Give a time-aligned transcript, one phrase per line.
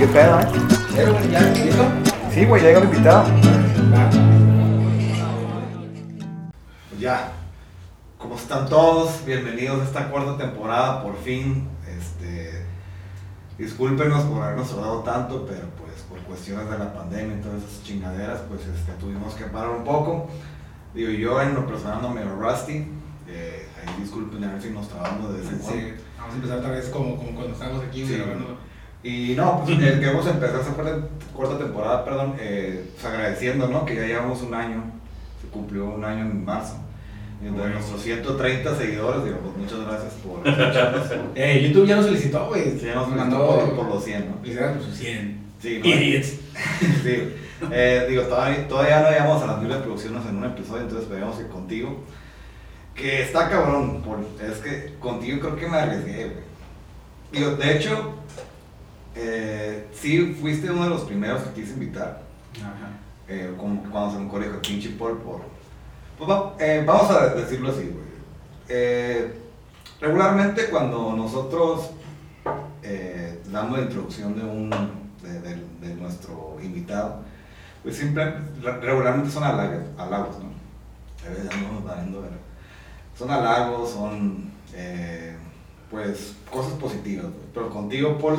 [0.00, 1.28] qué pedo, ¿eh?
[1.30, 1.40] ¿ya?
[1.40, 1.84] ¿Listo?
[2.32, 3.24] Sí, güey, llega el invitado.
[6.88, 7.32] Pues ya,
[8.16, 9.22] ¿cómo están todos?
[9.26, 11.68] Bienvenidos a esta cuarta temporada, por fin.
[11.86, 12.64] Este,
[13.58, 17.82] discúlpenos por habernos tardado tanto, pero pues por cuestiones de la pandemia y todas esas
[17.82, 20.30] chingaderas, pues este, tuvimos que parar un poco.
[20.94, 22.86] Digo, yo en lo personal ando medio rusty.
[23.28, 25.78] Eh, ahí disculpen a ver si nos trabamos de vez en cuando.
[25.78, 28.16] Sí, vamos a empezar otra vez como, como cuando estábamos aquí Sí.
[28.16, 28.69] grabando.
[29.02, 30.98] Y no, pues el que hemos empezado esa cuarta,
[31.34, 33.84] cuarta temporada, perdón, eh, pues agradeciendo, ¿no?
[33.84, 34.82] Que ya llevamos un año,
[35.40, 36.76] se cumplió un año en marzo.
[37.40, 37.74] Y de Bueno.
[37.74, 41.06] nuestros 130 seguidores, digo, pues muchas gracias por escucharnos.
[41.34, 42.78] Eh, YouTube ya nos solicitó, güey.
[42.78, 44.38] Sí, ya nos mandó por, por los 100, ¿no?
[44.42, 45.40] Felicidades por sus 100.
[45.60, 45.86] Sí, ¿no?
[45.88, 46.28] Idiots.
[47.02, 47.34] Sí.
[47.72, 51.36] Eh, digo, todavía, todavía no llegamos a las mil reproducciones en un episodio, entonces esperemos
[51.36, 52.04] que contigo,
[52.94, 56.44] que está cabrón, por- es que contigo creo que me arriesgué, güey.
[57.32, 58.14] Digo, de hecho,
[59.20, 62.22] eh, sí fuiste uno de los primeros que quise invitar,
[62.58, 62.90] Ajá.
[63.28, 65.40] eh, como cuando se me ocurrió el pinche Paul por...
[66.18, 68.10] Pues va- eh, vamos a decirlo así, güey.
[68.68, 69.34] Eh,
[70.00, 71.90] regularmente cuando nosotros
[73.50, 74.70] damos la introducción de un
[75.22, 77.22] de, de- de nuestro invitado,
[77.82, 78.24] pues siempre,
[78.62, 80.50] re- regularmente son halagos, halagos ¿no?
[83.18, 84.50] Son halagos, son
[85.90, 88.38] pues cosas positivas, pero contigo, Paul,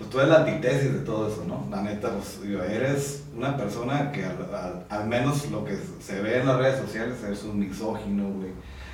[0.00, 1.66] pues tú eres la antítesis de todo eso, ¿no?
[1.70, 6.20] La neta, pues digo, eres una persona que al, al- al menos lo que se
[6.22, 8.50] ve en las redes sociales, eres un misógino, güey.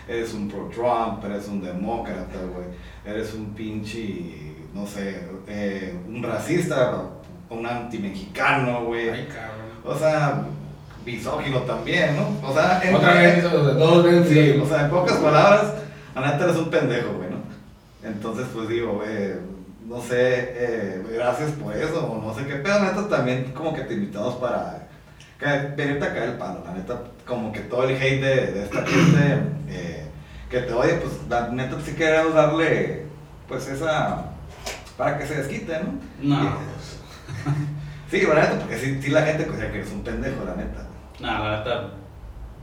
[0.08, 2.66] Eres un pro-Trump, eres un demócrata, güey.
[3.04, 7.02] Eres un pinche, no sé, eh, un racista,
[7.50, 9.08] un anti-mexicano, güey.
[9.10, 9.66] Ay, cabrón.
[9.84, 10.42] O sea,
[11.04, 12.48] misógino también, ¿no?
[12.48, 14.28] O sea, en, Otra vez, o sea, dos veces.
[14.28, 15.72] Sí, o sea, en pocas palabras,
[16.16, 17.36] la neta eres un pendejo, güey, ¿no?
[18.08, 19.38] Entonces, pues digo, eh,
[19.86, 20.16] no sé,
[20.56, 23.94] eh, gracias por eso, o no sé qué pedo, la neta también como que te
[23.94, 24.86] invitamos para
[25.76, 28.84] venirte a caer el palo, la neta, como que todo el hate de, de esta
[28.86, 30.06] gente eh,
[30.50, 33.04] que te oye, pues la neta sí queremos darle,
[33.48, 34.24] pues esa,
[34.96, 35.78] para que se desquite,
[36.22, 36.36] ¿no?
[36.36, 36.44] No.
[36.44, 37.76] Y-
[38.10, 40.86] Sí, la neta, porque sí, sí la gente considera que eres un pendejo, la neta.
[41.18, 41.88] Nah, la neta,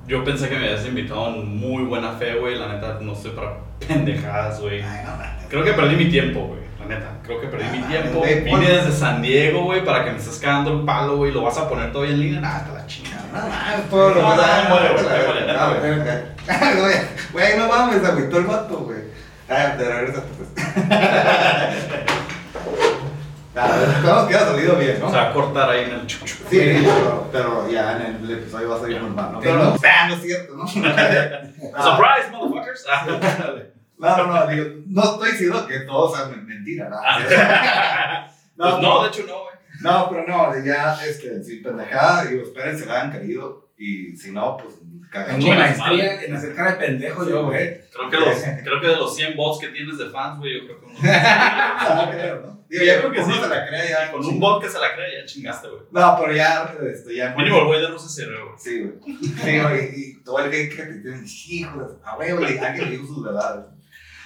[0.07, 2.57] yo pensé que me habías invitado en muy buena fe, güey.
[2.57, 4.81] La neta, no sé para pendejadas, güey.
[4.81, 4.87] No.
[5.49, 6.61] Creo que perdí mi tiempo, güey.
[6.87, 8.19] La neta, creo que perdí mi Ah, tiempo.
[8.19, 11.31] güey, Vine pon- desde San Diego, güey, para que me estés cagando el palo, güey.
[11.31, 12.41] Lo vas a poner todavía en línea.
[12.41, 13.23] Nah, hasta la chingada.
[13.33, 14.93] No mames, todo lo No, que no, da, muere, no,
[17.31, 18.99] güey, ah, no mames, agüitó el vato, güey.
[19.49, 20.49] Ah, te regresas, pues.
[23.55, 25.11] Nada, esperamos que haya salido bien, ¿no?
[25.11, 26.35] Se va a cortar ahí en el chucho.
[26.49, 29.39] Sí, pero, pero ya en el episodio va a salir normal, ¿no?
[29.41, 30.63] Pero no, ah, no es cierto, ¿no?
[30.63, 32.85] Ah, Surprise, motherfuckers.
[34.03, 36.97] No, no, no, digo, no estoy diciendo que todo sea mentira, ¿no?
[38.55, 39.53] Pues no, de hecho no, güey.
[39.81, 44.31] No, pero no, ya, este, sin pendejada, digo, esperen se la hayan caído, y si
[44.31, 44.75] no, pues,
[45.11, 45.43] cagamos.
[45.43, 47.81] Tengo maestría en hacer cara de pendejo yo, güey.
[47.91, 50.65] Creo que, los, creo que de los 100 bots que tienes de fans, güey, yo
[50.67, 50.95] creo que uno.
[51.03, 52.53] Ah, creo, ¿no?
[52.69, 54.11] Digo, ya creo que Sí, se la cree ya.
[54.11, 55.81] Con un bot que se la cree, ya chingaste, güey.
[55.91, 57.35] No, pero ya, este, ya.
[57.35, 58.37] Mínimo el güey de Rusia se güey.
[58.57, 59.17] Sí, güey.
[59.43, 62.85] Sí, güey, y todo el que que te tienen, hijo de, a huevo, le- alguien
[62.89, 63.65] le dijo sus verdades.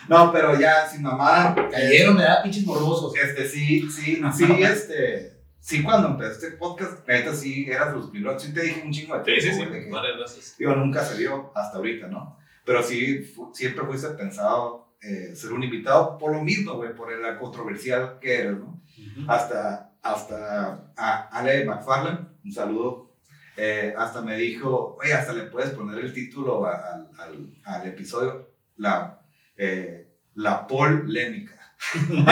[0.08, 1.56] No, pero ya, sin mamá.
[1.72, 3.14] Cayeron, me da pinches morbosos.
[3.16, 5.38] Este, sí, sí, sí, este.
[5.60, 8.42] Sí, cuando empecé este podcast, neta, sí, eras de los primeros.
[8.42, 10.56] Sí, te dije un chingo de Sí, sí, tiempo, sí, güey, de que- varias veces.
[10.58, 12.38] Digo, nunca se dio hasta ahorita, ¿no?
[12.66, 17.12] Pero sí, fu- siempre fuiste pensado eh, ser un invitado por lo mismo, güey, por
[17.20, 18.82] la controversial que eres, ¿no?
[19.28, 23.12] Hasta, hasta a Ale McFarlane, un saludo,
[23.58, 27.88] eh, hasta me dijo, oye, hasta le puedes poner el título a- al, al, al
[27.88, 29.17] episodio, la,
[29.58, 31.54] eh, la polémica.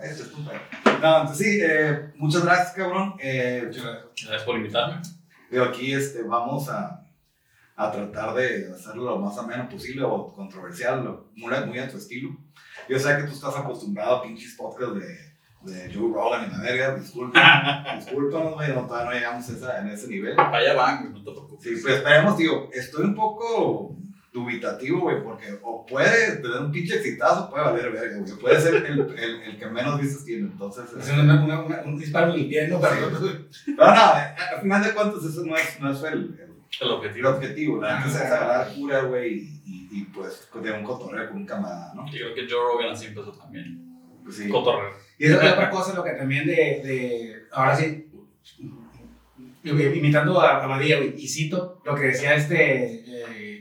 [0.00, 0.58] Eso es tu pedo.
[1.02, 3.14] No, entonces sí, eh, muchas gracias, cabrón.
[3.18, 5.00] Eh, Gracias por invitarme.
[5.50, 7.02] Digo, aquí este, vamos a,
[7.76, 11.96] a tratar de hacerlo lo más ameno posible o controversial, lo- muy, muy a tu
[11.96, 12.36] estilo.
[12.88, 16.60] Yo sé que tú estás acostumbrado a pinches podcasts de, de Joe Rogan y la
[16.60, 20.36] verga, disculpa, discúlpanos, güey, no, todavía no llegamos a esa- en ese nivel.
[20.36, 21.62] Para allá van, no te preocupes.
[21.64, 23.96] Sí, pues esperemos, digo, estoy un poco
[24.32, 28.74] dubitativo, güey, porque o puede tener un pinche exitazo, puede valer verga, güey, puede ser
[28.76, 30.84] el, el, el que menos vistas tiene, entonces...
[30.92, 32.80] Es este, una- una- una- un disparo en el pie, ¿no?
[32.80, 34.02] Pero- No, no,
[34.54, 36.40] al final de cuentas eso no es, no es el, el-
[36.80, 37.28] El el objetivo.
[37.30, 38.44] objetivo, la Ah, neta es claro.
[38.44, 42.04] agarrar cura, güey, y, y, y, pues de un cotorreo con un camarada, ¿no?
[42.06, 43.82] Yo creo que Joe Rogan así empezó también.
[44.22, 44.48] Pues sí.
[44.50, 44.90] Cotorreo.
[45.18, 48.04] Y es otra cosa, lo que también de, de ahora sí,
[49.64, 53.04] imitando a, a Badía, güey, y cito lo que decía este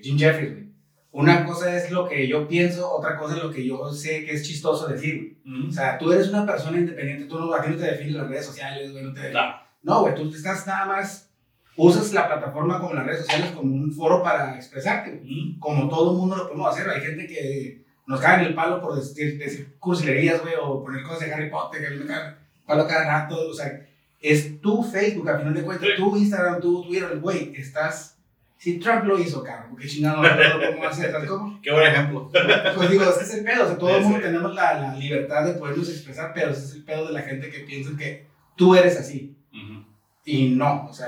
[0.01, 0.67] Jim Jeffries, güey.
[1.11, 4.33] una cosa es lo que yo pienso, otra cosa es lo que yo sé que
[4.33, 5.39] es chistoso decir.
[5.45, 5.69] Mm.
[5.69, 8.27] O sea, tú eres una persona independiente, tú no, a ti no te definen las
[8.29, 9.55] redes sociales, güey, no te Claro.
[9.83, 11.31] No, güey, tú estás nada más,
[11.75, 15.23] usas la plataforma como las redes sociales como un foro para expresarte, güey.
[15.23, 15.59] Mm.
[15.59, 16.89] Como todo el mundo lo podemos hacer.
[16.89, 21.03] Hay gente que nos cae en el palo por decir, decir cursilerías, güey, o poner
[21.03, 22.35] cosas de Harry Potter, que a mí me cae el
[22.65, 23.49] palo cada rato.
[23.49, 23.85] O sea,
[24.21, 26.01] es tu Facebook, al final de cuentas, Sí.
[26.01, 28.16] tu Instagram, tu Twitter, güey, estás...
[28.57, 31.59] Si Trump lo hizo, cabrón, porque chingado no lo podemos hacer, ¿sabes cómo?
[31.61, 32.29] Qué buen ejemplo.
[32.75, 34.23] Pues digo, ese es el pedo, o sea, todo el Sí, mundo sí.
[34.25, 37.49] tenemos la, la libertad de podernos expresar, pero ese es el pedo de la gente
[37.51, 38.25] que piensa que
[38.55, 39.35] tú eres así.
[39.53, 39.85] Ujú.
[40.25, 41.07] Y no, o sea,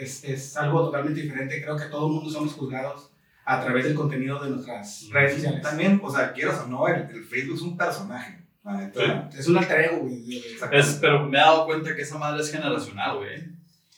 [0.00, 1.62] es, es algo totalmente diferente.
[1.62, 3.10] Creo que todo el mundo somos juzgados
[3.44, 5.62] a través del contenido de nuestras redes sociales.
[5.62, 8.38] También, o sea, quieras o no, el, el Facebook es un personaje.
[8.64, 9.30] neta.
[9.38, 10.42] Es un alter ego, güey.
[10.72, 13.44] Es, pero me he dado cuenta que esa madre es generacional, güey.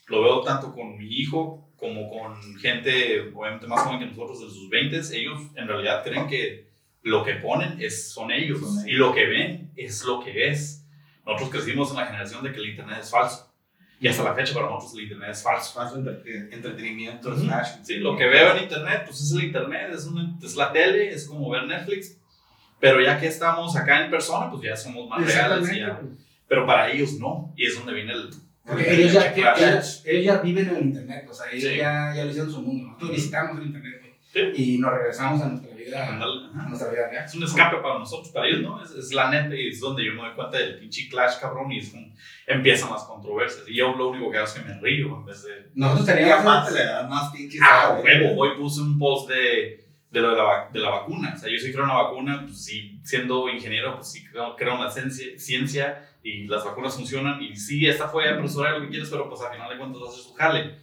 [0.08, 4.46] Lo veo tanto con mi hijo como con gente, obviamente, más joven que nosotros, de
[4.50, 6.68] sus 20 Ellos en realidad creen que
[7.02, 10.86] lo que ponen es, son, ellos, y lo que ven es lo que es.
[11.26, 13.52] Nosotros crecimos en la generación de que el Internet es falso.
[13.98, 15.74] Y hasta la fecha para nosotros el Internet es falso.
[15.74, 17.40] Falso entre- entretenimiento, Ujú.
[17.40, 17.68] slash.
[17.82, 21.08] Sí, lo que veo en Internet, pues es el Internet, es, una- es la tele,
[21.12, 22.16] es como ver Netflix.
[22.78, 25.68] Pero ya que estamos acá en persona, pues ya somos más reales.
[25.76, 26.00] ya-.
[26.46, 27.52] Pero para ellos no.
[27.56, 28.30] Y es donde viene el,
[28.64, 29.56] Porque ellos ya, Claro.
[29.58, 31.76] ellos, ellos ya viven en el internet, o sea, ellos Sí.
[31.78, 32.86] ya, ya lo hicieron su mundo.
[32.88, 33.98] Nosotros visitamos el internet.
[34.32, 34.40] Sí.
[34.56, 37.24] Y nos regresamos a nuestra vida, a nuestra vida real.
[37.26, 38.82] Es un escape para nosotros, para ellos, ¿no?
[38.82, 41.70] Es, es la neta y es donde yo me doy cuenta del pinche clash, cabrón,
[41.70, 42.06] y es como
[42.46, 43.68] empiezan las controversias.
[43.68, 45.70] Y yo lo único que hago es que me río en vez de.
[45.74, 46.72] Nosotros teníamos...
[46.72, 47.60] dan más pinches.
[47.62, 49.81] Ah, huevo, hoy puse un post de,
[50.12, 51.32] de lo de la, de la vacuna.
[51.34, 54.54] O sea, yo sí creo en la vacuna, pues sí, siendo ingeniero, pues sí creo,
[54.56, 57.42] creo en la ciencia, ciencia y las vacunas funcionan.
[57.42, 60.22] Y sí, esta fue apresurar lo que quieres, pero pues al final de cuentas ser
[60.24, 60.74] su jale.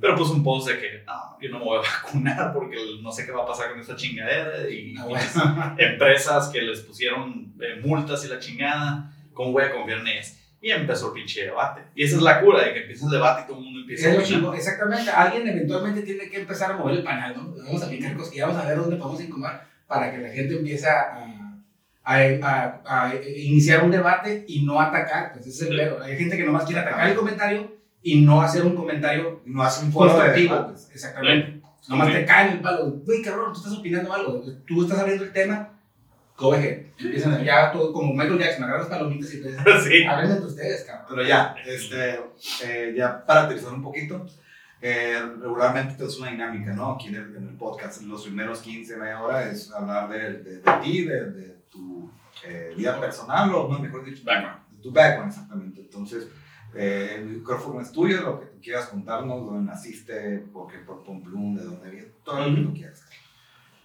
[0.00, 3.10] Pero puse un post de que no, yo no me voy a vacunar porque no
[3.12, 5.74] sé qué va a pasar con esta chingadera y Ah, pinches bueno.
[5.78, 10.37] empresas que les pusieron eh, multas y la chingada, ¿cómo voy a confiar en ellas?
[10.60, 11.82] Y empezó el pinche debate.
[11.94, 14.10] Y esa es la cura, de que empieza el debate y todo el mundo empieza
[14.10, 15.10] Es a exactamente.
[15.10, 17.54] Alguien eventualmente tiene que empezar a mover el panal, ¿no?
[17.64, 20.88] Vamos a picar cosquillas, vamos a ver dónde podemos incomodar para que la gente empiece
[20.88, 21.24] a,
[22.04, 25.32] a, a- a iniciar un debate y no atacar.
[25.32, 26.02] Pues ese es el pedo.
[26.02, 29.84] Hay gente que nomás quiere atacar el comentario y no hacer un comentario No hace
[29.84, 30.54] un foro de constructivo.
[30.54, 30.90] debates.
[30.92, 31.60] Exactamente.
[31.88, 32.90] Nomás te caen el palo.
[33.04, 34.42] Güey, cabrón, tú estás opinando algo.
[34.66, 35.70] Tú estás abriendo el tema.
[36.40, 36.86] Ahead.
[36.98, 39.50] Empiezan ya todo como Michael Jackson, agarras palomitas y te
[39.84, 40.04] sí.
[40.04, 41.06] hablen entre ustedes, cabrón.
[41.10, 42.20] Pero ya, este,
[42.64, 44.24] eh, ya para aterrizar un poquito,
[44.80, 46.92] eh, regularmente es una dinámica, ¿no?
[46.92, 50.56] Aquí en el, en el podcast, los primeros 15, media hora es hablar de, de,
[50.60, 52.10] de ti, de, de tu
[52.46, 54.60] eh, vida personal, o no, mejor dicho, Background.
[54.70, 55.80] de tu background, exactamente.
[55.80, 56.28] Entonces,
[56.74, 61.02] eh, el micrófono es tuyo, lo que tú quieras contarnos, dónde naciste, por qué por
[61.02, 63.04] Pomplum, de dónde vienes, todo lo que tú quieras.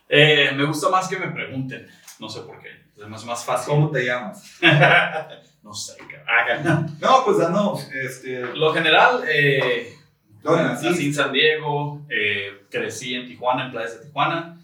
[0.10, 1.88] Eh, me gusta más que me pregunten.
[2.24, 2.70] No sé por qué.
[2.98, 3.74] Es más, más fácil.
[3.74, 4.58] ¿Cómo te llamas?
[5.62, 6.98] no sé, cabrón.
[7.02, 9.94] No, pues danos, este, Lo general, eh,
[10.42, 11.14] ¿dónde nací en?
[11.14, 14.58] San Diego, eh, crecí en Tijuana, en playas de Tijuana.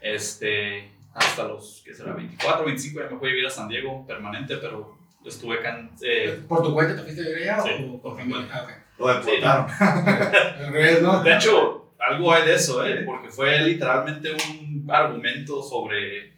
[0.00, 2.12] Este, hasta los, ¿qué será?
[2.12, 6.40] 24, 25 ya me fui a vivir a San Diego permanente, pero estuve acá eh,
[6.46, 8.48] ¿Por tu cuenta te fuiste a vivir allá Sí, o por mi familia?
[8.52, 8.66] Ah.
[8.96, 9.66] Lo deportaron.
[10.72, 11.20] Revés, ¿no?
[11.20, 13.02] De hecho, algo hay de eso, ¿eh?
[13.04, 16.31] Porque fue literalmente un argumento sobre...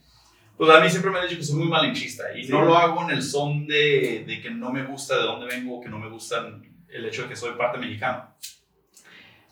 [0.57, 2.53] Pues a mí siempre me han dicho que soy muy malinchista y Sí.
[2.53, 5.81] no lo hago en el son de, de que no me gusta de dónde vengo,
[5.81, 6.47] que no me gusta
[6.89, 8.35] el hecho de que soy parte mexicana.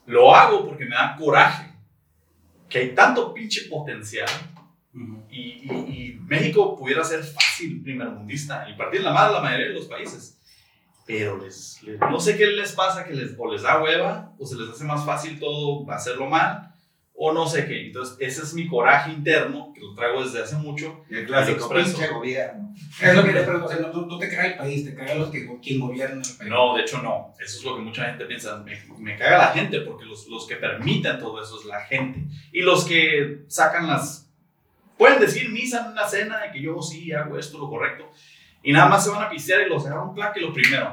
[0.06, 1.72] Lo hago porque me da coraje
[2.68, 4.28] que hay tanto pinche potencial
[5.30, 9.74] y, y- y México pudiera ser fácil primermundista y partir la madre la mayoría de
[9.74, 10.38] los países.
[11.06, 14.46] Pero les, les- no sé qué les pasa, que les, o les da hueva, o
[14.46, 16.71] se les hace más fácil todo hacerlo mal,
[17.24, 17.86] o no sé qué.
[17.86, 21.04] Entonces, ese es mi coraje interno, que lo traigo desde hace mucho.
[21.08, 21.96] Y el clásico Expreso.
[21.96, 22.74] pinche gobierno.
[23.00, 25.30] Es lo que te pregunto, o sea, no, te caga el país, te caga los
[25.30, 26.50] que, quien gobierna el país.
[26.50, 27.32] No, de hecho no.
[27.38, 28.56] Eso es lo que mucha gente piensa.
[28.56, 32.24] Me, me caga la gente, porque los, los que permiten todo eso es la gente.
[32.50, 34.28] Y los que sacan las...
[34.98, 38.10] Pueden decir misa en una cena de que yo sí hago esto, lo correcto.
[38.64, 40.90] Y nada más se van a pistear y los agarran un plaque y lo primero.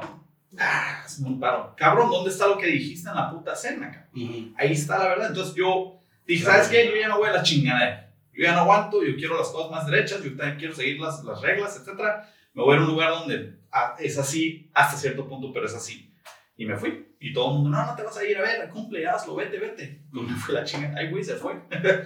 [0.56, 1.74] Ah, es un paro.
[1.76, 4.54] Cabrón, ¿dónde está lo que dijiste en la puta cena, cabrón?
[4.56, 5.28] Ahí está la verdad.
[5.28, 5.99] Entonces yo
[6.32, 6.64] dije, Claro.
[6.64, 6.90] ¿sabes qué?
[6.90, 8.12] Yo ya no voy a la chingadera.
[8.32, 11.22] Yo ya no aguanto, yo quiero las cosas más derechas, yo también quiero seguir las,
[11.24, 12.00] las reglas, etc.
[12.54, 16.12] Me voy a un lugar donde ah, es así hasta cierto punto, pero es así.
[16.56, 17.06] Y me fui.
[17.22, 19.58] Y todo el mundo, no, no te vas a ir, a ver, cumple, hazlo, vete,
[19.58, 20.00] vete.
[20.12, 20.94] Y me fue la chingada.
[20.98, 21.52] Ay, güey, se fue.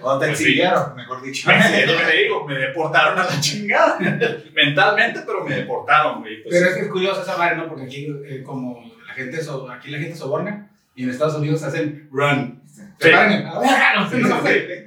[0.03, 1.51] O te Pues exiliaron, mejor dicho.
[1.53, 3.99] es lo que te digo, me deportaron a la chingada.
[4.55, 6.43] Mentalmente, pero me deportaron, güey.
[6.43, 7.69] Pues, Pero es que es curioso esa madre, ¿no?
[7.69, 11.63] Porque aquí, eh, como la gente, so- aquí la gente soborna y en Estados Unidos
[11.63, 12.63] hacen run.
[13.01, 14.43] La verga, No, no,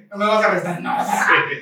[0.09, 0.81] no me vas a arrestar.
[0.81, 0.97] No,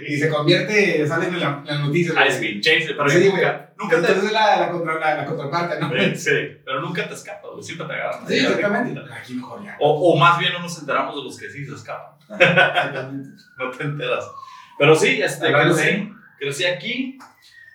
[0.08, 2.16] y se convierte, sale en la- en las noticias.
[2.18, 4.02] Ah, es bien pero Sí, nunca, nunca te...
[4.02, 5.90] Entonces es la, la, contra, la, la contraparte, ¿no?
[5.92, 8.28] Sí, sí, pero nunca te escapas, güey, siempre te agarran.
[8.28, 9.02] Sí, exactamente.
[9.14, 9.76] Aquí mejor ya.
[9.80, 12.16] O, o más bien no nos enteramos de los que sí se escapan.
[12.40, 13.30] Exactamente.
[13.58, 14.26] no te enteras.
[14.78, 17.18] Pero sí, este, crecí, crecí aquí.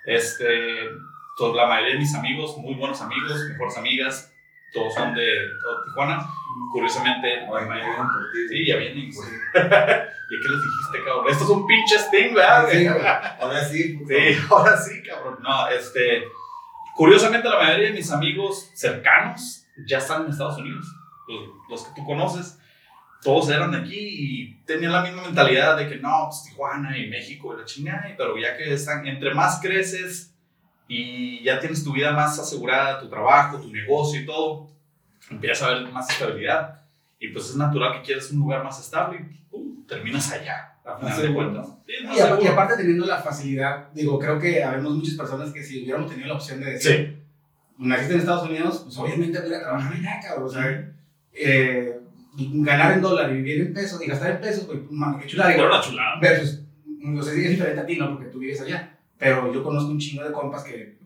[0.07, 0.89] Este,
[1.37, 4.30] toda la mayoría de mis amigos, muy buenos amigos, mejores amigas,
[4.73, 6.27] todos son de, todo Tijuana.
[6.73, 8.49] Curiosamente, vienen por ti.
[8.49, 9.11] sí, ya vienen.
[10.31, 11.27] ¿Y qué les dijiste, cabrón?
[11.29, 12.69] Esto es un pinche sting, ¿verdad?
[12.71, 12.87] Sí.
[12.87, 13.95] Ahora sí.
[13.95, 14.15] puto.
[14.15, 15.39] Sí, ahora sí, cabrón.
[15.43, 16.25] No, este.
[16.95, 20.87] Curiosamente, la mayoría de mis amigos cercanos ya están en Estados Unidos.
[21.29, 22.59] Los, los que tú conoces,
[23.23, 27.09] todos eran de aquí y tenían la misma mentalidad de que no, pues Tijuana y
[27.09, 28.15] México y la chingada.
[28.17, 30.30] Pero ya que están, entre más creces
[30.93, 34.69] y ya tienes tu vida más asegurada, tu trabajo, tu negocio y todo,
[35.31, 36.81] empiezas a ver más estabilidad.
[37.21, 40.67] Y pues es natural que quieres un lugar más estable y pum, terminas allá.
[40.85, 41.53] A final Más de seguro.
[41.53, 41.75] cuentas.
[41.87, 41.93] Sí,
[42.43, 46.11] Y, y aparte teniendo la facilidad, digo, creo que habemos muchas personas que si hubiéramos
[46.11, 47.23] tenido la opción de decir, Sí.
[47.79, 50.47] naciste en Estados Unidos, pues obviamente voy a trabajar allá, cabrón.
[50.47, 50.93] O sea,
[51.33, 52.01] eh,
[52.37, 55.53] ganar en dólar y vivir en pesos y gastar en pesos, pues, mano, qué chulada.
[55.53, 56.19] Era Digo, una chulada.
[56.21, 58.11] versus, no sé si es diferente a ti, ¿no?
[58.15, 58.97] Porque tú vives allá.
[59.21, 60.99] Pero yo conozco un chingo de compas que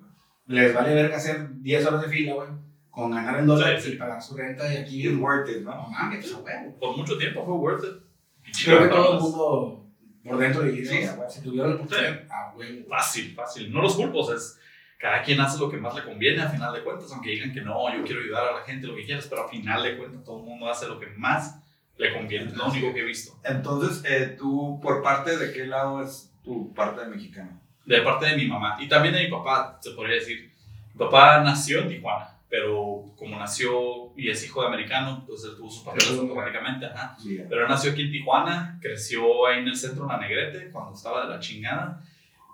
[0.47, 2.49] les vale verga hacer 10 horas de fila, güey,
[2.91, 3.97] con ganar en dólares Sí, sí.
[3.97, 5.89] y pagar su renta y aquí, It's worth it, no ¿no?
[5.91, 6.79] mames, pues a huevo.
[6.79, 8.55] por mucho tiempo fue worth it.
[8.65, 9.87] Creo que todo el mundo
[10.25, 11.31] por dentro dice, Sí, "No, a huevo.
[11.31, 12.87] si tuvieron la oportunidad, a huevo.
[12.89, 13.73] Fácil, fácil.
[13.73, 14.59] No los culpos, es
[14.99, 17.61] cada quien hace lo que más le conviene a final de cuentas, aunque digan que
[17.63, 20.23] no, yo quiero ayudar a la gente, lo que quieras, pero a final de cuentas
[20.25, 21.61] todo el mundo hace lo que más
[21.99, 22.47] le conviene.
[22.47, 23.39] Es lo único que he visto.
[23.45, 27.61] Entonces, eh, tú, ¿por parte de qué lado es tu parte de mexicano?
[27.85, 30.51] De parte de mi mamá y también de mi papá, se podría decir.
[30.95, 35.57] Mi papá nació en Tijuana, pero como nació y es hijo de americano, pues él
[35.57, 36.87] tuvo sus papeles automáticamente.
[36.87, 37.17] Ajá.
[37.21, 37.41] Sí.
[37.49, 40.95] Pero él nació aquí en Tijuana, creció ahí en el centro de la Negrete cuando
[40.95, 42.01] estaba de la chingada.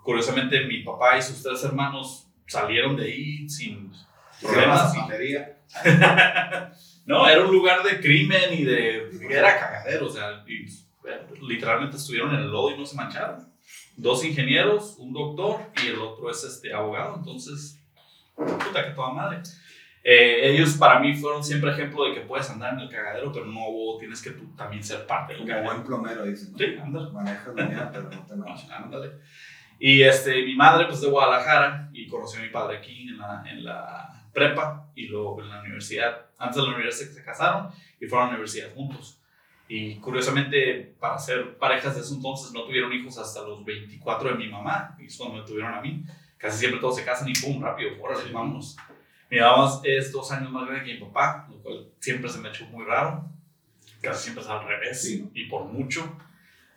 [0.03, 3.91] Curiosamente, mi papá y sus tres hermanos salieron de ahí sin
[4.41, 4.93] problemas.
[4.95, 4.99] y-
[7.05, 9.09] no, era un lugar de crimen y de.
[9.29, 13.50] Era cagadero, o sea, y, eh, literalmente estuvieron en el lodo y no se mancharon.
[14.01, 17.79] Dos ingenieros, un doctor y el otro es este abogado, entonces,
[18.35, 19.41] puta que toda madre.
[20.03, 23.45] Eh, ellos para mí fueron siempre ejemplo de que puedes andar en el cagadero, pero
[23.45, 23.61] no
[23.99, 25.73] tienes que tú también ser parte del Como cagadero.
[25.75, 26.51] buen plomero, dicen.
[26.53, 26.57] ¿no?
[26.57, 27.11] Sí, ándale.
[27.11, 28.71] Manejas la mía, pero no te No, manchas.
[28.71, 29.11] ándale.
[29.77, 33.43] Y este, mi madre, pues de Guadalajara, y conoció a mi padre aquí en la,
[33.47, 36.25] en la prepa y luego en la universidad.
[36.39, 39.20] Antes de la universidad se casaron y fueron a la universidad juntos.
[39.73, 44.35] Y curiosamente, para ser parejas de ese entonces, no tuvieron hijos hasta los 24 de
[44.35, 46.03] mi mamá, y es cuando me tuvieron a mí.
[46.37, 48.75] Casi siempre todos se casan y pum, rápido, órale, vámonos.
[49.29, 52.49] Mi mamá es dos años más grande que mi papá, lo cual siempre se me
[52.49, 53.23] ha hecho muy raro.
[54.01, 55.31] Casi siempre es al revés, Sí, ¿no?
[55.33, 56.17] y por mucho.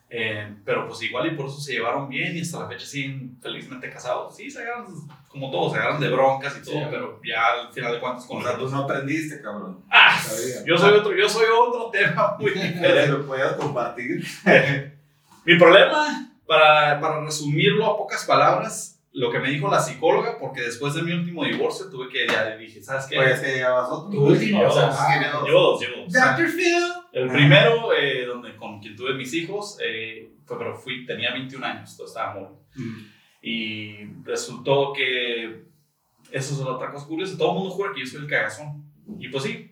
[0.09, 3.37] Eh, pero pues igual y por eso se llevaron bien y hasta la fecha siguen
[3.43, 4.37] felizmente casados.
[4.37, 4.87] Sí, se agarran
[5.35, 6.87] como todos, se agarran de broncas y todo, Sí.
[6.89, 9.85] pero ya al final de cuentas con O sea, los tú no aprendiste, cabrón.
[9.91, 10.65] Ah, Sabía.
[10.65, 13.09] yo soy otro, yo soy otro tema muy diferente.
[13.09, 14.25] lo podías compartir.
[15.45, 20.61] Mi problema, para, para resumirlo a pocas palabras, lo que me dijo la psicóloga, porque
[20.63, 23.19] después de mi último divorcio tuve que, ya dije, ¿sabes qué?
[23.19, 24.11] Oye, es que llevabas otro.
[24.11, 25.45] Tu último, Yo o sea, dos, ah, dos.
[25.49, 26.13] Llevo dos, llevo dos.
[26.13, 26.49] Dr.
[26.49, 26.83] Phil.
[27.13, 31.67] El primero, eh, donde, con quien tuve mis hijos, eh, fue, pero fui, tenía 21
[31.67, 32.47] años, entonces estaba muy
[33.47, 35.65] Y resultó que
[36.33, 37.37] eso es otra cosa curiosa.
[37.37, 38.83] Todo el mundo jura que yo soy el cagazón.
[39.19, 39.71] Y pues sí,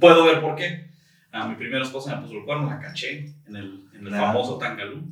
[0.00, 0.90] puedo ver por qué.
[1.30, 4.18] A mi primera esposa me puso el cuerno, la caché en el, en el Ah.
[4.32, 5.02] famoso Tangalú.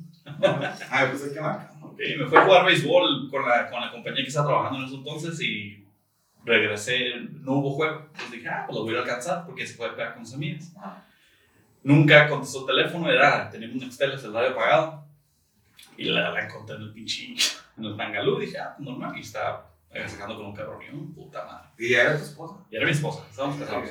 [0.91, 1.75] Ay, pues es que marca.
[1.83, 4.85] Ok, me fui a jugar béisbol con la, con la compañía que estaba trabajando en
[4.87, 5.85] ese entonces y
[6.45, 8.07] regresé, no hubo juego.
[8.07, 10.73] Entonces dije, ah, pues lo voy a alcanzar porque se puede pegar con sus amigas.
[10.77, 11.05] Ajá.
[11.83, 15.05] Nunca contestó el teléfono, era, teníamos un Nextel, el radio apagado.
[15.97, 17.35] Y la, la encontré en el pinche,
[17.81, 18.39] en el Tangalú.
[18.39, 19.17] Dije, ah, pues normal.
[19.17, 19.71] Y estaba
[20.07, 21.15] sacando con un cabrón.
[21.15, 21.69] Puta madre.
[21.79, 22.65] ¿Y era tu esposa?
[22.71, 23.91] Y era mi esposa, estábamos casados.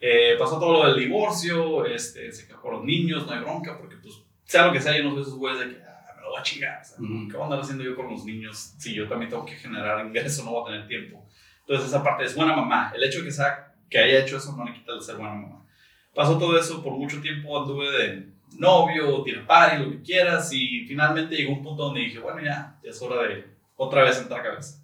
[0.00, 3.78] Eh, pasó todo lo del divorcio, este, se quedó con los niños, no hay bronca,
[3.78, 6.22] porque pues, sea lo que sea, yo no soy esos güeyes de que, ah, me
[6.22, 6.80] lo voy a chingar.
[6.80, 6.96] O sea.
[6.98, 10.04] ¿Qué voy a andar haciendo yo con los niños si yo también tengo que generar
[10.04, 11.24] ingreso, no voy a tener tiempo?
[11.60, 12.92] Entonces esa parte es buena mamá.
[12.94, 15.34] El hecho de que, sea, que haya hecho eso no le quita el ser buena
[15.34, 15.64] mamá.
[16.12, 20.84] Pasó todo eso, por mucho tiempo anduve de novio, tiene party, lo que quieras, y
[20.86, 23.44] finalmente llegó un punto donde dije, bueno, ya, ya es hora de
[23.76, 24.78] otra vez entrar cabeza.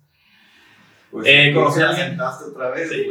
[1.10, 2.18] Pues, Eh, ¿conocí a alguien?
[2.20, 3.06] otra vez, Sí.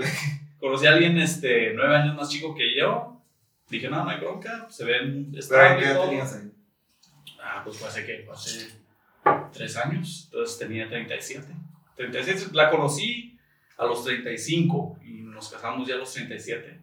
[0.60, 3.22] Conocí a alguien este, nueve años más chico que yo.
[3.70, 5.78] Dije, no, no hay bronca, se ven Pero.
[5.78, 6.52] ¿qué edad tenías ahí?
[7.42, 8.70] Ah, pues fue hace que, hace
[9.52, 11.48] tres años, entonces tenía 37.
[11.96, 13.38] 37, la conocí
[13.78, 16.80] a los 35 y nos casamos ya a los 37.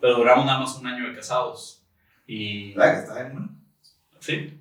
[0.00, 1.82] Pero duramos nada más un año de casados.
[2.26, 3.56] Y ¿Verdad que está bien, no?
[4.20, 4.60] sí,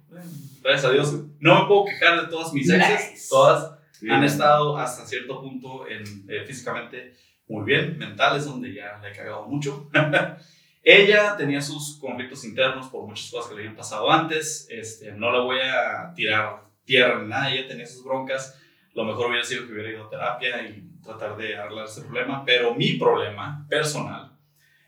[0.62, 1.16] gracias a Dios.
[1.40, 3.12] No me puedo quejar de todas mis exes.
[3.12, 3.28] Nice.
[3.30, 4.10] Todas Sí.
[4.10, 7.14] han estado hasta cierto punto en, eh, físicamente
[7.48, 9.90] muy bien, mentales, donde ya le he cagado mucho.
[10.84, 14.68] Ella tenía sus conflictos internos por muchas cosas que le habían pasado antes.
[14.70, 18.60] Este, no la voy a tirar tierra ni nada, ella tenía sus broncas.
[18.94, 22.44] Lo mejor hubiera sido que hubiera ido a terapia y tratar de arreglar ese problema.
[22.46, 24.35] Pero mi problema personal.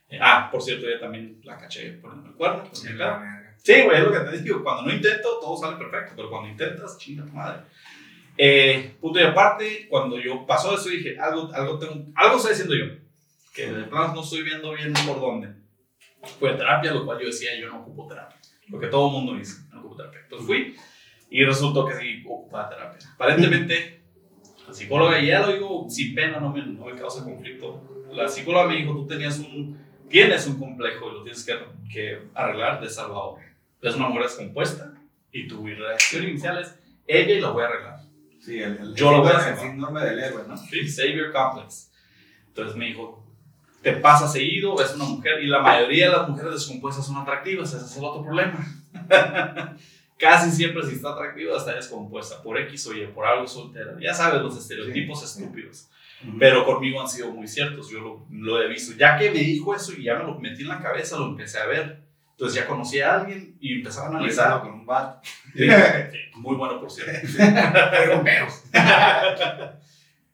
[0.10, 2.64] Eh, ah, por cierto, ella también la caché poniendo el cuerno.
[2.84, 3.56] verga.
[3.58, 4.64] Sí, güey, es lo que te digo.
[4.64, 6.14] Cuando no intento, todo sale perfecto.
[6.16, 7.64] Pero cuando intentas, chinga tu madre.
[8.38, 12.76] Eh, punto y aparte, cuando yo pasó eso, dije, algo, algo, tengo, algo estoy haciendo
[12.76, 12.86] yo.
[13.54, 15.50] Que de plano no estoy viendo bien por dónde.
[16.40, 18.38] Fue a terapia, lo cual yo decía, yo no ocupo terapia.
[18.70, 20.22] Lo que todo el mundo dice, no ocupo terapia.
[20.24, 20.76] Entonces fui
[21.30, 23.06] y resultó que sí ocupaba terapia.
[23.16, 24.02] Aparentemente,
[24.66, 28.06] la psicóloga, y ya lo digo sin pena, no me, no me causa conflicto.
[28.12, 29.78] La psicóloga me dijo, tú tenías un,
[30.10, 31.58] tienes un complejo y lo tienes que,
[31.92, 33.40] que arreglar de Salvador.
[33.82, 34.94] Es una mujer descompuesta
[35.32, 38.00] y tu reacción inicial es, ella y lo voy a arreglar.
[38.40, 39.58] Sí, el, el, Yo lo voy a el hacer.
[39.58, 40.58] síndrome del héroe, ¿no?
[40.58, 41.92] Sí, Savior Complex.
[42.48, 43.24] Entonces me dijo,
[43.82, 47.74] te pasa seguido, es una mujer, y la mayoría de las mujeres descompuestas son atractivas,
[47.74, 48.66] ese es el otro problema.
[50.18, 53.96] Casi siempre si está atractiva está descompuesta, por X o Y, por algo soltera.
[54.00, 55.90] Ya sabes, los estereotipos estúpidos.
[56.40, 58.96] Pero conmigo han sido muy ciertos, yo lo, lo he visto.
[58.98, 61.60] Ya que me dijo eso y ya me lo metí en la cabeza, lo empecé
[61.60, 62.02] a ver.
[62.32, 64.62] Entonces ya conocí a alguien y empezaba a Analizado analizar.
[64.62, 67.28] con un sí, muy bueno, por cierto.
[67.92, 68.64] Pero con pedos.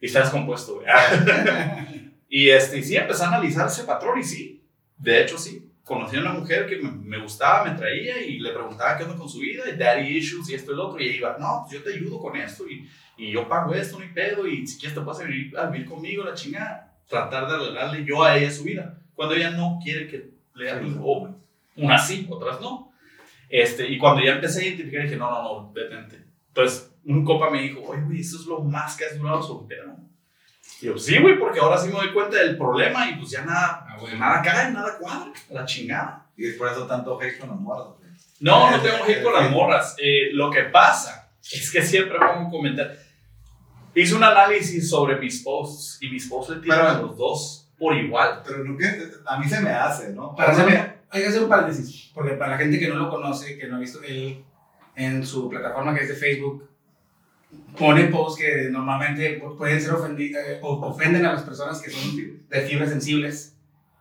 [0.01, 0.81] y está descompuesto,
[2.29, 4.65] y, este, y sí, empecé a analizar ese patrón y sí,
[4.97, 5.69] de hecho sí.
[5.83, 9.17] Conocí a una mujer que me, me gustaba, me traía y le preguntaba qué onda
[9.17, 11.01] con su vida y daddy issues y esto y lo otro.
[11.01, 12.87] Y ella iba, no, pues yo te ayudo con esto y,
[13.17, 14.47] y yo pago esto, no hay pedo.
[14.47, 16.95] Y si quieres te puedes venir a vivir conmigo, la chingada.
[17.07, 18.97] Tratar de arreglarle yo a ella su vida.
[19.13, 20.95] Cuando ella no quiere que le haga Sí.
[21.01, 21.29] o
[21.75, 22.91] unas sí, otras no.
[23.49, 26.23] Este, y cuando ya empecé a identificar, dije, no, no, no, detente.
[26.47, 29.95] Entonces, un copa me dijo, oye, güey, eso es lo más que has durado soltero.
[30.81, 33.45] Y yo, sí, güey, porque ahora sí me doy cuenta del problema y pues ya
[33.45, 34.17] nada, Ah, bueno.
[34.17, 36.25] nada cae, nada cuadra, a la chingada.
[36.35, 37.97] Y es por eso tanto hate con los muertos.
[37.99, 38.09] güey.
[38.39, 39.95] No, no tengo hate con las morras.
[40.01, 42.97] Eh, lo que pasa es que siempre pongo un comentario.
[43.95, 47.95] Hice un análisis sobre mis posts y mis posts le tiran a los dos por
[47.95, 48.41] igual.
[48.45, 48.85] Pero no que
[49.25, 50.35] a mí se me hace, ¿no?
[50.35, 53.57] Para hacer, hay que hacer un paréntesis, porque para la gente que no lo conoce,
[53.57, 54.43] que no ha visto él
[54.95, 56.67] en su plataforma que es de Facebook,
[57.77, 62.15] pone posts que normalmente pu- pueden ser eh, o ofenden a las personas que son
[62.49, 63.55] de fibras sensibles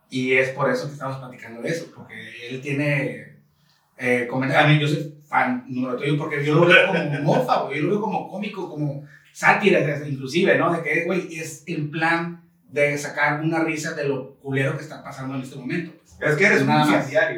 [0.09, 3.37] y es por eso que estamos platicando de eso, porque él tiene
[3.97, 7.73] eh, comentarios, a mí yo soy fan número tuyo porque yo lo veo como mofa,
[7.73, 10.71] yo lo veo como cómico, como sátira, inclusive, ¿no?
[10.71, 15.03] De que, güey, es en plan de sacar una risa de lo culero que está
[15.03, 15.91] pasando en este momento.
[16.21, 16.85] Es que eres un Nada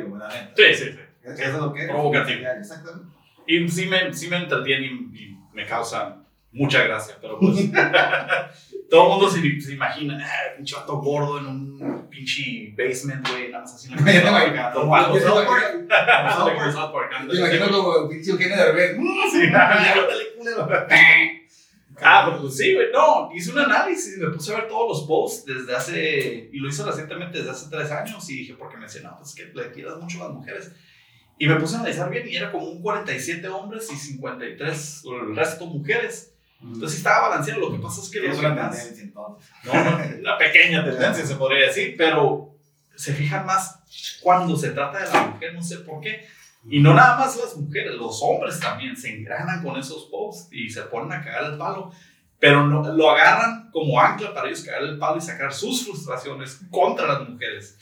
[0.07, 0.53] güey, la neta.
[0.57, 0.99] Sí, sí, sí.
[1.23, 1.91] Eso es lo que eres.
[1.91, 2.39] Provocativo.
[2.39, 3.07] un Exactamente.
[3.47, 6.17] Y sí me, sí me entretiene y me causa
[6.51, 7.57] mucha gracia, pero pues
[8.89, 13.49] todo el mundo se, se imagina, ah, pinche vato gordo en un pinche basement, güey,
[13.49, 16.71] nada más así en la como algo Yo te South Park.
[16.71, 17.39] South Park, Te ándale.
[17.39, 18.97] imagino como pinche Eugenio Derbez.
[19.31, 20.67] Sí, ándale, culero.
[22.01, 25.07] Ah, pero pues sí, güey, no, hice un análisis, me puse a ver todos los
[25.07, 28.83] posts desde hace, y lo hice recientemente desde hace tres años, y dije, porque me
[28.83, 30.71] decían, no, pues es que le tiras mucho a las mujeres.
[31.37, 35.15] Y me puse a analizar bien, y era como un 47 hombres y 53, o
[35.15, 36.33] el resto mujeres.
[36.61, 39.03] Entonces sí estaba balanceado, lo que pasa es que los entonces.
[39.13, 42.55] no, no, una pequeña tendencia se podría decir, pero
[42.95, 43.79] se fijan más
[44.21, 46.25] cuando se trata de la mujer, no sé por qué.
[46.67, 50.69] Y no nada más las mujeres, los hombres también se engranan con esos posts y
[50.69, 51.91] se ponen a cagar el palo.
[52.39, 56.61] Pero no, lo agarran como ancla para ellos cagar el palo y sacar sus frustraciones
[56.71, 57.77] contra las mujeres.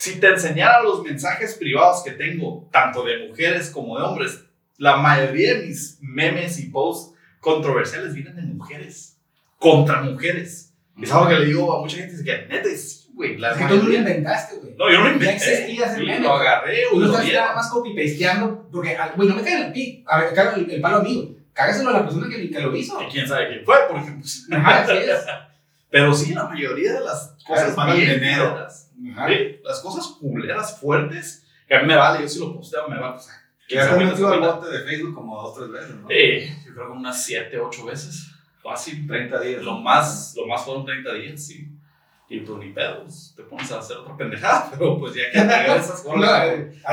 [0.00, 4.42] Si te enseñara los mensajes privados que tengo, tanto de mujeres como de hombres,
[4.78, 9.18] la mayoría de mis memes y posts controversiales vienen de mujeres,
[9.58, 10.72] contra mujeres.
[11.02, 13.34] Es algo que le digo a mucha gente, es que neta, sí, güey.
[13.34, 14.74] Es que tú no lo inventaste, güey.
[14.74, 15.34] no, yo no lo Ya inventé.
[15.52, 16.20] existía ese meme.
[16.20, 19.64] Lo agarré, Tú o lo lo estás nada más copy-pasteando, porque, güey, no me caen
[19.64, 20.02] el pi.
[20.06, 21.36] A ver, caga el, el palo amigo.
[21.52, 23.02] Cágaselo a la persona que, que lo hizo.
[23.02, 25.20] Y quién sabe quién fue, porque pues, Ajá, así es.
[25.90, 29.28] Pero sí, la mayoría de las cosas culeras, Ajá.
[29.28, 32.98] sí, las cosas culeras fuertes, que a mí me vale, yo si lo posteo, me
[32.98, 33.16] vale.
[33.16, 33.34] O sea,
[33.68, 36.06] Que has sabe metido al bote de Facebook como dos tres veces, ¿no?
[36.10, 38.26] Eh, yo creo que unas 7, 8 veces.
[38.62, 39.06] Fácil.
[39.06, 39.62] 30 días.
[39.62, 41.68] Lo más, lo más fueron 30 días, sí.
[42.28, 45.58] Y pues ni pedos, te pones a hacer otra pendejada, pero pues ya que te
[45.58, 46.26] regresas con No,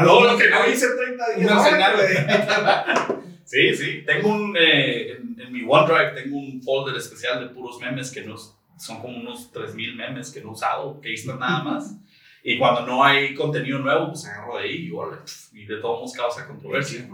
[0.04, 1.96] Todo lo que no hice en 30 días.
[1.96, 3.28] Güey.
[3.46, 4.04] Sí, sí.
[4.06, 4.56] Tengo un.
[4.58, 8.36] eh, en, en mi OneDrive tengo un folder especial de puros memes que no,
[8.78, 11.96] son como unos 3000 memes que no he usado, que están nada más.
[12.44, 16.00] Y cuando no hay contenido nuevo, pues agarro de ahí y, pf, y de todos
[16.00, 17.10] modos causa controversia.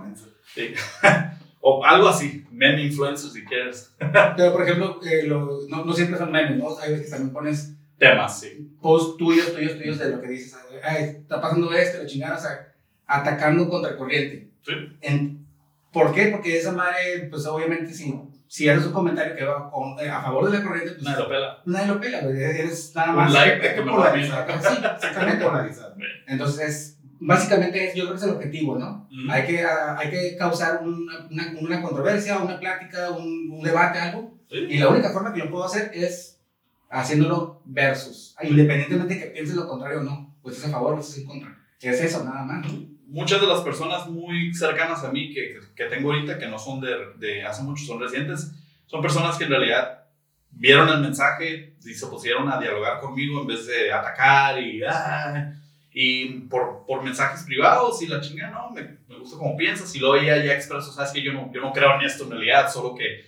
[0.54, 0.74] Sí.
[1.62, 3.96] o algo así, meme influencer si quieres.
[4.38, 6.78] Pero, por ejemplo, eh, lo- no, no siempre son memes, ¿no?
[6.78, 8.70] Hay veces que también pones Temas, sí.
[8.82, 10.56] posts tuyos, tuyos, tuyos de lo que dices.
[11.00, 12.74] Está pasando esto, la chingada, o sea,
[13.08, 14.50] atacando contra corriente.
[14.62, 15.38] Sí.
[15.92, 16.26] ¿Por qué?
[16.28, 18.14] Porque esa madre, pues obviamente, si,
[18.54, 21.24] si haces un comentario que va con- eh, a favor de la corriente, pues Nadie
[21.24, 21.62] lo pela.
[21.66, 22.38] nadie lo pela, güey.
[22.44, 23.34] Eres nada Un más.
[23.34, 24.48] like de que me lo polarizar.
[24.62, 25.44] Sí, exactamente.
[25.44, 25.96] polarizar.
[26.28, 29.08] Entonces, es, básicamente, es- yo creo que es el objetivo, ¿no?
[29.12, 29.32] Ujú.
[29.32, 33.98] Hay que, ah, hay que causar una, una, una controversia, una plática, un, un debate,
[33.98, 34.38] algo.
[34.52, 34.58] Sí.
[34.70, 36.40] Y la única forma que lo puedo hacer es
[36.92, 38.36] haciéndolo versus.
[38.44, 40.36] Independientemente de que pienses lo contrario o no.
[40.44, 41.58] Pues es a favor o es en contra.
[41.82, 42.72] Es eso, nada más.
[42.72, 42.93] ¿no?
[43.08, 46.82] Muchas de las personas muy cercanas a mí que, que tengo ahorita, que no son
[46.82, 48.52] de, de hace mucho, son recientes,
[48.86, 50.06] son personas que en realidad
[50.52, 55.54] vieron el mensaje y se pusieron a dialogar conmigo en vez de atacar y, ah,
[55.92, 60.00] y por, por mensajes privados y la chinga, no, me, me gusta cómo piensas y
[60.00, 62.72] luego ella ya expresó, sabes que yo no, yo no creo en esto en realidad,
[62.72, 63.26] solo que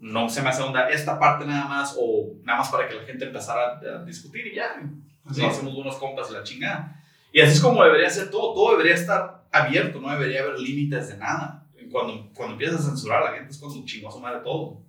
[0.00, 3.02] no se me hace onda esta parte nada más o nada más para que la
[3.02, 4.80] gente empezara a, a discutir y ya,
[5.26, 5.46] así Sí.
[5.46, 6.97] hacemos buenos compas y la chingada.
[7.32, 11.08] Y así es como debería ser todo, todo debería estar abierto, no debería haber límites
[11.08, 11.64] de nada.
[11.90, 14.80] Cuando, cuando empiezas a censurar a la gente es cuando chingó a su madre todo.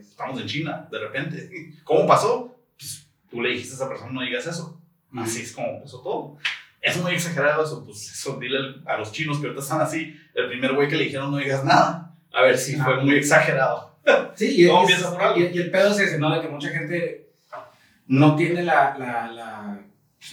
[0.00, 1.72] Estamos en China, de repente.
[1.84, 2.54] ¿Cómo pasó?
[2.76, 4.80] Pues, tú le dijiste a esa persona no digas eso.
[5.16, 6.36] Así es como empezó todo.
[6.82, 10.48] Es muy exagerado eso, pues eso dile a los chinos que ahorita están así, el
[10.48, 12.14] primer güey que le dijeron no digas nada.
[12.32, 13.96] A ver si fue muy exagerado.
[14.34, 14.70] Sí, y, es-
[15.36, 16.32] y, y el pedo es ese, ¿no?
[16.34, 17.30] De que mucha gente
[18.08, 19.80] no tiene la, la, la,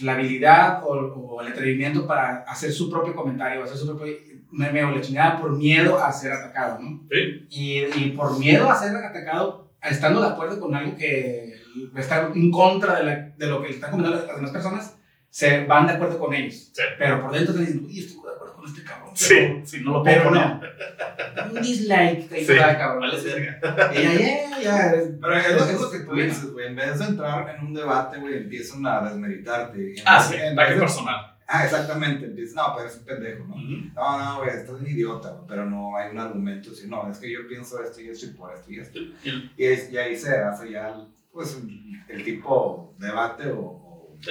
[0.00, 4.14] la habilidad o, o el atrevimiento para hacer su propio comentario, hacer su propio
[4.50, 7.00] meme o la chingada por miedo a ser atacado, ¿no?
[7.10, 7.46] Sí.
[7.50, 11.54] Y, y por miedo a ser atacado, estando de acuerdo con algo que
[11.96, 14.96] está en contra de, la- de lo que le están comentando las demás personas,
[15.28, 16.70] se van de acuerdo con ellos.
[16.72, 16.82] Sí.
[16.98, 19.03] Pero por dentro te dicen, uy, estoy de acuerdo con este cabrón.
[19.14, 20.46] Sí, sí, no lo puedo Pero poner.
[20.46, 21.52] no.
[21.54, 23.00] Un dislike, te Sí, cabrón.
[23.00, 23.92] vale verga.
[23.94, 26.66] Y ya, ya, Pero es, es- es lo que es- tú dices, güey.
[26.68, 29.94] En vez de entrar en un debate, güey, empiezan a desmeritarte.
[30.04, 31.30] Ah, sí, en ataque personal.
[31.46, 32.24] Ah, exactamente.
[32.26, 33.56] Empiezas, no, pero es un pendejo, ¿no?
[33.56, 36.74] No, no, güey, estás un idiota, pero no hay un argumento.
[36.74, 38.98] Si no, es que yo pienso esto y esto y por esto y esto.
[38.98, 41.60] Y- Y, es- y ahí se hace ya, el, pues,
[42.08, 44.30] el tipo debate o, o sí.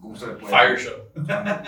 [0.00, 0.90] ¿cómo se le puede Fire decir?
[0.90, 1.24] show.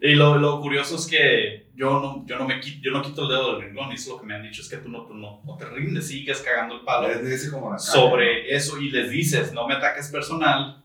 [0.00, 3.22] Y lo, lo curioso es que yo no, yo, no me quito, yo no quito
[3.22, 5.02] el dedo del renglón y eso lo que me han dicho es que tú no,
[5.06, 8.80] tú no, no te rindes, sigues cagando el palo Les dice como la sobre eso
[8.80, 10.82] y les dices, no me ataques personal,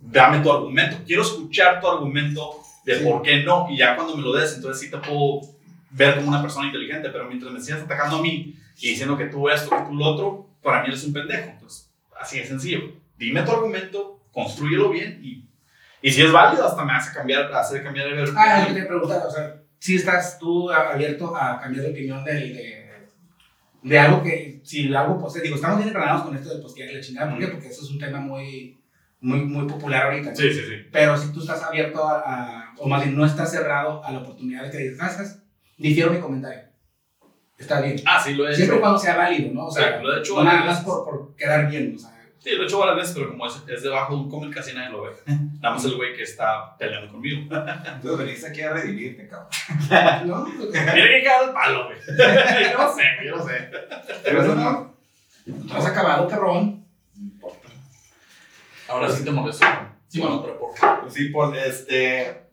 [0.00, 3.04] dame tu argumento, quiero escuchar tu argumento de Sí.
[3.04, 5.42] por qué no y ya cuando me lo des, entonces sí te puedo
[5.90, 9.26] ver como una persona inteligente, pero mientras me sigas atacando a mí y diciendo que
[9.26, 11.50] tú esto, que tú lo otro, para mí eres un pendejo.
[11.50, 12.80] Entonces, así de sencillo.
[13.16, 15.48] Dime tu argumento, construyelo bien y,
[16.02, 19.26] y si es válido, hasta me hace cambiar, hacer cambiar de Ah, que te preguntaba,
[19.26, 23.06] o sea, si estás tú abierto a cambiar de opinión de,
[23.82, 27.00] de algo que, si algo poste, digo, estamos bien engranados con esto de postear la
[27.00, 27.46] chingada, ¿por qué?
[27.48, 28.80] Porque eso es un tema muy,
[29.20, 30.30] muy, muy popular ahorita.
[30.30, 30.36] ¿no?
[30.36, 30.74] Sí, sí, sí.
[30.90, 34.18] Pero si tú estás abierto a, a- o más bien no estás cerrado a la
[34.18, 35.42] oportunidad de que digas, "Ah.
[35.78, 36.62] Difiero mi comentario.
[37.58, 37.96] Está bien.
[38.06, 38.80] Ah, sí, lo he Siempre hecho.
[38.80, 39.66] cuando sea válido, ¿no?
[39.66, 42.10] O sea, lo he hecho no nada más por, por quedar bien, o sea.
[42.46, 44.72] Sí, lo he hecho varias veces, pero como es, es debajo de un cómic, casi
[44.72, 45.10] nadie lo ve.
[45.60, 47.40] Nada más el güey que está peleando conmigo.
[47.40, 49.48] Entonces veniste aquí a redimirte, cabrón.
[50.28, 50.44] ¿no?
[50.44, 51.98] Mira que cae el palo, güey.
[52.70, 53.68] Yo no sé, yo no sé.
[54.22, 54.94] Pero eso no.
[55.44, 56.84] No has acabado, cabrón.
[58.86, 59.66] Ahora sí te molesto.
[60.06, 62.45] Sí, bueno, pero por sí, por este.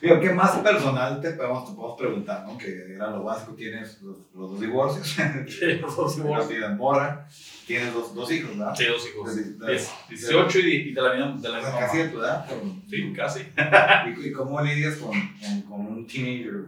[0.00, 2.56] Digo, ¿qué más personal te podemos, te podemos preguntar, no?
[2.56, 6.16] Que era lo básico, tienes los, los dos divorcios, Sí, los dos
[6.48, 7.28] vida en morra,
[7.66, 8.74] tienes dos, dos hijos, ¿verdad?
[8.76, 9.34] Sí, dos hijos.
[9.34, 12.20] Sí, sí, Diez- 18 y, y de la misma, de la misma casi de tu
[12.20, 12.46] edad.
[12.88, 13.40] Sí, casi.
[14.22, 16.64] ¿Y, y cómo lidias con, con, con un teenager?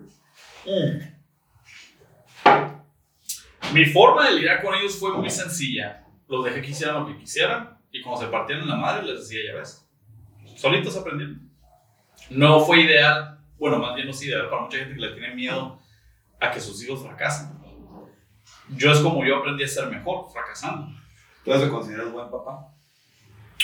[3.73, 6.05] Mi forma de lidiar con ellos fue muy sencilla.
[6.29, 9.21] Los dejé que hicieran lo que quisieran y cuando se partían en la madre les
[9.21, 9.87] decía, ya ves.
[10.57, 11.50] Solitos aprendieron.
[12.31, 15.35] No fue ideal, bueno, más bien no es ideal para mucha gente que le tiene
[15.35, 15.79] miedo
[16.41, 17.49] a que sus hijos fracasen.
[18.71, 20.87] Yo es como yo aprendí a ser mejor, fracasando.
[21.45, 22.69] ¿Tú te consideras buen papá?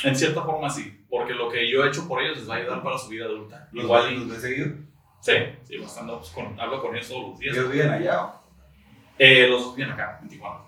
[0.04, 2.58] En cierta forma sí, porque lo que yo he hecho por ellos les va a
[2.58, 3.68] ayudar para su vida adulta.
[3.72, 4.68] ¿Los Igual y- los ves seguido?
[5.20, 5.32] Sí,
[5.64, 6.12] sí, bastante.
[6.14, 7.56] pues, con- hablo con ellos todos los días.
[7.56, 8.42] ¿Ellos viven allá o?
[9.18, 10.60] Eh, los dos vienen acá, en Tijuana.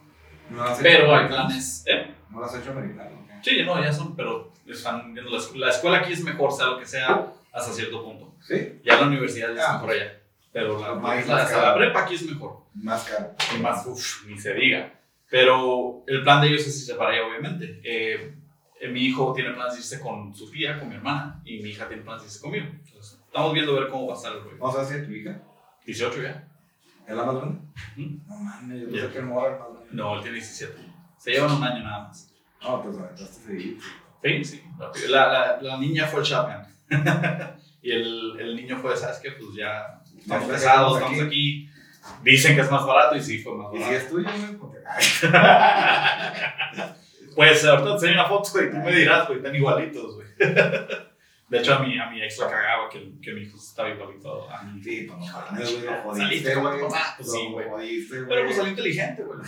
[0.51, 1.85] ¿No hecho Pero hay planes.
[1.87, 2.15] ¿eh?
[2.31, 3.11] ¿No lo has hecho americano?
[3.25, 3.31] ok?
[3.43, 6.67] Sí, no, ya son, pero están viendo la, escu- la escuela aquí es mejor, sea
[6.67, 8.35] lo que sea, hasta cierto punto.
[8.41, 10.13] Sí, Ya la universidad ya Ah, está por allá.
[10.53, 11.63] Pero la, más la, caro.
[11.63, 12.63] la prepa aquí es mejor.
[12.75, 13.35] más caro.
[13.57, 14.93] Y más, uff, ni se diga.
[15.31, 17.81] Pero el plan de ellos es irse para allá, obviamente.
[17.85, 18.35] Eh,
[18.81, 21.71] eh, mi hijo tiene planes de irse con su tía, con mi hermana, y mi
[21.71, 22.67] hija tiene planes de irse conmigo.
[22.67, 24.57] Entonces, estamos viendo a ver cómo va a estar el rollo.
[24.59, 25.41] Vamos a ver si tu hija
[25.85, 26.49] 18 ya.
[27.07, 27.59] es la más grande.
[27.97, 28.21] Ujú.
[28.27, 29.89] No mames, yo pensé que el morro era más grande.
[29.93, 30.73] No, él tiene 17.
[31.19, 32.33] Se llevan un año nada más.
[32.63, 33.81] No, pues aventaste seguido.
[34.23, 34.65] Sí, sí.
[35.11, 36.68] La, la, la niña fue el shotgun.
[37.83, 39.33] y el, el niño fue, ¿sabes qué?
[39.33, 41.69] Pues ya estamos pesados, estamos aquí.
[42.23, 43.91] Dicen que es más barato y sí fue más Y barato.
[43.91, 44.79] si es tuyo, porque.
[47.35, 50.27] Pues ahorita te enseño una foto güey, y tú me dirás, güey, están igualitos, güey.
[51.49, 54.51] De hecho, a mi, a mi ex la cagaba que, que mi hijo estaba igualito
[54.51, 54.83] a mí.
[54.83, 57.15] Sí, pues no lo Saliste como tu papá.
[57.17, 57.67] Pues sí, güey.
[58.11, 59.39] Pero pues salió inteligente, güey.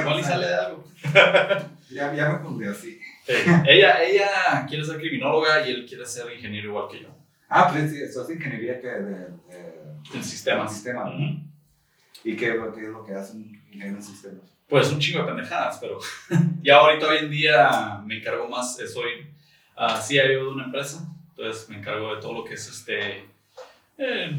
[0.00, 0.84] Igual y sale de algo.
[1.90, 3.00] Ya, ya me pondría así.
[3.26, 3.32] Sí.
[3.66, 7.08] Ella, ella quiere ser criminóloga y él quiere ser ingeniero igual que yo.
[7.48, 9.14] Ah, pues sí, eso es ingeniería que de,
[9.48, 9.74] de,
[10.14, 10.70] En sistemas.
[10.70, 11.14] En sistemas.
[11.14, 11.40] Ujú.
[12.24, 14.42] ¿Y qué, qué es lo que hacen en los sistemas?
[14.68, 15.98] Pues un chingo de pendejadas, pero
[16.62, 19.26] ya ahorita hoy en día me encargo más, eh, soy
[19.76, 23.24] ah, CIO de una empresa, entonces me encargo de todo lo que es este...
[23.98, 24.38] eh,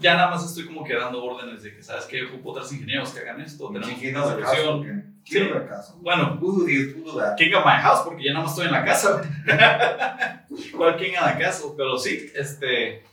[0.00, 2.24] ya nada más estoy como que dando órdenes de que, ¿sabes qué?
[2.24, 5.20] Ocupo otros ingenieros que hagan esto, tenemos una solución.
[5.22, 5.38] Sí.
[5.68, 5.98] Caso.
[6.00, 7.36] Bueno, Uh, Dios, tú da.
[7.36, 9.22] King of my house, porque ya nada más estoy en la casa.
[10.76, 11.70] ¿Cuál King of the Castle?
[11.76, 13.04] Pero sí, este.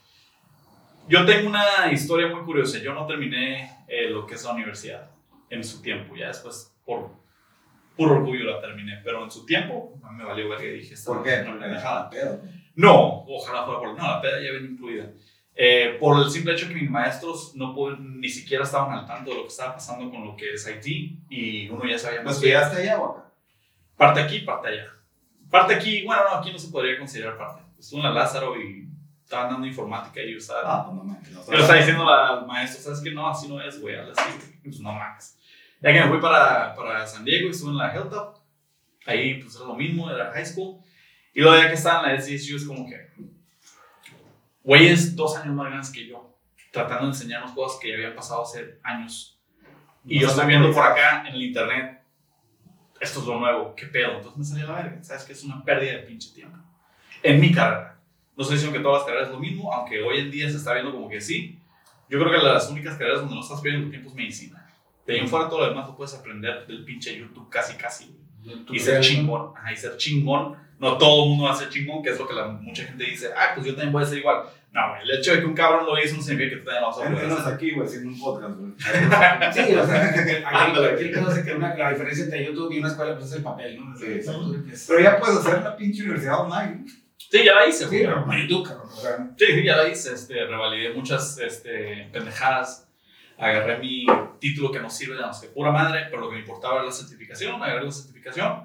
[1.09, 2.79] Yo tengo una historia muy curiosa.
[2.79, 5.09] Yo no terminé eh, lo que es la universidad
[5.49, 6.15] en su tiempo.
[6.15, 7.11] Ya después, por
[7.95, 8.99] puro orgullo, la terminé.
[9.03, 11.35] Pero en su tiempo, me valió ver que dije, esta ¿Por no qué?
[11.35, 12.09] es una pendejada.
[12.09, 12.41] Pedo.
[12.75, 13.97] No, ojalá fuera por.
[13.97, 15.05] No, la peda ya viene incluida.
[15.59, 19.31] Eh, por el simple hecho que mis maestros no pueden- ni siquiera estaban al tanto
[19.31, 22.25] de lo que estaba pasando con lo que es Haití y uno ya sabía ¿Lo
[22.25, 23.31] más que estudiaste allá o acá?
[23.97, 24.85] Parte aquí, parte allá.
[25.49, 27.63] Parte aquí, bueno, no, aquí no se podría considerar parte.
[27.79, 28.87] Estuve en la Lázaro y
[29.23, 31.31] estaban dando informática y yo estaba, Ah, pues no mames.
[31.31, 33.09] no le estaba diciendo al maestro, ¿sabes qué?
[33.11, 34.21] No, así no es, güey, así.
[34.63, 35.39] Pues no mames.
[35.81, 38.37] Ya que me fui para, para San Diego y estuve en la Hilltop,
[39.07, 40.77] ahí pues era lo mismo, era high school.
[41.33, 42.95] Y luego ya que estaba en la SDSU es como que,
[44.67, 46.37] güeyes dos años más grandes que yo,
[46.71, 49.39] tratando de enseñarnos cosas que ya habían pasado hace años.
[50.05, 52.03] Y No yo estoy viendo por acá en el internet,
[52.99, 54.17] esto es lo nuevo, qué pedo.
[54.17, 56.57] Entonces me salí a la verga, sabes que es una pérdida de pinche tiempo.
[57.23, 57.97] En mi carrera.
[58.35, 60.57] No estoy diciendo que todas las carreras es lo mismo, aunque hoy en día se
[60.57, 61.57] está viendo como que sí.
[62.09, 64.69] Yo creo que las únicas carreras donde no estás perdiendo tiempo es medicina.
[65.05, 68.13] De ahí en fuera todo lo demás lo puedes aprender del pinche YouTube casi casi.
[68.43, 68.75] güey.
[68.75, 69.53] Y ser chingón.
[69.55, 70.57] Ajá, y ser chingón.
[70.79, 73.03] No todo el mundo va a ser chingón, que es lo que la, mucha gente
[73.03, 73.29] dice.
[73.35, 74.43] Ah, pues yo también voy a ser igual.
[74.71, 75.01] No, güey.
[75.03, 76.97] El hecho de que un cabrón lo hizo no significa que tú también lo vas
[76.97, 77.53] a poder hacer.
[77.53, 78.71] aquí, güey, haciendo un podcast, güey.
[79.53, 80.05] Sí, o sea,
[80.93, 83.37] aquí, el pedo es que una, la diferencia entre YouTube y una escuela pues, es
[83.37, 83.97] el papel, ¿no?
[83.97, 84.31] Sí, sí.
[84.75, 84.85] sí.
[84.89, 86.85] Pero ya puedes hacer la pinche universidad online.
[87.17, 88.05] Sí, ya la hice, Sí, güey.
[88.05, 88.87] pero con YouTube, cabrón.
[88.87, 92.87] O sea, Sí, sí, ya la hice, este, revalidé muchas este, pendejadas,
[93.37, 94.05] agarré mi
[94.39, 96.83] título que no sirve de más que pura madre, pero lo que me importaba era
[96.85, 98.63] la certificación, agarré la certificación,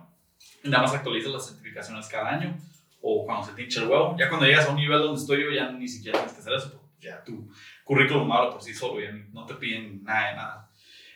[0.63, 2.57] y nada más actualizas las certificaciones cada año,
[3.01, 5.43] o cuando se te hincha el huevo, ya cuando llegas a un nivel donde estoy
[5.43, 7.49] yo, ya ni siquiera tienes que hacer eso, ya tu
[7.85, 10.71] currículum habla por sí solo, ya no te piden nada de nada.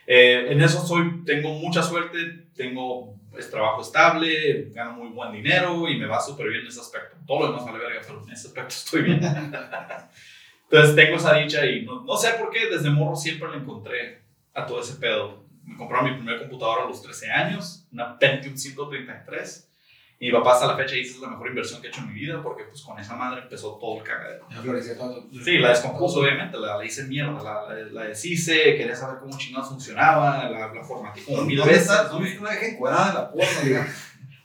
[0.05, 5.87] Eh, en eso soy, tengo mucha suerte, tengo pues, trabajo estable, gano muy buen dinero
[5.87, 7.17] y me va súper bien en ese aspecto.
[7.25, 9.21] Todo lo demás vale verga, pero en ese aspecto estoy bien.
[10.69, 14.21] Entonces tengo esa dicha y no, no sé por qué, desde morro siempre le encontré
[14.53, 15.45] a todo ese pedo.
[15.63, 19.66] Me compraron mi primer computadora a los 13 años, una Pentium 133.
[20.19, 22.07] Y mi papá hasta la fecha dice es la mejor inversión que he hecho en
[22.11, 24.47] mi vida porque pues con esa madre empezó todo el cagadero.
[24.97, 25.27] todo.
[25.45, 29.37] Sí, la descompuso obviamente, la, la hice mierda, la, la, la deshice, quería saber cómo
[29.37, 31.89] chingados funcionaba, la, la formateé como mil ¿Dónde veces.
[31.91, 33.91] está una vieja encuadrada de la digamos?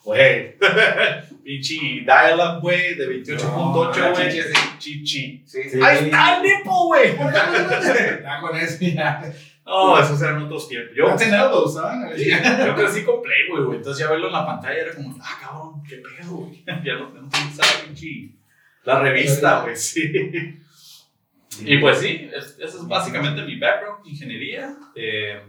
[0.04, 0.56] Güey,
[1.44, 4.28] pinche dial-up, güey, de 28.8, No, güey.
[4.28, 4.52] chichi, así.
[4.78, 5.42] Chichi.
[5.46, 5.78] Sí, sí.
[5.80, 7.16] Ahí está el nipple, güey.
[8.22, 9.32] Ya con eso, ya.
[9.64, 10.94] No, esos eran otros tiempos.
[10.96, 12.10] Yo, antes lo usaban.
[12.16, 13.76] Sí, yo crecí con Playboy, güey.
[13.78, 16.64] Entonces ya verlo en la pantalla era como, ah, cabrón, qué pedo, güey.
[16.84, 18.30] Ya no, no tengo que usar pinche
[18.84, 20.02] la revista, güey, sí.
[21.64, 24.74] Y pues sí, es- ese es básicamente mi background, ingeniería.
[24.94, 25.40] Eh,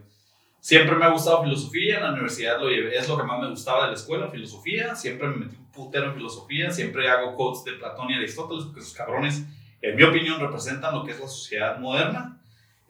[0.60, 3.50] siempre me ha gustado filosofía, en la universidad lo llevé, es lo que más me
[3.50, 4.96] gustaba de la escuela, filosofía.
[4.96, 8.82] Siempre me metí un putero en filosofía, siempre hago quotes de Platón y Aristóteles, porque
[8.82, 9.44] esos cabrones,
[9.82, 12.38] en mi opinión, representan lo que es la sociedad moderna.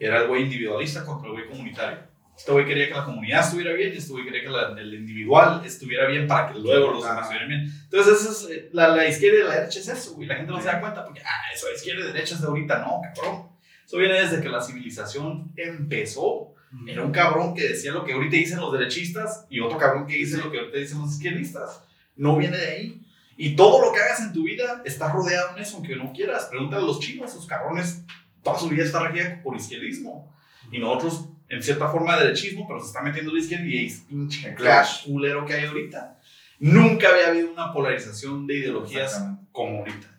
[0.04, 2.00] Era el güey individualista contra el güey comunitario.
[2.36, 4.94] Este güey quería que la comunidad estuviera bien y este güey quería que la- el
[4.96, 7.72] individual estuviera bien para que luego los demás estuvieran bien.
[7.84, 10.28] Entonces, esa es, eh, la, la izquierda y la derecha es eso, güey.
[10.28, 12.48] La gente no se da cuenta porque, ah, eso de izquierda y derecha es de
[12.48, 12.80] ahorita.
[12.80, 13.50] No, cabrón.
[13.86, 16.54] Eso viene desde que la civilización empezó.
[16.88, 20.16] Era un cabrón que decía lo que ahorita dicen los derechistas y otro cabrón que
[20.16, 21.84] dice lo que ahorita dicen los izquierdistas.
[22.16, 23.02] No viene de ahí.
[23.38, 26.46] Y todo lo que hagas en tu vida está rodeado en eso, aunque no quieras.
[26.46, 28.04] Pregúntale a los chinos, esos cabrones,
[28.44, 30.34] toda su vida está regida por izquierdismo.
[30.72, 34.54] Y nosotros, en cierta forma, derechismo, pero se está metiendo la izquierda y es pinche
[34.56, 35.06] Clash.
[35.06, 36.20] culero que hay ahorita.
[36.60, 40.10] Nunca había habido una polarización de ideologías como ahorita.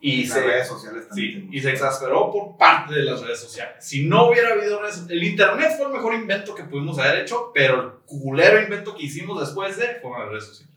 [0.00, 1.48] Y las se, redes sociales también.
[1.50, 3.84] sí, y se exasperó por parte de las redes sociales.
[3.84, 7.50] Si no hubiera habido redes el internet fue el mejor invento que pudimos haber hecho,
[7.52, 10.74] pero el culero invento que hicimos después de fueron las redes sociales.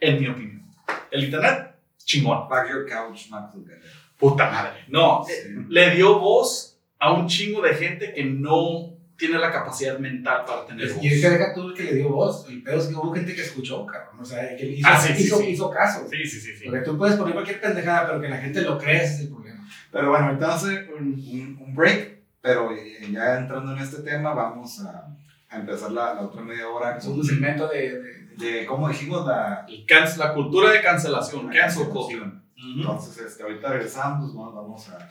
[0.00, 0.70] En mi opinión.
[1.10, 2.46] El internet, chingón.
[2.48, 3.82] Back your couch, Max Zuckerberg.
[4.18, 4.84] Puta madre.
[4.88, 5.32] No, Sí.
[5.68, 10.66] le dio voz a un chingo de gente que no tiene la capacidad mental para
[10.66, 11.02] tener voz.
[11.04, 12.46] Y es que deja tú el que le dio voz.
[12.48, 14.20] El pedo es que hubo gente que escuchó, cabrón.
[14.20, 15.46] O sea, que hizo, Ah, sí, hizo, sí.
[15.50, 16.06] hizo caso.
[16.10, 16.64] Sí, sí, sí, sí.
[16.66, 19.28] Porque tú puedes poner cualquier pendejada, pero que la gente lo cree, ese es el
[19.30, 19.68] problema.
[19.90, 24.34] Pero bueno, ahorita hacer un, un, un break, pero eh, ya entrando en este tema,
[24.34, 25.08] vamos a,
[25.50, 27.78] a empezar la, la otra media hora Es un segmento de.
[27.78, 29.26] de- de- de, ¿cómo dijimos?
[29.26, 29.84] La, El
[30.16, 32.44] la cultura de cancelación, la cancel cancelación.
[32.58, 32.80] Ujú.
[32.80, 35.08] Entonces, este, ahorita regresamos, vamos, vamos a,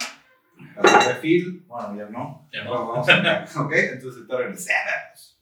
[0.82, 1.64] hacer refil.
[1.68, 2.48] Bueno, ya no.
[2.52, 2.70] Ya no.
[2.70, 5.40] Bueno, vamos a, ok, entonces ahorita regresamos.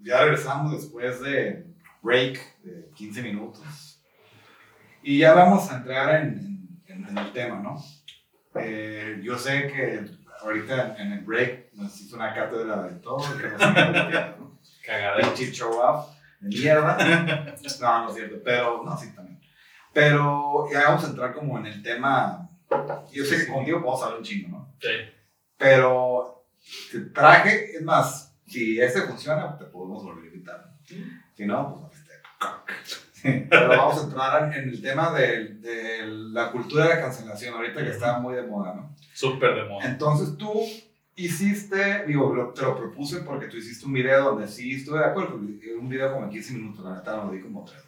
[0.00, 1.66] Ya regresamos después de
[2.02, 4.02] break de 15 minutos.
[5.02, 7.76] Y ya vamos a entrar en, en- en el tema, ¿no?
[8.54, 10.04] Eh, yo sé que
[10.42, 13.60] ahorita en el break nos hizo una cátedra de todo, que nos
[14.38, 14.58] ¿no?
[14.84, 15.28] Cagadero.
[15.34, 16.08] Pinche show off
[16.40, 16.96] de mierda.
[17.80, 19.25] No, no es cierto, pero no, sí también.
[19.96, 22.50] Pero ya vamos a entrar como en el tema.
[23.10, 24.74] Yo sé que contigo podemos hablar un chingo, ¿no?
[24.78, 24.90] Sí.
[25.56, 26.44] Pero
[26.92, 30.74] te traje, es más, si este funciona, te podemos volver a invitar.
[31.34, 33.46] Si no, pues este.
[33.48, 37.82] Pero vamos a entrar en el tema de, de la cultura de la cancelación, ahorita
[37.82, 38.94] que está muy de moda, ¿no?
[39.14, 39.86] Súper de moda.
[39.86, 40.52] Entonces tú
[41.14, 45.06] hiciste, digo, lo, te lo propuse porque tú hiciste un video donde sí estuve de
[45.06, 47.85] acuerdo, un video como de 15 minutos, la neta lo di como 3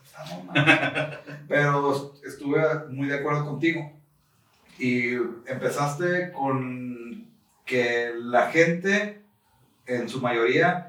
[1.48, 3.92] pero estuve muy de acuerdo contigo.
[4.78, 5.14] Y
[5.46, 7.28] empezaste con
[7.64, 9.22] que la gente,
[9.86, 10.88] en su mayoría,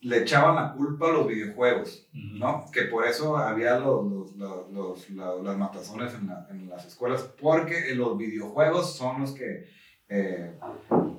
[0.00, 2.64] le echaban la culpa a los videojuegos, ¿no?
[2.72, 8.96] Que por eso había los, las matazones en, la, en, las escuelas, porque los videojuegos
[8.96, 9.66] son los que
[10.08, 10.52] eh,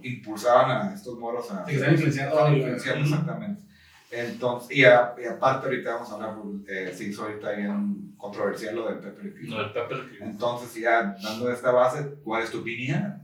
[0.01, 1.65] impulsaban a estos moros a...
[1.65, 3.66] Sí, exactamente.
[4.11, 6.35] Entonces, y, a- y aparte ahorita vamos a hablar,
[6.67, 9.49] eh, se hizo ahorita bien controversial lo del Pepper Pig.
[9.49, 9.71] No, el
[10.09, 10.21] Pig.
[10.21, 13.21] Entonces, ya dando esta base, ¿cuál es tu opinión?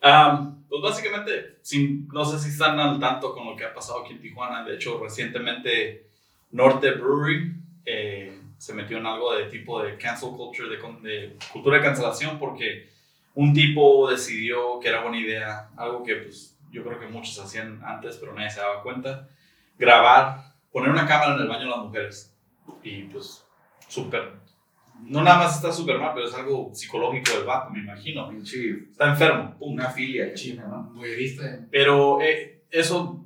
[0.00, 4.02] Am, pues básicamente, sin- no sé si están al tanto con lo que ha pasado
[4.04, 4.64] aquí en Tijuana.
[4.64, 6.06] De hecho, recientemente
[6.52, 7.52] Norte Brewery
[7.84, 10.76] eh, se metió en algo de tipo de cancel culture, de,
[11.08, 12.88] de cultura de cancelación, porque
[13.34, 17.80] un tipo decidió que era buena idea, algo que pues yo creo que muchos hacían
[17.84, 19.28] antes, pero nadie se daba cuenta,
[19.78, 22.34] grabar, poner una cámara en el baño de las mujeres.
[22.82, 23.46] Y pues
[23.88, 24.32] súper,
[25.00, 28.28] no nada más está súper mal, pero es algo psicológico del vato, me imagino.
[28.28, 29.64] Pinche, Está enfermo, punto.
[29.66, 30.92] una filia tiene, ¿no?
[31.70, 33.24] Pero eh, eso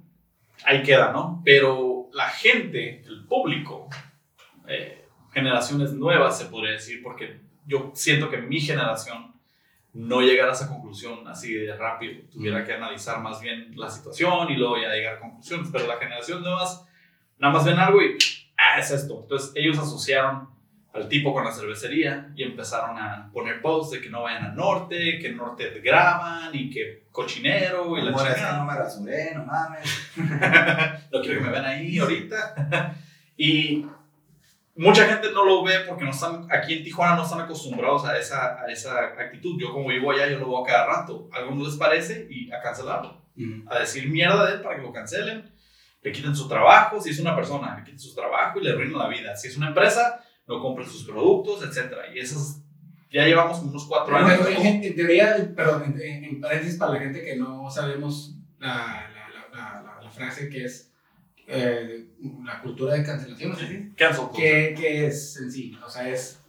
[0.64, 1.42] ahí queda, ¿no?
[1.44, 3.88] Pero la gente, el público,
[4.66, 9.35] eh, generaciones nuevas se podría decir, porque yo siento que mi generación
[9.96, 12.22] no llegara a esa conclusión así de rápido.
[12.30, 15.70] Tuviera que analizar más bien la situación y luego ya llegar a conclusiones.
[15.72, 16.87] Pero las generaciones nuevas
[17.38, 18.18] nada más ven algo y,
[18.59, 19.20] ah, es esto.
[19.22, 20.48] Entonces ellos asociaron
[20.92, 24.54] al tipo con la cervecería y empezaron a poner posts de que no vayan al
[24.54, 28.59] norte, que en norte graban y que cochinero y la chingada.
[28.59, 30.11] no me rasuré, no mames.
[30.16, 32.94] no quiero que me vean ahí ahorita.
[33.38, 33.87] y
[34.77, 38.19] mucha gente no lo ve porque no están, aquí en Tijuana no están acostumbrados a
[38.19, 39.57] esa, a esa actitud.
[39.61, 41.29] Yo como vivo allá, yo lo veo a cada rato.
[41.33, 43.23] A algunos les parece y a cancelarlo.
[43.69, 45.51] A decir mierda de él para que lo cancelen.
[46.03, 47.01] Le quiten su trabajo.
[47.01, 49.35] Si es una persona, le quiten su trabajo y le arruinan la vida.
[49.37, 51.93] Si es una empresa, no compren sus productos, etc.
[52.15, 52.62] Y esas,
[53.11, 54.47] ya llevamos unos cuatro Pero, años.
[54.49, 59.11] en, en- en teoría, perdón, en, en- paréntesis para la gente que no sabemos la,
[59.53, 60.93] la, la, la frase que es
[61.46, 62.06] eh,
[62.44, 65.78] la cultura de cancelación, ¿no ¿Qué es en sí?
[65.85, 66.40] O sea, es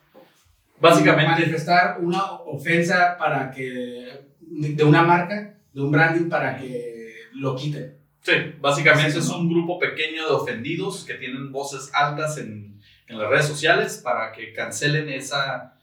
[0.80, 7.56] Básicamente, manifestar una ofensa para que de una marca, de un branding para que lo
[7.56, 7.98] quiten.
[8.22, 9.38] Sí, básicamente Sí, es ¿no?
[9.40, 14.32] un grupo pequeño de ofendidos que tienen voces altas en, en las redes sociales para
[14.32, 15.77] que cancelen esa,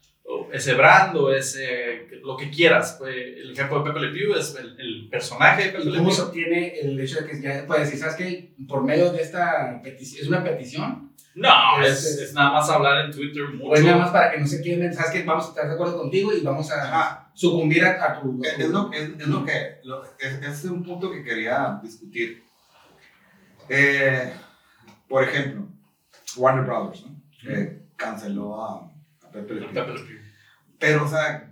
[0.49, 2.99] o ese brand o ese, lo que quieras.
[3.07, 6.11] El ejemplo de Pepe Le Pew es el, el personaje de Pepe ¿Y Le cómo
[6.11, 6.29] se Pew.
[6.29, 8.55] obtiene el hecho de que ya puedes decir, ¿sabes qué?
[8.69, 13.05] Por medio de esta petición, es una petición, No, Es- es, es nada más hablar
[13.07, 13.83] en Twitter o es mucho.
[13.83, 15.23] nada más para que no se queden, ¿sabes qué?
[15.25, 17.31] Vamos a estar de acuerdo contigo y vamos a Ajá.
[17.35, 18.41] sucumbir a, a tu...
[18.45, 21.25] a Es, tu- es lo, es, es lo que, lo- es, es un punto que
[21.25, 22.45] quería discutir.
[23.69, 24.33] Eh,
[25.09, 25.67] por ejemplo,
[26.37, 27.21] Warner Brothers, ¿no?
[27.41, 28.93] Que canceló a,
[29.27, 30.24] a Pepe Le Pew.
[30.85, 31.49] Pero, o sea,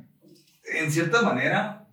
[0.74, 1.86] en cierta manera,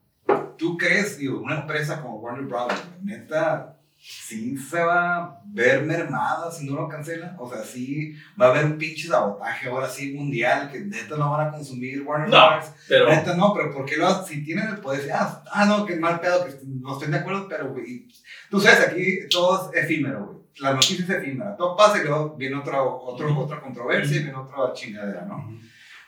[0.58, 6.52] ¿tú crees, digo, una empresa como Warner Brothers, neta, sí se va a ver mermada
[6.52, 7.38] si no lo cancelan.
[7.40, 11.32] O sea, sí va a haber un pinche sabotaje ahora sí mundial que neta no
[11.32, 12.74] van a consumir Warner No, Brothers.
[12.90, 14.26] Pero Neta no, pero ¿por qué lo?
[14.26, 17.20] Si tienen el poder, decir, ah, ah, no, qué mal pedo, que no estoy de
[17.20, 18.06] acuerdo, pero, güey,
[18.50, 20.40] tú sabes, aquí todo es efímero, güey.
[20.60, 21.56] La noticia es efímera.
[21.56, 23.44] Todo pasa y luego viene otra, otro, Ujú.
[23.44, 25.58] otra controversia y viene otra chingadera, ¿no?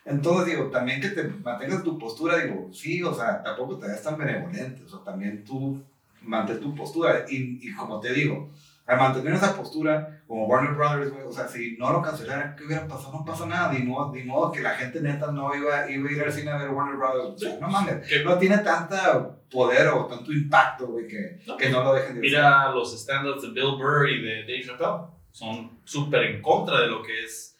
[0.05, 4.01] Entonces, digo, también que te mantengas tu postura, digo, sí, o sea, tampoco te veas
[4.03, 5.81] tan benevolente, o sea, también tú
[6.23, 7.25] mantén tu postura.
[7.29, 8.49] Y, y como te digo,
[8.87, 12.87] al mantener esa postura, como Warner Brothers, o sea, si no lo cancelaran, ¿qué hubiera
[12.87, 13.13] pasado?
[13.13, 16.11] No pasa nada, ni modo, ni modo que la gente neta no iba, iba a
[16.11, 17.35] ir al cine a ver Warner Brothers.
[17.35, 21.57] O sea, no mames, que- no tiene tanta poder o tanto impacto, güey, que, No.
[21.57, 25.11] que no lo dejen de mira los stand-ups de Bill Burr y de Dave Chappelle.
[25.31, 27.50] Son súper en contra de lo que es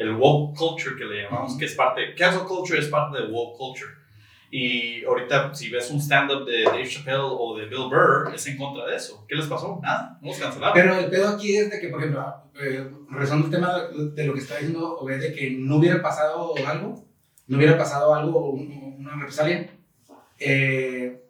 [0.00, 1.58] el woke culture que le llamamos, Ujú.
[1.60, 3.90] que es parte, cancel culture es parte de woke culture.
[4.52, 8.56] Y ahorita, si ves un stand-up de Dave Chappelle o de Bill Burr, es en
[8.56, 9.24] contra de eso.
[9.28, 9.78] ¿Qué les pasó?
[9.80, 10.74] Nada, no los cancelaron.
[10.74, 13.78] Pero el pedo aquí es de que, por ejemplo, eh, regresando al tema
[14.14, 17.04] de lo que está diciendo Obed, de que no hubiera pasado algo,
[17.46, 19.70] no hubiera pasado algo, un- una represalia,
[20.38, 21.22] eh,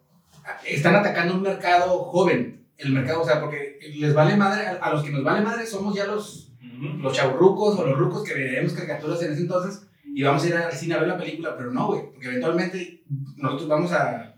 [0.66, 4.92] están atacando un mercado joven, el mercado, o sea, porque les vale madre, a, a
[4.94, 6.49] los que nos vale madre somos ya los,
[6.80, 10.54] Los chaburrucos o los rucos que veíamos caricaturas en ese entonces y vamos a ir
[10.54, 13.02] al cine a ver la película, pero no, güey, porque eventualmente
[13.36, 14.34] nosotros vamos a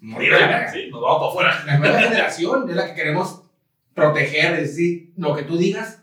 [0.00, 0.72] morir a la verga.
[0.72, 1.66] Sí, nos vamos para afuera.
[1.66, 3.42] La nueva generación es la que queremos
[3.94, 6.02] proteger, es decir, lo que tú digas,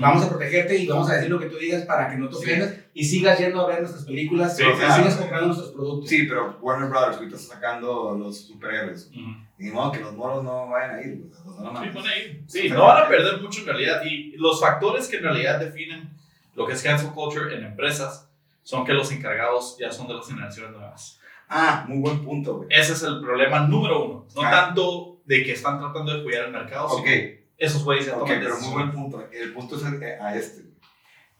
[0.00, 2.36] vamos a protegerte y vamos a decir lo que tú digas para que no te
[2.36, 2.50] Sí.
[2.98, 4.94] Y sigas yendo a ver nuestras películas Sí, y claro.
[4.96, 6.08] sigas comprando nuestros productos.
[6.08, 9.10] Sí, pero Warner Brothers ahorita está sacando los superhéroes.
[9.12, 9.30] Ujú.
[9.58, 11.94] Ni modo que los moros no vayan a ir, sea, no Sí, mames.
[11.94, 12.42] pone ahí.
[12.46, 14.02] Sí, no van a perder mucho en realidad.
[14.04, 16.08] Y los factores que en realidad definen
[16.54, 18.28] lo que es cancel culture en empresas
[18.62, 21.20] son que los encargados ya son de las generaciones nuevas.
[21.48, 22.68] Ah, muy buen punto, güey.
[22.72, 24.26] Ese es el problema número uno.
[24.34, 24.50] No Ah.
[24.50, 28.20] tanto de que están tratando de cuidar el mercado, Ok, sino esos güeyes ya ok,
[28.26, 29.28] toman pero muy buen punto.
[29.32, 30.74] El punto es el- a este, güey.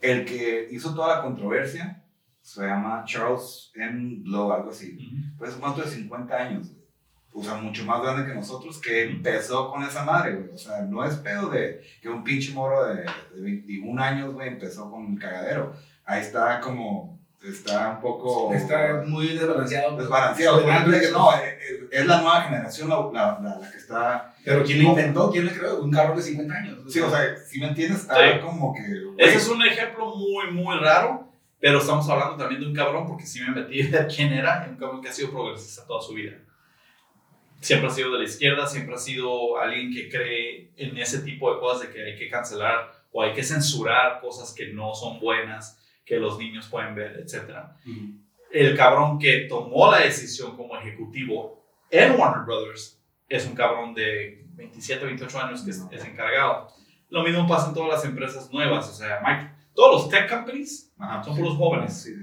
[0.01, 2.03] El que hizo toda la controversia
[2.41, 4.23] se llama Charles M.
[4.23, 4.97] Blow, algo así.
[4.97, 5.37] Ujú.
[5.39, 6.87] Pues es un vato de 50 años, güey.
[7.33, 10.55] O sea, mucho más grande que nosotros, que empezó con esa madre, güey.
[10.55, 14.49] O sea, no es pedo de que un pinche moro de, de 21 años, güey,
[14.49, 15.75] empezó con el cagadero.
[16.05, 18.55] Ahí está como, está un poco...
[18.55, 19.97] Está muy desbalanceado.
[19.97, 20.63] desbalanceado.
[20.63, 24.35] Por ejemplo, no, eh, eh, es la nueva generación la, la, la, la que está...
[24.47, 25.29] pero ¿quién lo inventó?
[25.33, 25.83] ¿Quién le creó?
[25.83, 26.79] Un cabrón de 50 años.
[26.87, 28.39] Sí, o sea, si me entiendes, está Sí.
[28.41, 28.81] como que...
[28.81, 31.29] güey, Ese es un ejemplo muy, muy raro,
[31.59, 34.65] pero estamos hablando también de un cabrón, porque si me metí a ver quién era,
[34.71, 36.39] un cabrón que ha sido progresista toda su vida.
[37.61, 41.53] Siempre ha sido de la izquierda, siempre ha sido alguien que cree en ese tipo
[41.53, 45.19] de cosas de que hay que cancelar o hay que censurar cosas que no son
[45.19, 47.51] buenas, que los niños pueden ver, etc.
[47.85, 48.13] Ujú.
[48.53, 52.96] El cabrón que tomó la decisión como ejecutivo en Warner Brothers
[53.29, 56.69] es un cabrón de 27, 28 años que es, es encargado.
[57.11, 60.93] Lo mismo pasa en todas las empresas nuevas, o sea, Mike, todos los tech companies
[60.99, 61.23] Ajá.
[61.23, 62.15] son puros jóvenes Sí.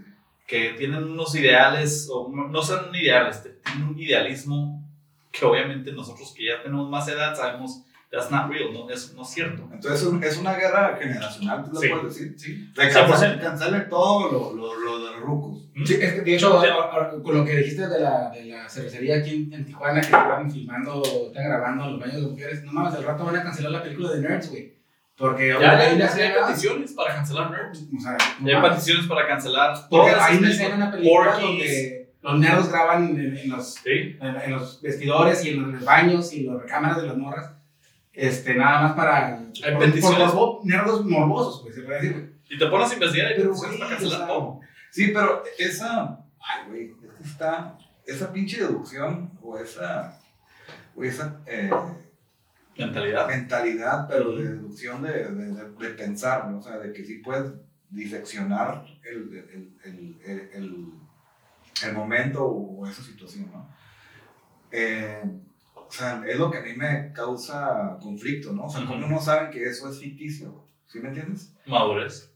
[0.47, 4.83] que tienen unos ideales, o no son ideales, tienen un idealismo
[5.31, 7.83] que obviamente nosotros que ya tenemos más edad sabemos
[8.13, 9.63] that's not real, no es, no es cierto.
[9.73, 11.89] Entonces es un- es una guerra generacional, ¿tú lo Sí.
[11.89, 12.35] puedes decir?
[12.37, 12.71] Sí.
[12.75, 13.09] De 100%.
[13.09, 15.59] cancele, cancele todo lo, lo, lo de los rucos.
[15.85, 16.61] Sí, es que de hecho,
[17.23, 20.49] con lo que dijiste de la, de la cervecería aquí en, en Tijuana, que estaban
[20.51, 23.81] filmando, están grabando los baños de mujeres, no mames, al rato van a cancelar la
[23.83, 24.73] película de Nerds, güey.
[25.17, 27.87] Porque Ya, hay una ya hay peticiones para cancelar Nerds.
[27.97, 31.37] O sea, no Ya hay peticiones para cancelar Porque hay una escena en la película
[31.39, 34.17] donde los nerdos graban en, en los, Sí.
[34.21, 37.51] en, en los vestidores y en los baños y en las cámaras de las morras.
[38.13, 39.37] Este, nada más para.
[39.37, 40.31] Hay por- peticiones.
[40.31, 42.33] por nerdos morbosos, pues, se puede decir, güey.
[42.49, 44.59] Y te pones a investigar y Pero, peticiones para güey, cancelar o sea, todo.
[44.91, 46.19] Sí, pero esa.
[46.39, 47.77] Ay, güey, es que está.
[48.05, 50.19] Esa pinche deducción o esa.
[50.95, 51.71] O esa eh,
[52.77, 53.27] Mentalidad.
[53.27, 56.59] mentalidad, pero de deducción de, de, de- de pensar, ¿no?
[56.59, 57.51] O sea, de que sí puedes
[57.89, 60.85] diseccionar el, el, el, el, el,
[61.83, 63.67] el momento o esa situación, ¿no?
[64.71, 65.23] Eh,
[65.93, 68.65] o sea, es lo que a mí me causa conflicto, ¿no?
[68.65, 69.13] O sea, ¿cómo Ujú.
[69.13, 70.65] no saben que eso es ficticio?
[70.87, 71.53] ¿Sí me entiendes?
[71.67, 72.31] Madurez.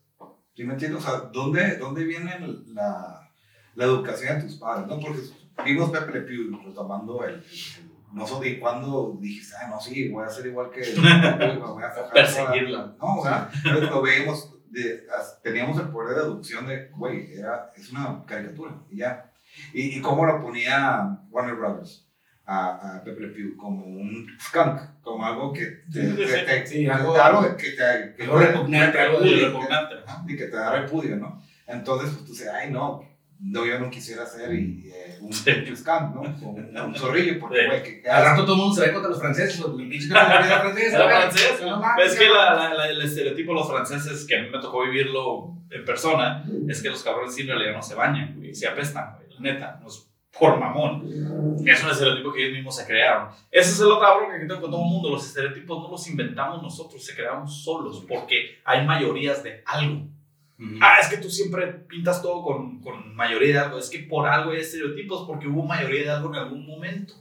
[0.55, 1.03] ¿Sí me entiendes?
[1.03, 2.37] O sea, ¿dónde, dónde viene
[2.67, 3.27] la,
[3.75, 4.87] la educación de tus padres?
[4.87, 4.99] ¿no?
[4.99, 5.19] Porque
[5.65, 9.81] vimos Pepe Le Pew retomando el, el- el- no sé de cuándo dijiste, ah, no,
[9.81, 12.95] sí, voy a ser igual que voy a Perseguirla.
[12.95, 12.95] toda la-".
[12.99, 13.51] No, o sea,
[13.91, 15.05] lo veíamos, de,
[15.43, 19.31] teníamos el poder de deducción de, güey, era, es una caricatura, y ya.
[19.73, 22.06] Y, y cómo lo ponía Warner Brothers
[22.49, 26.43] a, a Pepe Le Pew como un skunk, como algo que te, Sí, sí, te-
[26.43, 29.95] te- sí, te- algo- algo que te, que algo repugnante, algo de- repugnante.
[30.27, 31.41] Y que te da repudio, ¿no?
[31.67, 33.03] Entonces, pues tú dices, ay, no,
[33.41, 35.51] no, yo no quisiera ser y, eh, un Sí.
[35.75, 36.21] scam, ¿no?
[36.21, 37.65] O un, un zorrillo, porque, Sí.
[37.67, 39.61] güey, que, que Al rato todo el mundo se ve contra los franceses.
[39.61, 40.93] o el pinche Era francés.
[41.61, 44.59] No Es que la, la- la- el estereotipo de los franceses, que a mí me
[44.59, 48.55] tocó vivirlo en persona, es que los cabrones sí en realidad no se bañan, güey,
[48.55, 50.09] se apestan, güey, la neta, no es
[50.39, 51.05] por mamón.
[51.65, 53.29] Es un estereotipo que ellos mismos se crearon.
[53.51, 56.07] Esa es la otra bronca que tengo con todo el mundo, los estereotipos no los
[56.07, 60.07] inventamos nosotros, se creamos solos, porque hay mayorías de algo.
[60.59, 60.79] Ujú.
[60.81, 63.77] Ah, es que tú siempre pintas todo con, con mayoría de algo.
[63.77, 67.13] Es que por algo hay estereotipos, porque hubo mayoría de algo en algún momento.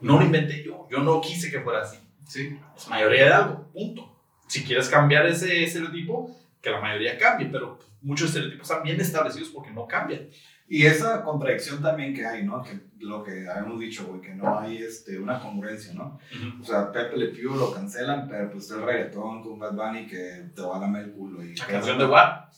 [0.00, 0.86] No lo inventé yo.
[0.90, 1.98] Yo no quise que fuera así.
[2.26, 2.58] Sí.
[2.76, 3.66] Es mayoría de algo.
[3.72, 4.12] Punto.
[4.46, 7.48] Si quieres cambiar ese estereotipo, que la mayoría cambie.
[7.50, 10.28] Pero muchos estereotipos están bien establecidos porque no cambian.
[10.68, 12.62] Y esa contradicción también que hay, ¿no?
[12.62, 16.18] Que lo que habíamos dicho, güey, que no hay este, una congruencia, ¿no?
[16.60, 20.50] O sea, Pepe Le Pew lo cancelan, pero pues el reggaetón con Bad Bunny que
[20.54, 21.44] te va a lamer el culo.
[21.44, 22.52] Y La canción de WAP.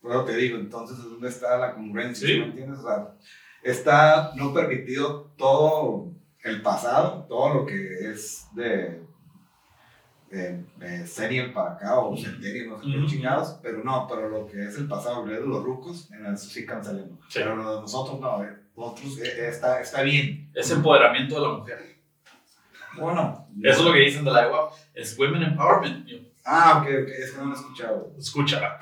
[0.00, 2.26] Pero te digo, entonces, ¿dónde está la congruencia?
[2.26, 2.78] ¿sí ¿Me entiendes?
[2.78, 3.14] O sea,
[3.62, 6.10] está no permitido todo
[6.42, 9.02] el pasado, todo lo que es de,
[10.32, 14.64] de serie para acá o serie, no sé qué chingados, pero no, pero lo que
[14.64, 17.18] es el pasado, de los rucos, en eso sí cancelemos.
[17.28, 17.40] Sí.
[17.40, 20.50] Pero lo de nosotros no, eh, nosotros eh, está, está bien.
[20.54, 21.96] Es empoderamiento de la mujer.
[22.98, 24.72] Bueno, Eso es lo que dicen de la WAP.
[24.94, 26.06] Es Women Empowerment.
[26.06, 28.12] Yo, Ah, ok, ok, es que no lo he escuchado.
[28.18, 28.78] escúchala.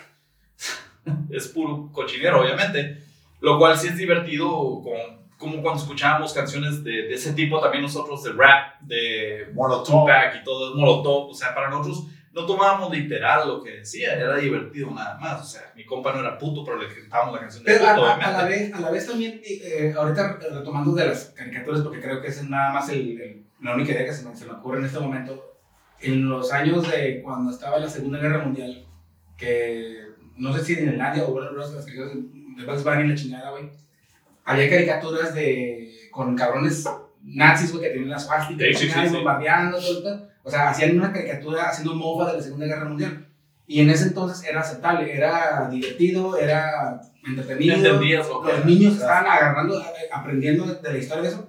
[1.31, 3.03] es puro cochinero, obviamente.
[3.41, 4.49] Lo cual sí es divertido,
[4.83, 10.03] con, como cuando escuchábamos canciones de, de ese tipo, también nosotros de rap, de Molotov.
[10.03, 11.31] Tupac y todo, Molotov.
[11.31, 15.41] O sea, para nosotros no tomábamos literal lo que decía, era divertido nada más.
[15.41, 17.95] O sea, mi compa no era puto, pero le cantábamos la canción de Pero a,
[17.95, 21.81] puto, a- a la vez, a la vez también, eh, ahorita retomando de las caricaturas,
[21.81, 24.37] porque creo que esa es nada más el, el- la única idea que se me,
[24.37, 25.47] se me ocurre en este momento.
[26.01, 28.87] En los años de cuando estaba la Segunda Guerra Mundial,
[29.37, 30.01] que
[30.37, 31.75] no sé si en Irlandia o Warner Bros.
[31.75, 32.17] las caricaturas
[32.57, 33.71] de Bugs Bunny la chingada, güey,
[34.51, 36.85] había caricaturas de con cabrones
[37.23, 40.29] nazis, güey, que tenían las suásticas Sí, sí, sí, bombardeando, todo pedo.
[40.43, 43.27] O sea, hacían una caricatura haciendo mofa de la Segunda Guerra Mundial.
[43.67, 47.77] Y en ese entonces era aceptable, era divertido, era entretenido.
[47.77, 51.49] Entendías que Los niños estaban agarrando, eh, aprendiendo de, la historia de eso.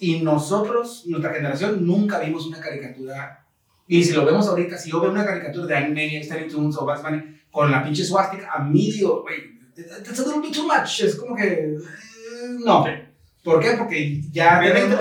[0.00, 3.46] Y nosotros, nuestra generación, nunca vimos una caricatura.
[3.86, 6.86] Y si lo vemos ahorita, si yo veo una caricatura de Animaniacs, Tiny Toons o
[6.86, 11.02] Bunny con la pinche swastika, a mí digo, güey, that's a little bit too much.
[11.02, 11.78] Es como que, eh,
[12.64, 12.84] no.
[12.84, 12.90] Sí.
[13.44, 13.72] ¿Por qué?
[13.72, 14.98] Porque ya tenemos,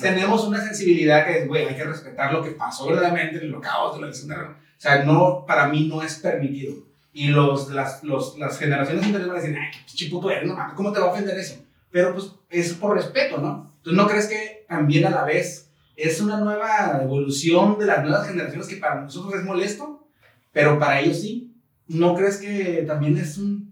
[0.00, 3.54] tenemos una sensibilidad que es, güey, hay que respetar lo que pasó verdaderamente en el
[3.54, 4.58] holocausto, la Segunda Guerra.
[4.60, 6.74] O sea, no, para mí no es permitido.
[7.14, 10.46] Y los, las, los, las generaciones anteriores van a decir, ay, qué pinche puto eres,
[10.46, 11.64] no mames, ¿cómo te va a ofender eso?
[11.90, 13.72] Pero pues es por respeto, ¿no?
[13.82, 18.28] ¿Tú no crees que también a la vez es una nueva evolución de las nuevas
[18.28, 20.06] generaciones que para nosotros es molesto,
[20.52, 21.54] pero para ellos sí?
[21.86, 23.67] ¿No crees que también es un...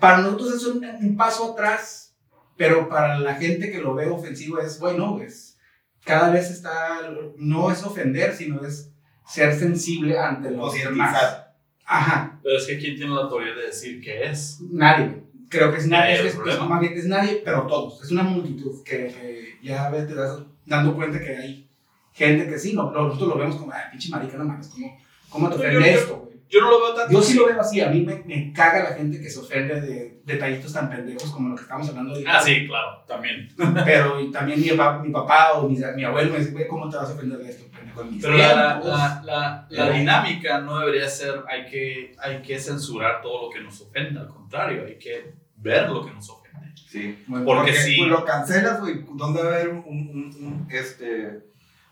[0.00, 2.14] Para nosotros es un, un paso atrás,
[2.56, 5.56] pero para la gente que lo ve ofensivo es, bueno, es
[6.04, 8.90] cada vez está, no es ofender, sino es
[9.26, 11.44] ser sensible ante los demás.
[11.84, 14.58] Ajá, Pero es que ¿quién tiene la autoridad de decir qué es?
[14.70, 15.22] nadie.
[15.48, 16.66] Creo que es nadie, es, el es- problema.
[16.66, 18.02] más bien, es nadie, pero todos.
[18.02, 21.70] Es una multitud que, que ya ves, te das dando cuenta que hay
[22.12, 24.98] gente que sí, no, nosotros lo vemos como, ay, pinche marica, no mames, ¿cómo,
[25.30, 26.27] cómo te ofende esto?
[26.50, 27.12] Yo no lo veo tanto.
[27.12, 29.80] Yo sí lo veo así, a mí me, me caga la gente que se ofende
[29.80, 32.38] de detallitos tan pendejos como lo que estamos hablando ahorita.
[32.38, 33.48] Ah, sí, claro, también.
[33.84, 36.88] Pero y también mi, papá, mi papá o mi, mi abuelo me dice, güey, ¿cómo
[36.88, 38.04] te vas a ofender de esto, pendejo?
[38.04, 38.98] Mis Pero la, la, tiempos".
[38.98, 39.98] la, la, la Eh.
[39.98, 44.28] dinámica no debería ser, hay que, hay que censurar todo lo que nos ofende, al
[44.28, 46.48] contrario, hay que ver lo que nos ofende.
[46.88, 47.22] Sí.
[47.26, 47.96] Bueno, Porque sí.
[47.98, 51.40] pues, lo cancelas, güey, ¿dónde va a haber un, un- un, este,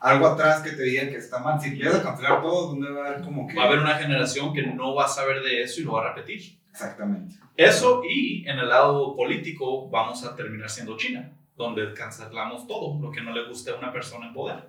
[0.06, 1.60] algo atrás que te digan que está mal?
[1.60, 3.56] Si a cancelar todo, ¿dónde va a haber como que...?
[3.56, 6.06] Va a haber una generación que no va a saber de eso y lo va
[6.06, 6.58] a repetir.
[6.70, 7.34] Exactamente.
[7.56, 13.10] Eso y en el lado político vamos a terminar siendo China, donde cancelamos todo lo
[13.10, 14.68] que no le guste a una persona en poder.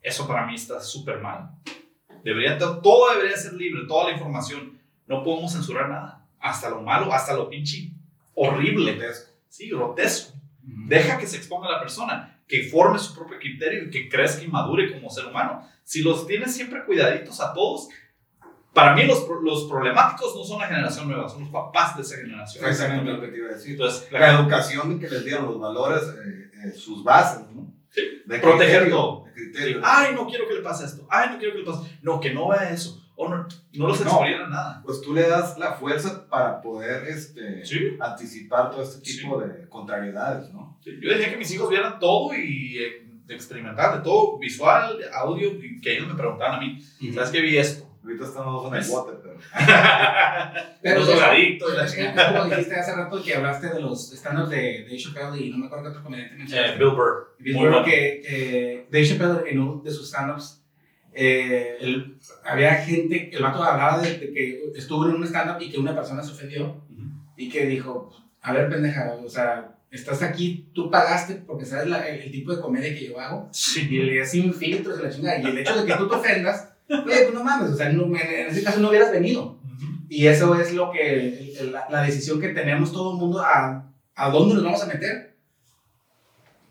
[0.00, 1.50] Eso para mí está súper mal.
[2.22, 4.78] Debería, todo debería ser libre, toda la información.
[5.06, 6.26] No podemos censurar nada.
[6.38, 7.90] Hasta lo malo, hasta lo pinche
[8.34, 8.94] horrible.
[8.94, 9.32] Grotesco.
[9.48, 10.38] Sí, grotesco.
[10.62, 14.48] Deja que se exponga la persona, que forme su propio criterio y que crezca y
[14.48, 15.68] madure como ser humano.
[15.84, 17.88] Si los tienes siempre cuidaditos a todos,
[18.72, 22.16] para mí los, los problemáticos no son la generación nueva, son los papás de esa
[22.16, 22.64] generación.
[22.64, 23.72] Exactamente lo que te iba a decir.
[23.72, 27.72] Entonces, La la- educación que les dieron, los valores, eh, eh, sus bases, ¿no?
[27.90, 28.02] Sí.
[28.26, 29.24] De Proteger criterio, todo.
[29.24, 29.80] De criterio.
[29.82, 32.32] ay, no quiero que le pase esto, ay, no quiero que le pase, no, que
[32.34, 34.22] no vea eso, o no, no los No.
[34.22, 34.80] a nada.
[34.84, 37.96] Pues tú le das la fuerza para poder este, Sí.
[37.98, 40.78] anticipar todo este tipo de contrariedades, ¿no?
[40.84, 45.80] Yo dejé que mis hijos vieran todo y eh, experimentaran de todo, visual, audio, y
[45.80, 46.78] que ellos me preguntaban a mí,
[47.12, 47.84] ¿sabes qué vi esto?
[48.04, 48.90] Ahorita estamos en el ¿Ves?
[48.90, 49.38] bote, pero.
[50.82, 52.38] Pero Los drogadictos, la chingada.
[52.40, 55.66] como dijiste hace rato que hablaste de los stand-ups de Dave Chappelle y no me
[55.66, 56.78] acuerdo qué otro comediante Eh, mencionaste.
[56.78, 57.34] Bill Burr.
[57.40, 60.64] Bill Burr, que, que Dave Chappelle en uno de sus stand-ups,
[61.20, 65.68] eh, él- había gente, el vato hablaba de, de que estuvo en un stand-up y
[65.70, 67.02] que una persona se ofendió Ujú.
[67.36, 68.10] y que dijo,
[68.40, 72.54] a ver pendeja, o sea, estás aquí, tú pagaste porque sabes la- el, el tipo
[72.54, 73.88] de comedia que yo hago Sí.
[73.90, 76.68] y le sin filtros y la chingada y el hecho de que tú te ofendas,
[76.88, 79.58] oye, pues no mames, o sea, no- en, ese caso no hubieras venido.
[79.64, 79.86] Ujú.
[80.08, 83.90] Y eso es lo que, el- la, la decisión que tenemos todo el mundo a,
[84.14, 85.34] a dónde nos vamos a meter.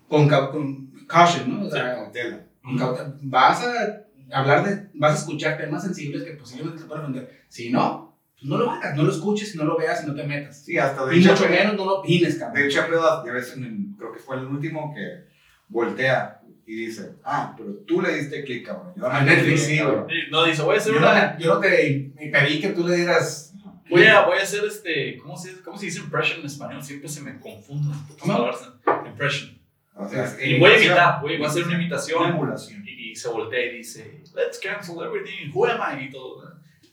[0.08, 1.66] Con, con caution, ¿no?
[1.68, 2.45] O sea, Cautela.
[2.64, 7.04] con cauta- vas a hablar de, vas a escuchar temas sensibles que posiblemente te puedan
[7.06, 7.44] ofender.
[7.50, 10.24] Si no, pues no lo hagas, no lo escuches, no lo veas y no te
[10.24, 10.64] metas.
[10.64, 11.32] Sí, hasta de Y hecho.
[11.32, 12.62] mucho menos no lo opines, cabrón.
[12.62, 12.82] De hecho,
[13.26, 15.28] ya ves, en el- creo que fue el último que
[15.70, 18.94] voltea y dice, ah, pero tú le diste clic, cabrón.
[18.96, 19.84] Yo no A Netflix, clic, sí,
[20.32, 21.38] No, dice, voy a hacer Yo no, una.
[21.38, 23.54] te, yo no te me pedí que tú le dieras.
[23.90, 25.18] Voy a, voy a hacer este.
[25.18, 26.84] ¿cómo se, ¿Cómo se dice impression en español?
[26.84, 28.34] Siempre se me confunden las putas ¿Cómo?
[28.34, 28.70] palabras.
[29.08, 29.58] Impression.
[29.96, 32.30] O sea, Y voy a imitar, voy, voy a hacer una Una imitación.
[32.30, 32.84] emulación.
[32.86, 35.52] Y, y se voltea y dice, let's cancel everything.
[35.54, 36.06] Who am I?
[36.06, 36.44] Y todo.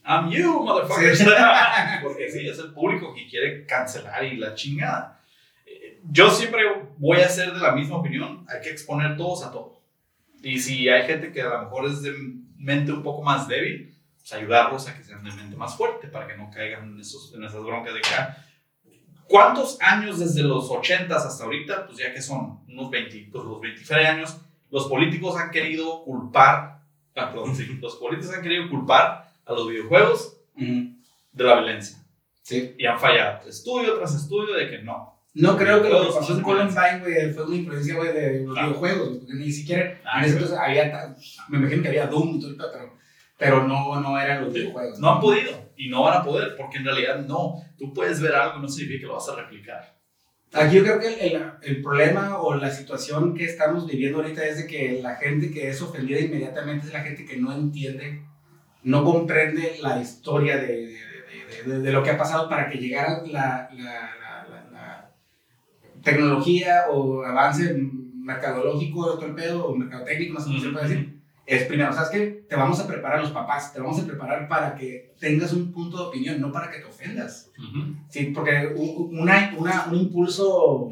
[0.03, 1.15] I'm you, motherfucker.
[1.15, 1.25] Sí.
[2.03, 5.19] Porque sí, es el público que quiere cancelar y la chingada.
[5.65, 6.61] Eh, Yo siempre
[6.97, 8.45] voy a ser de la misma opinión.
[8.49, 9.81] Hay que exponer todos a todo.
[10.43, 12.13] Y si hay gente que a lo mejor es de
[12.57, 16.27] mente un poco más débil, pues ayudarlos a que sean de mente más fuerte para
[16.27, 18.45] que no caigan en, esos, en esas broncas de acá.
[19.27, 21.87] ¿Cuántos años desde los 80 hasta ahorita?
[21.87, 24.37] Pues ya que son unos 20, pues los 23 años,
[24.69, 26.74] los políticos han querido culpar,
[27.15, 30.95] ah, perdón, sí, los políticos han querido culpar a los videojuegos Ujú.
[31.33, 31.97] de la violencia.
[32.41, 32.75] Sí.
[32.77, 35.13] Y han fallado, estudio tras estudio, de que no.
[35.33, 36.41] No creo que lo que pasó en.
[36.43, 38.67] Columbine, güey, fue una influencia, güey, de los Claro.
[38.69, 41.15] videojuegos, porque ni siquiera Ah, en ese entonces había,
[41.49, 42.93] me imagino que había Doom y todo pero,
[43.37, 44.59] pero no, no eran los Sí.
[44.59, 44.99] videojuegos.
[44.99, 47.61] No han podido y no van a poder, porque en realidad no.
[47.77, 49.94] Tú puedes ver algo no significa que lo vas a replicar.
[50.55, 54.57] Aquí yo creo que el, el- problema o la situación que estamos viviendo ahorita es
[54.57, 58.21] de que la gente que es ofendida inmediatamente es la gente que no entiende,
[58.83, 60.97] no comprende la historia de,
[61.65, 64.11] de- de- lo que ha pasado para que llegara la, la-
[64.71, 65.11] la-
[66.03, 67.73] tecnología o avance
[68.13, 71.14] mercadológico, todo el pedo, o mercadotécnico, no sé cómo se puede decir.
[71.45, 72.45] Es primero, ¿sabes qué?
[72.49, 75.97] Te vamos a preparar los papás, te vamos a preparar para que tengas un punto
[75.97, 77.51] de opinión, no para que te ofendas.
[78.09, 80.89] Sí, porque una, una, un impulso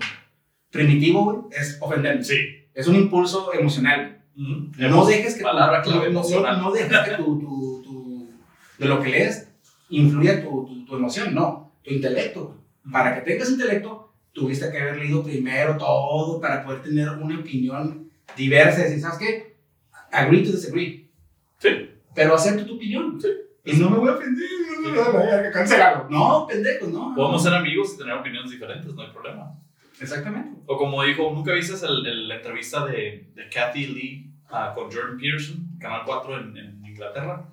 [0.70, 2.28] primitivo es ofendernos.
[2.28, 2.38] Sí.
[2.74, 4.20] Es un impulso emocional.
[4.36, 6.60] No dejes que Palabra tu- clave, no, emocional.
[6.62, 8.30] no dejes que tu, tu- tu-
[8.80, 9.47] de lo que lees
[9.89, 12.58] influya tu, tu, tu emoción, no, tu intelecto.
[12.91, 18.10] Para que tengas intelecto, tuviste que haber leído primero todo para poder tener una opinión
[18.36, 19.53] diversa y decir, ¿sabes qué?
[20.14, 21.09] Agree to disagree.
[21.59, 21.89] Sí.
[22.16, 23.20] Pero acepto tu opinión.
[23.20, 23.28] Sí.
[23.66, 24.45] Y no me voy a ofender,
[24.82, 26.09] no me voy a cancelarlo.
[26.09, 27.14] No, pendejos, no.
[27.16, 29.51] Podemos ser amigos y tener opiniones diferentes, no hay problema.
[30.01, 30.59] Exactamente.
[30.66, 34.91] O como dijo, ¿nunca viste el, el- la entrevista de, de Kathy Lee ah, con
[34.91, 37.45] Jordan Peterson, Canal 4 en, en Inglaterra?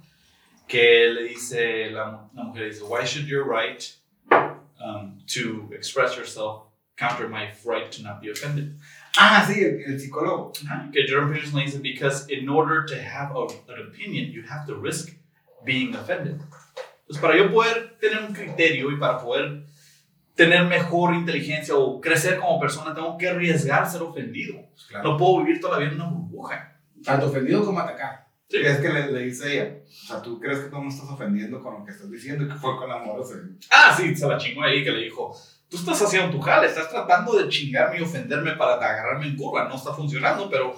[0.66, 3.82] Que le dice, la, la mujer dice, why should your right
[4.84, 6.64] um, to express yourself
[6.96, 8.74] counter my right to not be offended?
[9.18, 10.52] Ah, sí, el, el psicólogo.
[10.92, 14.66] Que Jordan Peterson le dice, because in order to have a, an opinion, you have
[14.66, 15.11] to risk
[15.64, 16.36] being offended.
[17.02, 19.64] Entonces, para yo poder tener un criterio y para poder
[20.34, 24.54] tener mejor inteligencia o crecer como persona, tengo que arriesgar ser ofendido.
[24.70, 25.11] Pues claro.
[25.11, 26.80] No puedo vivir toda la vida en una burbuja.
[27.04, 28.18] Tanto ofendido como atacado.
[28.48, 31.08] Sí, es que le, le dice ella, o sea, tú crees que tú me estás
[31.08, 33.36] ofendiendo con lo que estás diciendo y que fue con amor, o sea,
[33.70, 35.32] Ah, sí, se la chingó ahí que le dijo,
[35.70, 39.68] tú estás haciendo tu jale, estás tratando de chingarme y ofenderme para agarrarme en curva,
[39.68, 40.74] no está funcionando, pero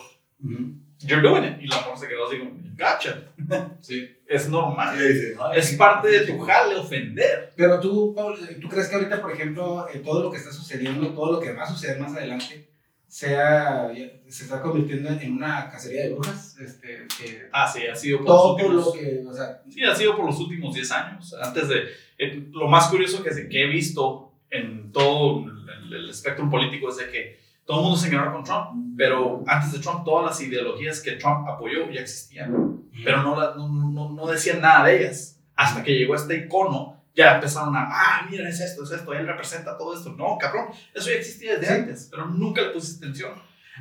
[1.00, 1.60] you're doing it.
[1.60, 3.24] Y la mujer se quedó así como, gotcha.
[3.80, 4.08] Sí.
[4.26, 4.96] Es normal.
[4.98, 7.52] ella dice, "Ay, Es sí, parte de sí, tu jale ofender.
[7.56, 11.08] Pero tú, Paul, ¿tú crees que ahorita, por ejemplo, eh, todo lo que está sucediendo,
[11.08, 12.68] todo lo que va a suceder más adelante,
[13.06, 13.92] sea,
[14.28, 16.56] se está convirtiendo en una cacería de brujas?
[16.58, 19.84] Este, que Ah, sí, ha sido por todo los últimos, lo que, o sea, sí,
[19.84, 21.34] ha sido por los últimos 10 años.
[21.42, 21.82] Antes de,
[22.18, 26.98] eh, lo más curioso que, que he visto en todo el, el espectro político es
[26.98, 30.40] de que todo el mundo se engañó con Trump, pero antes de Trump todas las
[30.40, 32.82] ideologías que Trump apoyó ya existían.
[33.04, 35.40] pero no, la- no, no, no decían nada de ellas.
[35.54, 39.26] Hasta que llegó este icono, ya empezaron a, ah, mira, es esto, es esto, él
[39.26, 40.10] representa todo esto.
[40.16, 41.72] No, cabrón, eso ya existía desde Sí.
[41.80, 43.32] antes, pero nunca le pusiste atención.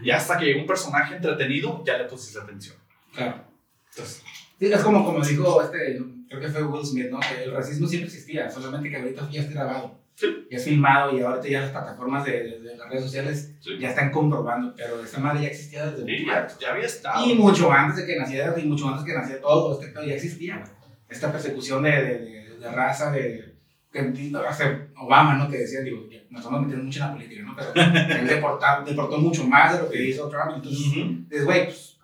[0.03, 2.75] Y hasta que llegó un personaje entretenido, ya le pusiste atención.
[3.13, 3.43] claro.
[3.89, 4.23] Entonces,
[4.59, 5.99] Sí, es como, como dijo este,
[6.29, 7.19] creo que fue Will Smith, ¿no?
[7.19, 9.99] Que el racismo siempre existía, solamente que ahorita ya está grabado.
[10.21, 10.47] Sí.
[10.51, 13.77] Ya es filmado y ahorita ya las plataformas de, de- de las redes sociales Sí.
[13.79, 17.25] ya están comprobando, pero esa madre ya existía desde sí, mucho ya, ya había estado.
[17.25, 20.13] Y mucho antes de que naciera, y mucho antes que naciera todo, este pedo ya
[20.15, 20.63] existía.
[21.09, 23.55] esta persecución de, de, de, de raza, de,
[23.91, 25.49] que hasta Obama, ¿no?
[25.49, 27.55] Que decía, digo, nos estamos metiendo mucho en la política, ¿no?
[27.55, 27.71] Pero
[28.21, 31.25] él deportó, deportó mucho más de lo que hizo Trump, entonces, Ujú.
[31.29, 31.99] dices, güey, pues,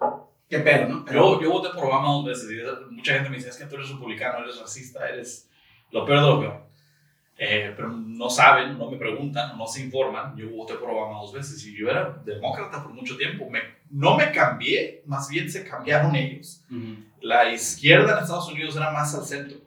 [0.49, 1.05] qué pedo, ¿no?
[1.13, 3.75] Yo, yo voté por Obama dos veces y mucha gente me dice, es que tú
[3.75, 5.49] eres republicano, eres racista, eres
[5.91, 6.66] lo peor de lo peor.
[7.39, 10.35] Eh, pero no saben, no me preguntan, no se informan.
[10.35, 13.47] Yo voté por Obama dos veces y yo era demócrata por mucho tiempo.
[13.49, 13.59] Me,
[13.91, 16.63] no me cambié, más bien se cambiaron ellos.
[16.71, 19.57] Ujú, La izquierda en Estados Unidos era más al centro.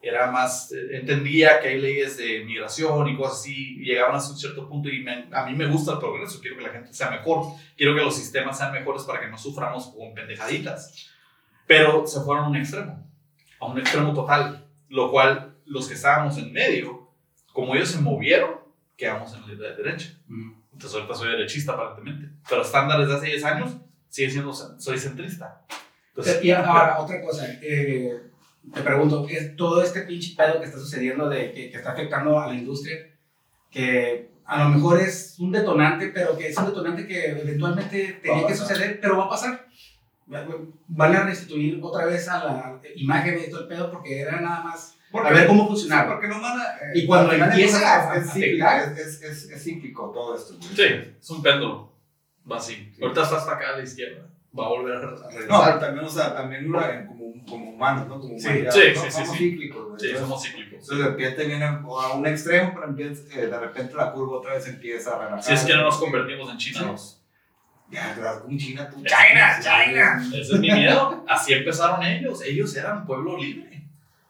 [0.00, 4.32] Era más, eh, entendía que hay leyes de migración y cosas así, y llegaban hasta
[4.32, 6.92] un cierto punto y me- a mí me gusta el progreso, quiero que la gente
[6.94, 7.44] sea mejor,
[7.76, 11.10] quiero que los sistemas sean mejores para que no suframos con pendejaditas.
[11.66, 13.04] Pero se fueron a un extremo,
[13.60, 17.10] a un extremo total, lo cual los que estábamos en medio,
[17.52, 18.50] como ellos se movieron,
[18.96, 20.18] quedamos en la derecha.
[20.28, 20.58] Ujú.
[20.72, 23.76] Entonces ahorita soy derechista aparentemente, pero estándares de hace 10 años,
[24.08, 25.62] sigue siendo, soy centrista.
[26.10, 28.22] Entonces, Y ahora, otra cosa, eh,
[28.72, 32.38] te pregunto, es todo este pinche pedo que está sucediendo, de, que, que está afectando
[32.38, 32.96] a la industria,
[33.70, 38.46] que a lo mejor es un detonante, pero que es un detonante que eventualmente tenía
[38.46, 39.66] que suceder, pero va a pasar.
[40.26, 44.62] Van a restituir otra vez a la imagen y todo el pedo porque era nada
[44.62, 46.12] más a ver cómo Sí, funcionaba.
[46.12, 46.64] porque no van a.
[46.64, 50.54] eh, Y cuando empieza es, es, es, es cíclico todo esto.
[50.56, 50.68] güey.
[50.76, 51.92] Sí, es un péndulo.
[52.50, 52.74] Va así.
[52.94, 53.02] Sí.
[53.02, 54.26] Ahorita está hasta acá a la izquierda.
[54.58, 55.64] Va a volver a re- a No, regresar.
[55.66, 58.18] pero también, o sea, también la- como, como humanos, ¿no?
[58.20, 59.00] Como Sí, humanidad, sí, ¿no?
[59.00, 59.38] sí, sí, Somos sí.
[59.38, 60.00] cíclicos, güey.
[60.00, 60.72] Sí, Entonces, somos cíclicos.
[60.80, 64.54] Entonces de repente viene a un extremo, pero empieza, eh, de repente la curva otra
[64.54, 65.42] vez empieza a relajar.
[65.42, 67.14] Si es que no nos convertimos en China 2.
[67.90, 68.44] Ya, ¿verdad?
[68.44, 68.96] Un China, tú.
[69.02, 70.22] China, China.
[70.28, 71.24] Ese es mi miedo.
[71.26, 72.42] Así empezaron ellos.
[72.42, 73.67] Ellos eran pueblo libre.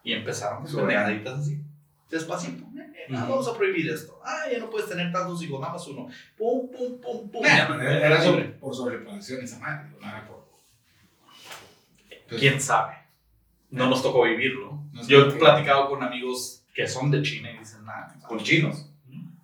[0.08, 1.60] Y empezaron con pendejaditas así.
[2.10, 2.64] Despacito.
[2.78, 3.30] Eh, ah, Ujú.
[3.32, 4.18] Vamos a prohibir esto.
[4.24, 6.08] Ah, ya no puedes tener tantos hijos, nada más uno.
[6.38, 7.42] Pum, pum, pum, pum.
[7.42, 10.48] Nah, era era sobre- por sobrepoblación esa madre, no era por...
[12.38, 12.94] ¿Quién sabe?
[13.70, 14.82] No nos tocó vivirlo.
[15.06, 18.88] Yo he platicado con amigos que son de China y dicen, nada, Con chinos.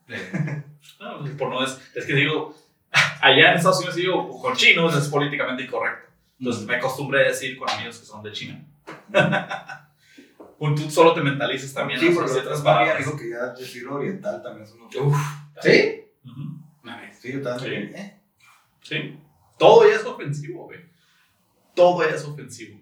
[1.01, 2.55] No, pues, por no es, es que digo,
[3.21, 6.11] allá en Estados Unidos digo, con chinos es políticamente incorrecto.
[6.39, 8.65] Entonces me acostumbré a decir con amigos que son de China.
[10.59, 11.99] Un- Tú solo te mentalizas también.
[12.01, 12.99] Sí, las porque otras palabras.
[12.99, 14.89] dijo que ya decir oriental también es uno.
[15.07, 15.17] Uf,
[15.63, 16.01] ¿Sí?
[17.21, 17.93] Sí, yo también.
[17.95, 18.01] Sí.
[18.01, 18.21] ¿eh?
[18.83, 19.19] sí.
[19.59, 20.81] Todo ya es ofensivo, güey.
[21.75, 22.81] Todo ya es ofensivo.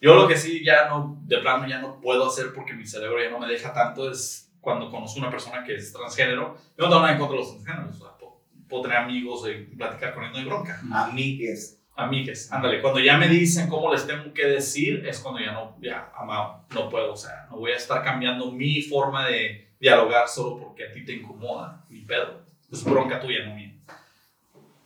[0.00, 3.22] Yo lo que sí ya no, de plano ya no puedo hacer porque mi cerebro
[3.22, 6.56] ya no me deja tanto es cuando conozco una persona que es transgénero.
[6.76, 7.96] Yo no tengo nada en contra de los transgéneros.
[7.96, 10.80] o sea, puedo, puedo tener amigos y platicar con ellos, no hay bronca.
[10.92, 11.80] Amigues.
[11.96, 15.76] Amigues, ándale, cuando ya me dicen cómo les tengo que decir, es cuando ya no,
[15.80, 20.26] ya, amado, no puedo, o sea, no voy a estar cambiando mi forma de dialogar
[20.26, 22.42] solo porque a ti te incomoda, mi pedo,
[22.72, 23.76] es bronca tuya, no mía.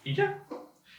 [0.05, 0.45] Y ya.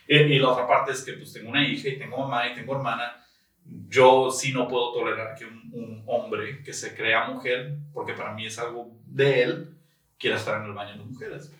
[0.07, 2.75] Y, la otra parte es que pues tengo una hija y tengo mamá y tengo
[2.75, 3.23] hermana,
[3.63, 8.33] yo sí no puedo tolerar que un, un hombre que se crea mujer, porque para
[8.33, 9.77] mí es algo de él,
[10.17, 11.53] quiera estar en el baño de mujeres.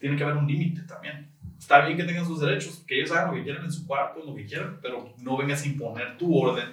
[0.00, 1.30] Tiene que haber un límite también.
[1.58, 4.22] Está bien que tengan sus derechos, que ellos hagan lo que quieran en su cuarto,
[4.24, 6.66] lo que quieran, pero no vengas a imponer tu orden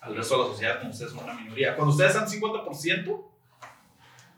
[0.00, 1.74] al resto de la sociedad cuando ustedes son una minoría.
[1.74, 3.24] Cuando ustedes sean 50%,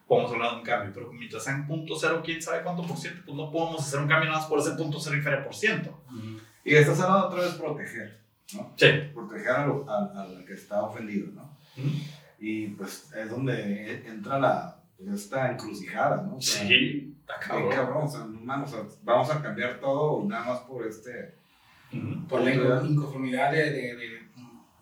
[0.08, 3.22] podemos hablar de un cambio, pero mientras sean punto cero, quién sabe cuánto por ciento,
[3.24, 6.02] pues no podemos hacer un cambio nada más por ese punto cero y por ciento.
[6.64, 8.20] Y estás hablando otra vez proteger,
[8.54, 8.72] ¿no?
[8.76, 8.86] Sí.
[9.14, 11.56] Proteger a al, al que está ofendido, ¿no?
[12.38, 14.82] Y pues es donde entra la,
[15.14, 16.36] esta encrucijada, ¿no?
[16.36, 17.70] O sea, Sí, está qué cabrón.
[17.70, 21.34] cabrón, o sea, no mames, o sea, vamos a cambiar todo nada más por este...
[22.28, 24.20] Por la inco- inconformidad de, de, de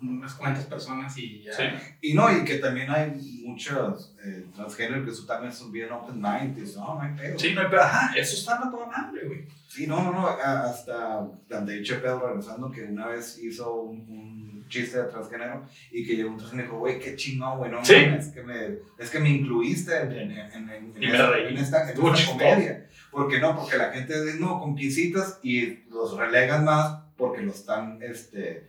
[0.03, 1.53] unas cuantas personas y ya.
[1.55, 1.62] Sí.
[2.03, 3.11] Y no, y que también hay
[3.44, 7.38] muchos eh, transgéneros que eso también son bien open minds, no, no hay pedo.
[7.38, 7.80] Sí, no hay pedo.
[7.80, 9.46] Ajá, eso está a toda madre, güey.
[9.66, 14.47] Sí, no, no, no, hasta de hecho Pedro regresando que una vez hizo un, un
[14.69, 17.85] chiste de transgénero y que llegó un transgénero y dijo, güey, qué chingón, güey, no
[17.85, 17.95] Sí.
[18.07, 18.55] mames, que me,
[18.99, 22.87] es que me incluiste en, en, en, en, en me esta, esta, esta comedia.
[23.11, 23.57] ¿Por qué no?
[23.57, 28.69] Porque la gente dice, no, con pincitas y los relegan más porque los están, este,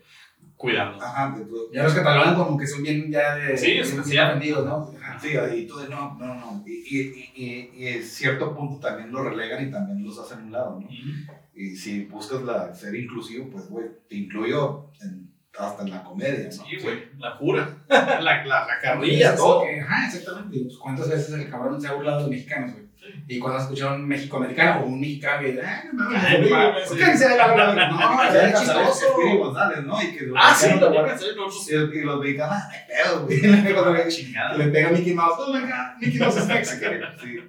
[0.55, 1.01] Cuidando.
[1.03, 3.57] ajá, de tu- Ya los catalogan como que son bien ya de.
[3.57, 4.93] Sí, bien- bien aprendidos, ¿no?
[5.01, 5.17] Ajá.
[5.19, 6.63] Sí, y tú de no, no, no.
[6.65, 10.39] Y, y, y, y, y en cierto punto también los relegan y también los hacen
[10.39, 10.87] a un lado, ¿no?
[10.87, 11.33] Ujú.
[11.55, 15.28] Y si buscas la, ser inclusivo, pues, güey, te incluyo en-
[15.59, 16.51] hasta en la comedia, ¿no?
[16.51, 19.63] Sí, güey, la cura, la, la, la carrilla, todo.
[19.65, 20.59] lo que- Ajá, exactamente.
[20.63, 22.89] Pues, ¿Cuántas veces el cabrón se ha burlado de los mexicanos, güey?
[23.27, 26.49] Y cuando escucharon México-americano o un mexicano, y ah, no mames, Ay,
[26.87, 27.89] ¿por qué se la verdad?
[27.91, 29.05] No, es chistoso.
[29.37, 30.01] González, ¿no?
[30.01, 30.93] Y que los Ah, sí, otros.
[30.93, 33.73] y, los mexicanos, ah, no hay pedo, güey.
[33.73, 34.57] Cuando le- Chingada.
[34.57, 37.01] le pega a Mickey Mouse, oh my god, Mickey Mouse es Mexican.
[37.21, 37.39] Sí.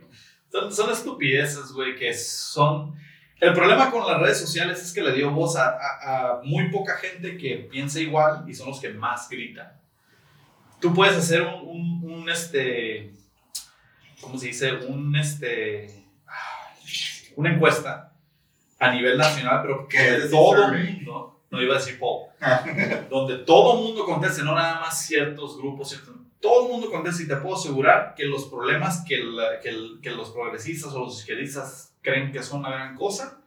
[0.51, 2.95] Son, son estupideces, güey, que son...
[3.41, 5.79] El problema con las redes sociales es que le dio voz a, a-
[6.39, 9.73] a muy poca gente que piensa igual y son los que más gritan.
[10.81, 11.55] tú puedes hacer un,
[12.05, 13.13] un, un, este,
[14.21, 14.73] ¿cómo se dice?
[14.75, 16.05] Un, este,
[17.37, 18.13] una encuesta
[18.79, 22.29] a nivel nacional, pero ¿Qué que todo el mundo, no iba a decir poll,
[23.11, 27.25] donde todo el mundo conteste, no nada más ciertos grupos, ciertos, todo el mundo conteste
[27.25, 31.01] y te puedo asegurar que los problemas que, la- que, el- que los progresistas o
[31.01, 33.41] los izquierdistas creen que son una gran cosa,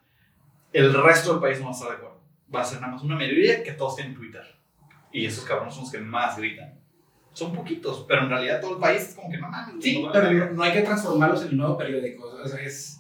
[0.72, 2.20] el resto del país no va a estar de acuerdo.
[2.54, 4.43] Va a ser nada más una mayoría que todos tienen Twitter.
[5.12, 6.74] Y esos cabrones son los que más gritan.
[7.34, 9.84] Son poquitos, pero en realidad todo el país es como que no mames.
[9.84, 12.28] Sí, no pero no, no hay que transformarlos en el nuevo periódico.
[12.28, 12.99] O sea, es,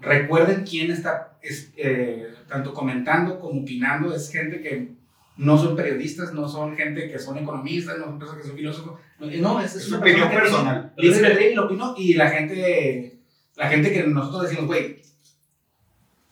[0.00, 4.14] recuerden quién está es, eh, tanto comentando como opinando.
[4.14, 4.92] Es gente que
[5.38, 9.00] no son periodistas, no son gente que son economistas, no son personas que son filósofos.
[9.18, 10.92] No, no, es, es Es una opinión persona personal.
[10.98, 11.94] Libre Es que- albedrío y lo opino.
[11.96, 13.18] Y la gente,
[13.60, 15.02] la gente que nosotros decimos, güey,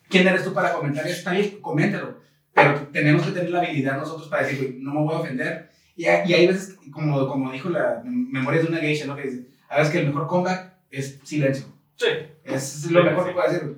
[0.08, 1.18] ¿quién eres tú para comentar esto?
[1.18, 2.18] Está bien, coméntalo.
[2.54, 5.70] Pero tenemos que tener la habilidad nosotros para decir, güey, no me voy a ofender.
[5.94, 9.14] Y, hay- y hay veces, como, como dijo la memoria de una geisha, ¿no?
[9.16, 11.66] Que dice, a veces que el mejor comeback es silencio.
[11.96, 12.06] Sí,
[12.44, 13.74] Es lo mejor que puede hacer.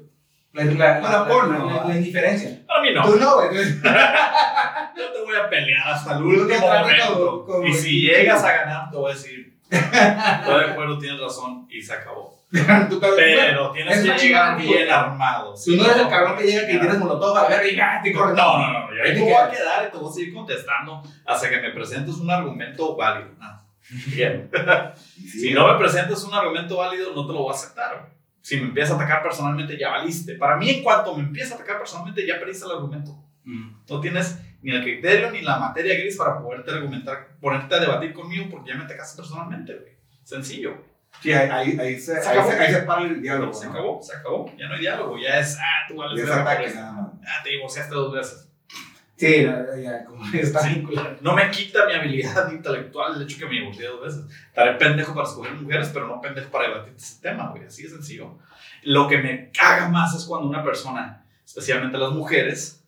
[0.53, 0.65] La,
[1.01, 1.83] la, porno.
[1.89, 2.63] la- indiferencia.
[2.67, 3.03] para mí no.
[3.05, 3.49] Tú no, güey.
[4.97, 7.65] Yo te voy a pelear hasta el último momento.
[7.67, 11.81] y si llegas a ganar, te voy a decir, estoy de acuerdo, tienes razón, y
[11.83, 12.40] se acabó.
[12.51, 15.55] Pero- Pero tienes es que llegar bien armado.
[15.65, 18.13] Tú no eres el cabrón que llega que tienes molotov a ver y ya, te
[18.13, 18.35] corre.
[18.35, 18.95] No, no, no.
[18.97, 21.71] Yo ahí te voy a quedar y te voy a seguir contestando hasta que me
[21.71, 23.31] presentes un argumento válido.
[23.41, 23.63] Ah,
[24.07, 24.51] Bien.
[25.17, 28.11] Si no me presentas un argumento válido, no te lo voy a aceptar.
[28.41, 30.35] Si me empiezas a atacar personalmente, ya valiste.
[30.35, 33.17] Para mí, en cuanto me empiezas a atacar personalmente, ya perdiste el argumento.
[33.45, 33.71] Mm.
[33.89, 38.13] No tienes ni el criterio ni la materia gris para poderte argumentar, ponerte a debatir
[38.13, 39.93] conmigo porque ya me atacaste personalmente, güey.
[40.25, 40.90] Sencillo.
[41.21, 43.53] Sí, ahí, ahí, se, Se ahí, se, ahí se para el diálogo.
[43.53, 43.73] Se ¿no?
[43.73, 44.51] acabó, se acabó.
[44.57, 45.19] Ya no hay diálogo.
[45.19, 47.11] Ya es, ah, tú vales por ataque nada más.
[47.27, 48.51] Ah, te divorciaste dos veces.
[49.17, 50.83] Sí, ya, ya, como está Sí.
[51.21, 54.25] No me quita mi habilidad intelectual el hecho que me divorcié dos veces.
[54.47, 57.67] Estaré pendejo para escoger mujeres, pero no pendejo para debatir ese tema, güey.
[57.67, 58.39] Así de sencillo.
[58.83, 62.83] Lo que me caga más es cuando una persona, especialmente las mujeres,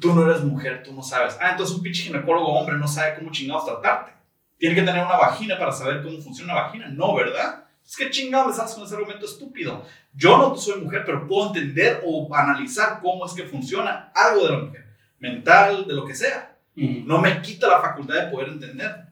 [0.00, 1.36] tú no eres mujer, tú no sabes.
[1.42, 4.12] Ah, entonces un pinche ginecólogo hombre no sabe cómo chingados tratarte.
[4.58, 6.88] Tiene que tener una vagina para saber cómo funciona una vagina.
[6.88, 7.64] No, ¿verdad?
[7.86, 9.84] Es que chingado me estás con ese argumento estúpido.
[10.12, 14.52] Yo no soy mujer, pero puedo entender o analizar cómo es que funciona algo de
[14.52, 14.84] la mujer.
[15.18, 17.08] Mental, de lo que sea Mm.
[17.08, 19.06] no me quita la facultad de poder entender.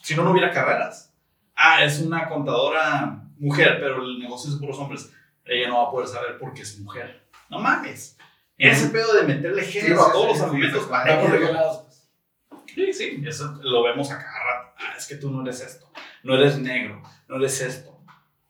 [0.00, 1.12] Si no, no hubiera carreras.
[1.56, 5.10] Ah, es una contadora mujer, pero el negocio es de puros hombres.
[5.44, 7.26] Ella no va a poder saber por qué es mujer.
[7.50, 8.16] No mames.
[8.56, 10.84] Ese pedo de meterle género Sí, a todos sí, los argumentos.
[10.84, 12.08] por lados, pues.
[12.72, 14.37] Sí, sí, eso lo vemos a cada rato.
[14.78, 15.90] Ah, es que tú no eres esto.
[16.22, 17.02] No eres negro.
[17.28, 18.00] No eres esto.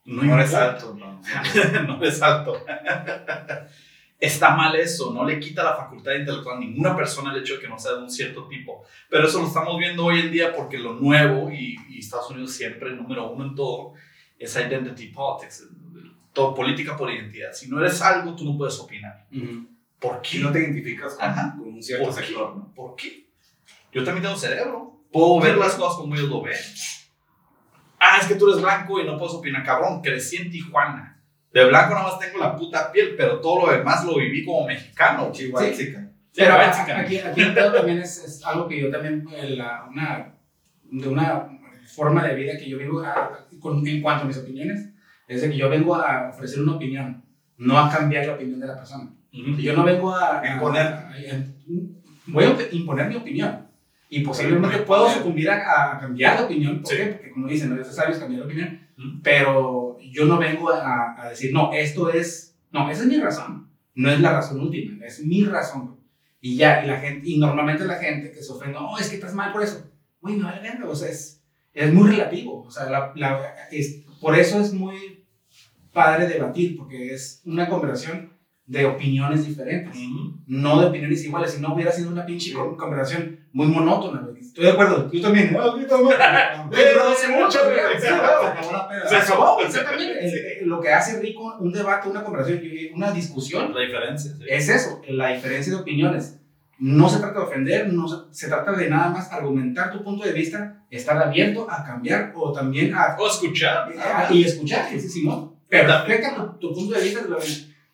[0.05, 0.71] No eres importa.
[0.73, 1.21] alto, no.
[1.87, 2.65] no eres alto.
[4.21, 7.61] Está mal eso, no le quita la facultad intelectual a ninguna persona el hecho de
[7.61, 8.83] que no sea de un cierto tipo.
[9.09, 12.51] Pero eso lo estamos viendo hoy en día porque lo nuevo, y, y Estados Unidos
[12.53, 13.93] siempre número uno en todo,
[14.37, 15.69] es identity politics,
[16.33, 17.53] todo política por identidad.
[17.53, 19.25] Si no eres algo, tú no puedes opinar.
[19.33, 19.69] Ujú.
[20.01, 20.29] ¿Por qué?
[20.31, 21.55] Si no te identificas con, Ajá.
[21.57, 22.21] con un cierto ¿Por qué?
[22.27, 22.75] sector, ¿no?
[22.75, 23.29] ¿Por qué?
[23.93, 24.98] Yo también tengo cerebro.
[25.13, 26.57] Puedo ver las cosas como ellos lo ven.
[28.01, 29.65] Ah, es que tú eres blanco y no puedes opinar.
[29.65, 31.21] Cabrón, crecí en Tijuana.
[31.53, 34.67] De blanco nada más tengo la puta piel, pero todo lo demás lo viví como
[34.67, 35.31] mexicano.
[35.33, 35.87] Chihuahua, Sí.
[35.87, 36.11] chica.
[36.35, 37.01] Pero Sí, a- mexicano.
[37.01, 40.35] aquí, aquí el pedo también es, es algo que yo también, eh, la- una,
[40.85, 41.49] de una
[41.97, 44.91] forma de vida que yo vengo a, con- en cuanto a mis opiniones,
[45.27, 47.25] es de que yo vengo a ofrecer una opinión,
[47.57, 49.11] no a cambiar la opinión de la persona.
[49.33, 49.57] Ujú.
[49.59, 50.41] Yo no vengo a...
[50.41, 50.87] a- Imponer.
[50.87, 51.45] a- a-
[52.27, 53.68] voy a imponer mi opinión.
[54.09, 56.81] Y posiblemente puedo sucumbir a, a cambiar de opinión.
[56.83, 56.97] ¿Por Sí.
[56.97, 57.07] qué?
[57.07, 58.81] Porque como dicen, no es necesario es cambiar de opinión.
[58.99, 59.21] Ujú.
[59.23, 62.57] Pero yo no vengo a, a decir, no, esto es...
[62.73, 63.69] No, esa es mi razón.
[63.95, 65.97] No es la razón última, es mi razón.
[66.41, 69.17] Y ya, y la gente, y normalmente la gente que se ofende, no, es que
[69.17, 69.91] estás mal por eso.
[70.21, 71.43] Güey, no vale verga, o sea, es,
[71.75, 72.63] es muy relativo.
[72.65, 75.25] O sea, la, la- es, por eso es muy
[75.93, 78.33] padre debatir, porque es una conversación
[78.67, 79.97] de opiniones diferentes
[80.47, 84.21] no de opiniones iguales, si no hubiera sido una pinche con- conversación muy monótona.
[84.23, 84.41] güey.
[84.41, 85.53] Estoy de acuerdo, yo también.
[85.53, 86.17] No, yo también.
[86.71, 88.01] Pero hace mucho, güey.
[88.01, 89.09] Se acabó la peda.
[89.09, 90.19] Se acabó, exactamente.
[90.27, 92.61] El- el- Lo que hace rico un debate, una conversación,
[92.95, 94.33] una discusión, La diferencia.
[94.33, 94.45] sí.
[94.49, 96.35] es eso, la diferencia de opiniones.
[96.81, 100.25] No se trata de ofender, no se, se trata de nada más argumentar tu punto
[100.25, 103.89] de vista, estar abierto a cambiar o también a, O escuchar.
[103.99, 105.57] a- y escuchar, sí, Simón.
[105.69, 107.21] Perfecta tu, tu punto de vista.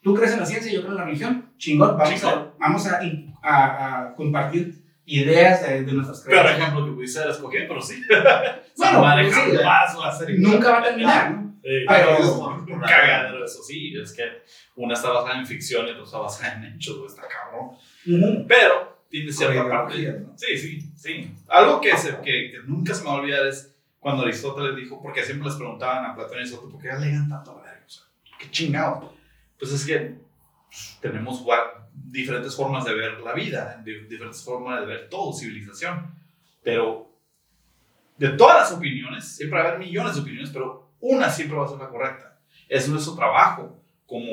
[0.02, 1.50] Tú crees en la ciencia, yo creo en la religión.
[1.56, 2.34] Chingón, vamos, Chingón.
[2.34, 3.00] A, vamos a,
[3.42, 6.60] a- a compartir ideas de, de nuestras Peor creencias.
[6.68, 8.02] ejemplo que pudiese haber escogido, pero sí.
[8.76, 10.38] Bueno, sí, jamás va a ser.
[10.38, 11.54] Nunca va a terminar, ¿no?
[11.62, 11.70] Sí.
[11.88, 13.94] Pero- Un cagadero, eso sí.
[13.96, 14.22] Es que
[14.76, 17.70] una está basada en ficción y otra está basada en hechos, está cabrón.
[18.48, 20.12] Pero tiene cierta parte.
[20.20, 20.32] ¿no?
[20.36, 21.34] Sí, sí, sí.
[21.48, 25.00] Algo que, se- que, que nunca se me va a olvidar es cuando Aristóteles dijo,
[25.00, 27.84] porque siempre les preguntaban a Platón y Aristóteles, ¿por qué alegan tanto a la verga?
[27.86, 28.04] O sea,
[28.38, 29.14] qué chingado.
[29.58, 30.14] Pues es que
[31.00, 31.44] tenemos
[31.94, 36.14] diferentes formas de ver la vida, di- diferentes formas de ver todo, civilización.
[36.62, 37.10] Pero
[38.16, 41.64] de todas las opiniones, siempre va a haber millones de opiniones, pero una siempre va
[41.66, 42.38] a ser la correcta.
[42.68, 44.30] Es nuestro trabajo como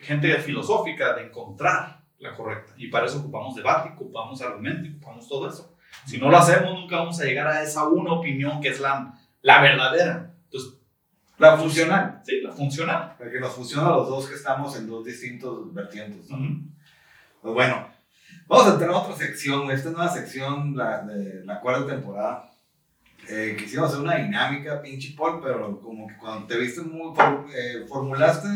[0.00, 2.72] gente filosófica de encontrar la correcta.
[2.76, 5.76] Y para eso ocupamos debate, ocupamos argumento, ocupamos todo eso.
[6.04, 9.14] Si no lo hacemos, nunca vamos a llegar a esa una opinión que es la,
[9.42, 10.34] la verdadera.
[11.38, 12.20] La funcional.
[12.24, 13.14] sí, la funcional.
[13.18, 16.30] La que nos funciona a los dos que estamos en dos distintos vertientes.
[16.30, 16.36] ¿no?
[16.38, 16.46] Ujú.
[17.42, 17.88] Pues bueno,
[18.46, 19.70] vamos a entrar a otra sección.
[19.70, 22.50] Esta nueva sección, la de la cuarta temporada.
[23.28, 27.14] Eh, quisimos hacer una dinámica, pinche Paul, pero como que cuando te viste muy.
[27.14, 28.48] for- eh, formulaste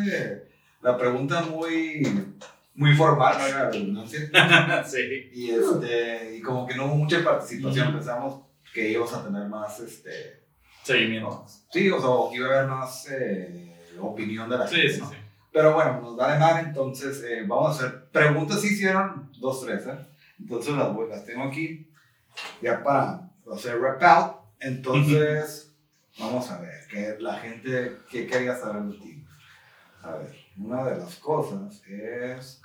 [0.82, 2.02] la pregunta muy.
[2.74, 4.20] muy formal, no era redundancia.
[4.86, 5.28] sí.
[5.34, 7.96] Y, este, y como que no hubo mucha participación, Ujú.
[7.98, 8.40] pensamos
[8.72, 9.80] que íbamos a tener más.
[9.80, 10.39] Este,
[10.92, 11.44] Seguimiento.
[11.72, 14.92] sí, o sea, o que iba a haber más eh, opinión de la Sí, gente.
[14.94, 15.10] sí, ¿no?
[15.10, 15.16] sí.
[15.52, 18.60] Pero bueno, nos vale mal, entonces eh, vamos a hacer preguntas.
[18.60, 19.98] Sí hicieron dos, tres, ¿eh?
[20.38, 21.88] Entonces las, voy- las tengo aquí
[22.62, 24.36] ya para hacer wrap out.
[24.60, 25.74] Entonces,
[26.18, 29.26] vamos a ver, que la gente, ¿qué quería saber de ti?
[30.02, 32.60] A ver, una de las cosas es,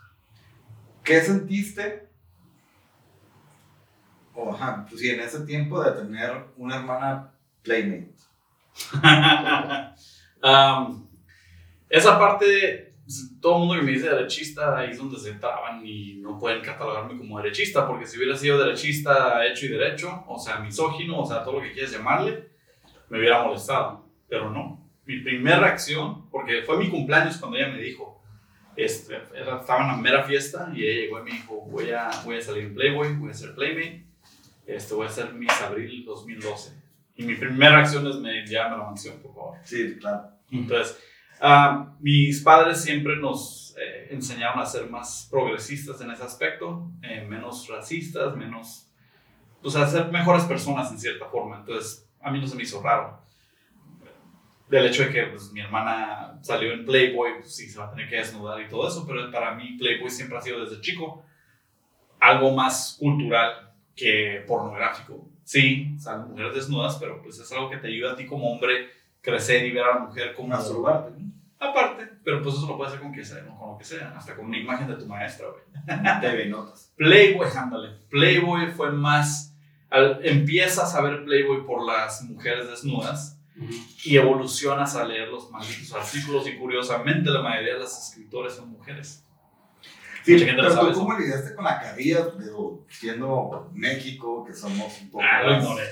[1.04, 2.08] ¿qué sentiste?
[4.34, 7.32] O, ajá, pues sí, en ese tiempo de tener una hermana
[7.64, 8.14] playmate.
[10.42, 11.08] Am,
[11.90, 12.96] esa parte,
[13.40, 16.62] todo el mundo que me dice derechista, ahí es donde se traban y no pueden
[16.62, 21.26] catalogarme como derechista, porque si hubiera sido derechista hecho y derecho, o sea, misógino, o
[21.26, 22.50] sea, todo lo que quieras llamarle,
[23.10, 24.06] me hubiera molestado.
[24.28, 24.84] Pero no.
[25.06, 28.24] Mi primera reacción, porque fue mi cumpleaños cuando ella me dijo,
[28.76, 32.38] este, estaba en la mera fiesta y ella llegó y me dijo, voy a, voy
[32.38, 34.06] a salir en Playboy, voy a ser Playmate,
[34.66, 36.85] este, voy a ser Miss Abril 2012.
[37.16, 39.58] Y mi primera reacción es, me llama a la mansión, por favor.
[39.64, 40.30] Sí, claro.
[40.52, 41.00] Entonces,
[41.40, 47.26] ah, mis padres siempre nos eh, enseñaron a ser más progresistas en ese aspecto, eh,
[47.28, 48.90] menos racistas, menos,
[49.62, 51.58] pues a ser mejores personas en cierta forma.
[51.60, 53.22] Entonces, a mí no se me hizo raro.
[54.68, 57.92] Del hecho de que pues, mi hermana salió en Playboy, pues sí, se va a
[57.92, 61.24] tener que desnudar y todo eso, pero para mí Playboy siempre ha sido desde chico
[62.20, 65.30] algo más cultural que pornográfico.
[65.46, 68.90] Sí, salen mujeres desnudas, pero pues es algo que te ayuda a ti como hombre
[69.22, 71.14] crecer y ver a la mujer como Masturbarte,
[71.60, 73.58] aparte, pero pues eso lo puedes hacer con, que sea, ¿no?
[73.58, 76.20] con lo que sea, hasta con una imagen de tu maestra, güey.
[76.22, 76.92] TV notas.
[76.98, 77.90] Playboy, ándale.
[78.10, 79.56] Playboy fue más,
[79.90, 83.40] al- empiezas a ver Playboy por las mujeres desnudas
[84.04, 88.70] y evolucionas a leer los malditos artículos y curiosamente la mayoría de las escritores son
[88.70, 89.25] mujeres.
[90.26, 94.44] Sí, Mucha gente lo pero sabe tú cómo lidiaste con la carrilla, pero siendo México,
[94.44, 95.84] que somos un poco Ah, lo ignoré.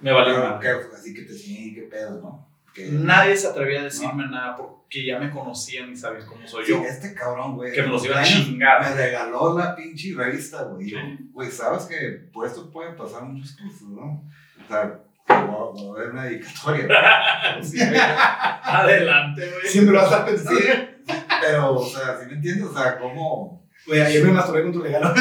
[0.00, 0.68] Me valió pero madre.
[0.90, 2.48] que- así que te sí, qué pedo, ¿no?
[2.74, 6.64] Que, Nadie se atrevía a decirme nada porque ya me conocían y sabían cómo soy
[6.64, 6.82] Sí, yo.
[6.82, 7.70] este cabrón, güey.
[7.70, 8.80] Que me los iba a chingar.
[8.82, 10.88] Me regaló la pinche revista, güey.
[10.88, 10.96] Sí.
[11.32, 11.96] Güey, sabes que
[12.32, 14.24] por esto pueden pasar muchas cosas, ¿no?
[14.64, 14.98] O sea,
[15.28, 16.86] voy a, ver una dedicatoria.
[18.64, 19.66] Adelante, güey.
[19.68, 20.26] Siempre vas a.
[20.36, 20.56] Sí,
[21.42, 22.64] pero, o sea, ¿sí me entiendes?
[22.66, 23.62] O sea, cómo.
[23.86, 25.12] Güey, ayer me masturbé con tu regalo.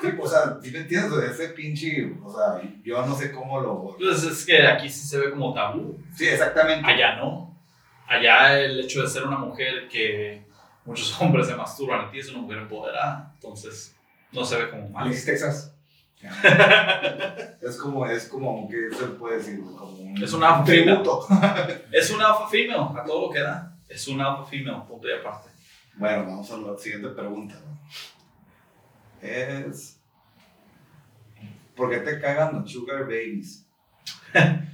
[0.00, 1.10] Sí, o sea, ¿sí me entiendes?
[1.12, 2.12] O sea, ese pinche.
[2.22, 3.96] O sea, yo no sé cómo lo.
[3.98, 5.98] Pues es que aquí sí se ve como tabú.
[6.14, 6.88] Sí, exactamente.
[6.88, 7.58] Allá no.
[8.06, 10.44] Allá el hecho de ser una mujer que
[10.84, 13.32] muchos hombres se masturban a ti es una mujer empoderada.
[13.34, 13.96] Entonces
[14.30, 15.10] no se ve como mal.
[15.10, 15.72] Texas.
[17.60, 19.60] Es como, es como, ¿qué se puede decir?
[19.60, 20.84] Como un, Es una un female.
[21.02, 21.26] tributo.
[21.92, 23.76] Es un alpha female, a todo lo que da.
[23.88, 25.50] Es un alpha female, punto y aparte.
[25.96, 27.54] Bueno, vamos a la siguiente pregunta.
[29.22, 30.00] Es.
[31.76, 33.66] ¿Por qué te cagan los sugar babies?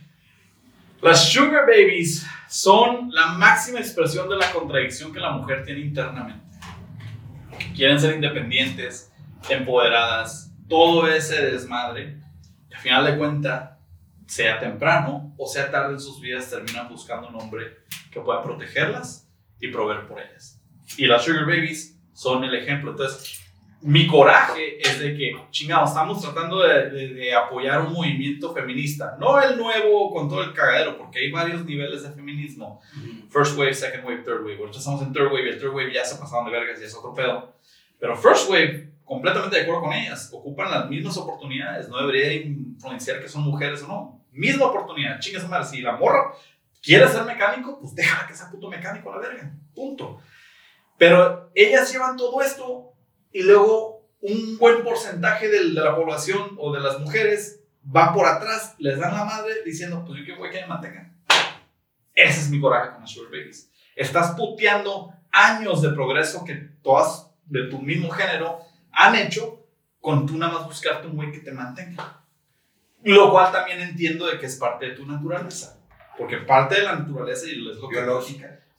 [1.03, 6.45] Las sugar babies son la máxima expresión de la contradicción que la mujer tiene internamente.
[7.75, 9.11] Quieren ser independientes,
[9.49, 12.19] empoderadas, todo ese desmadre.
[12.71, 13.71] Y al final de cuentas,
[14.27, 17.79] sea temprano o sea tarde en sus vidas, terminan buscando un hombre
[18.11, 19.27] que pueda protegerlas
[19.59, 20.60] y proveer por ellas.
[20.97, 22.91] Y las sugar babies son el ejemplo.
[22.93, 23.41] Entonces,
[23.83, 29.17] mi coraje es de que, chingados, estamos tratando de, de- de apoyar un movimiento feminista.
[29.19, 32.81] No el nuevo con todo el cagadero, porque hay varios niveles de feminismo.
[33.31, 34.59] First wave, second wave, third wave.
[34.59, 36.95] Ahorita estamos en third wave el third wave ya se pasaron de vergas y es
[36.95, 37.55] otro pedo.
[37.99, 40.31] Pero first wave, completamente de acuerdo con ellas.
[40.33, 41.89] Ocupan las mismas oportunidades.
[41.89, 44.21] No debería influenciar que son mujeres o no.
[44.33, 45.19] Misma oportunidad.
[45.21, 45.65] Chingas madre.
[45.65, 46.33] Si la morra
[46.83, 49.55] quiere ser mecánico, pues déjala que sea puto mecánico a la verga.
[49.75, 50.21] Punto.
[51.01, 52.93] Pero ellas llevan todo esto
[53.33, 58.75] y luego un buen porcentaje de, la población o de las mujeres va por atrás,
[58.77, 61.19] les dan la madre diciendo, pues yo qué voy que me mantengan.
[62.15, 63.73] Ese es mi coraje con las sugar babies.
[63.97, 68.59] Estás puteando años de progreso que todas de tu mismo género
[68.93, 69.67] han hecho
[70.03, 72.27] con tú nada más buscarte un güey que te mantenga.
[73.05, 75.81] Lo cual también entiendo de que es parte de tu naturaleza.
[76.19, 78.03] Porque parte de la naturaleza y es lo que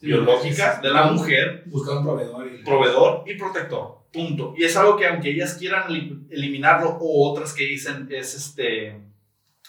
[0.02, 0.80] Biológica.
[0.80, 2.48] biológica de la mujer Buscar un proveedor.
[2.54, 2.64] Y...
[2.64, 4.00] proveedor y protector.
[4.12, 4.54] Punto.
[4.58, 9.00] Y es algo que aunque ellas quieran eli- eliminarlo o otras que dicen es este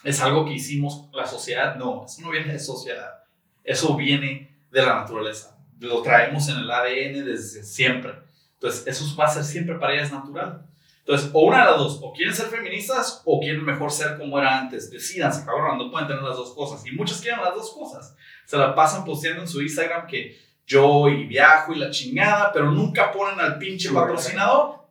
[0.04, 3.22] es algo que hicimos la sociedad, no, eso no viene de sociedad.
[3.62, 5.56] Eso viene de la naturaleza.
[5.78, 8.12] Lo traemos en el ADN desde siempre.
[8.54, 10.66] Entonces, eso va a ser siempre para ellas natural.
[11.00, 14.38] Entonces, o una de las dos, o quieren ser feministas o quieren mejor ser como
[14.40, 14.90] era antes.
[14.90, 16.84] Decídanse, cabrón, no pueden tener las dos cosas.
[16.86, 18.16] Y muchas quieren las dos cosas.
[18.46, 22.70] Se la pasan posteando en su Instagram que yo y viajo y la chingada, pero
[22.70, 24.86] nunca ponen al pinche patrocinador.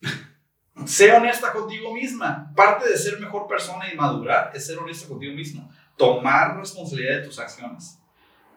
[0.86, 2.52] sé honesta contigo misma.
[2.54, 5.70] Parte de ser mejor persona y madurar es ser honesta contigo mismo.
[5.96, 7.98] Tomar responsabilidad de tus acciones.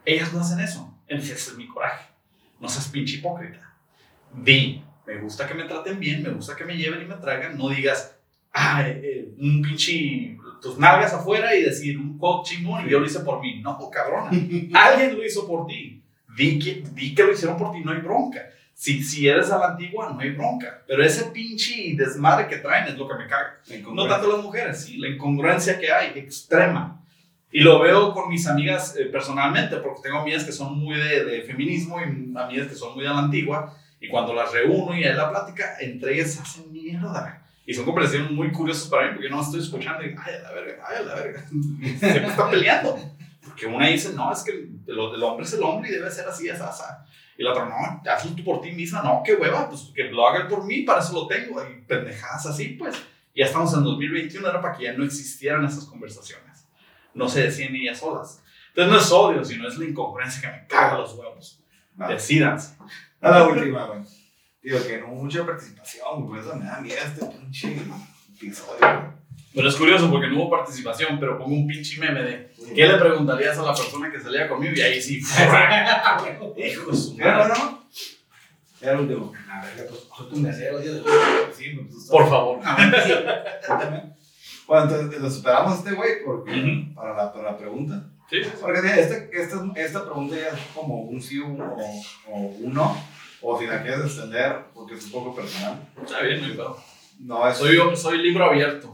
[0.05, 0.93] Ellas no hacen eso.
[1.07, 2.09] Entonces, ese es mi coraje.
[2.59, 3.75] No seas pinche hipócrita.
[4.33, 7.57] Di, me gusta que me traten bien, me gusta que me lleven y me traigan.
[7.57, 8.17] No digas,
[8.53, 12.99] ah, eh, eh, un pinche, tus nalgas afuera y decir un quote chingón y yo
[12.99, 13.59] lo hice por mí.
[13.61, 14.29] No, cabrona.
[14.73, 16.01] Alguien lo hizo por ti.
[16.35, 18.49] Di que, di que lo hicieron por ti, no hay bronca.
[18.73, 20.83] Si, si eres a la antigua, no hay bronca.
[20.87, 23.59] Pero ese pinche desmadre que traen es lo que me caga.
[23.93, 26.99] No tanto las mujeres, sí, la incongruencia que hay, extrema.
[27.51, 31.23] Y lo veo con mis amigas eh, personalmente, porque tengo amigas que son muy de,
[31.23, 33.77] de feminismo y amigas que son muy de la antigua.
[34.01, 37.42] Y cuando las reúno y hay la plática, entre ellas hacen mierda.
[37.65, 40.41] Y son conversaciones muy curiosas para mí, porque yo no estoy escuchando y, ay, a
[40.41, 41.45] la verga, ay, a la verga.
[41.49, 42.99] Siempre están peleando.
[43.45, 46.27] Porque una dice, no, es que el, el hombre es el hombre y debe ser
[46.27, 47.05] así, es asa.
[47.37, 49.01] Y la otra, no, hazlo tú por ti misma.
[49.01, 51.61] No, qué hueva, pues que lo haga él por mí, para eso lo tengo.
[51.63, 52.95] Y pendejadas así, pues.
[53.35, 56.67] Ya estamos en 2021, era para que ya no existieran esas conversaciones.
[57.15, 58.43] No se decían ellas solas.
[58.69, 61.59] Entonces no es odio, sino es la incongruencia que me caga los huevos.
[61.99, 62.07] Va.
[62.07, 62.75] Decídanse.
[63.21, 64.01] A la última, güey.
[64.63, 66.41] Digo que no mucha participación, güey.
[66.41, 67.77] Por eso me da miedo este pinche
[68.35, 69.13] episodio.
[69.53, 72.97] Pero es curioso porque no hubo participación, pero pongo un pinche meme de ¿qué le
[72.97, 74.73] preguntarías a la persona que salía conmigo?
[74.75, 75.17] Y ahí sí,
[76.57, 77.53] hijo de su ¿Era madre.
[77.59, 77.83] no?
[78.81, 79.31] Era el último.
[79.49, 79.87] A ver,
[80.17, 81.03] pues, mesero, yo de-
[81.55, 82.59] Sí, tú Por favor.
[82.61, 84.13] también.
[84.67, 86.93] Bueno, entonces lo superamos a este güey porque, Ujú.
[86.95, 88.03] para, la, para la pregunta.
[88.29, 92.97] Sí, Porque esta, esta, esta pregunta ya es como un sí o, o un no.
[93.43, 95.77] O si la quieres extender, porque es un poco personal.
[96.01, 96.83] está bien, no hay pedo.
[97.19, 97.57] No, es.
[97.57, 98.93] Soy, soy libro abierto.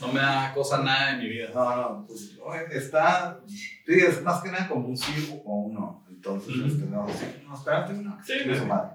[0.00, 1.50] No me da cosa nada en mi vida.
[1.54, 2.36] No, no, pues
[2.70, 3.40] está.
[3.46, 6.04] Sí, es más que nada como un sí o un no.
[6.08, 6.66] Entonces, Ujú.
[6.66, 8.18] este, no, sí, no, espérate, no.
[8.24, 8.90] Sí, Chingue su madre.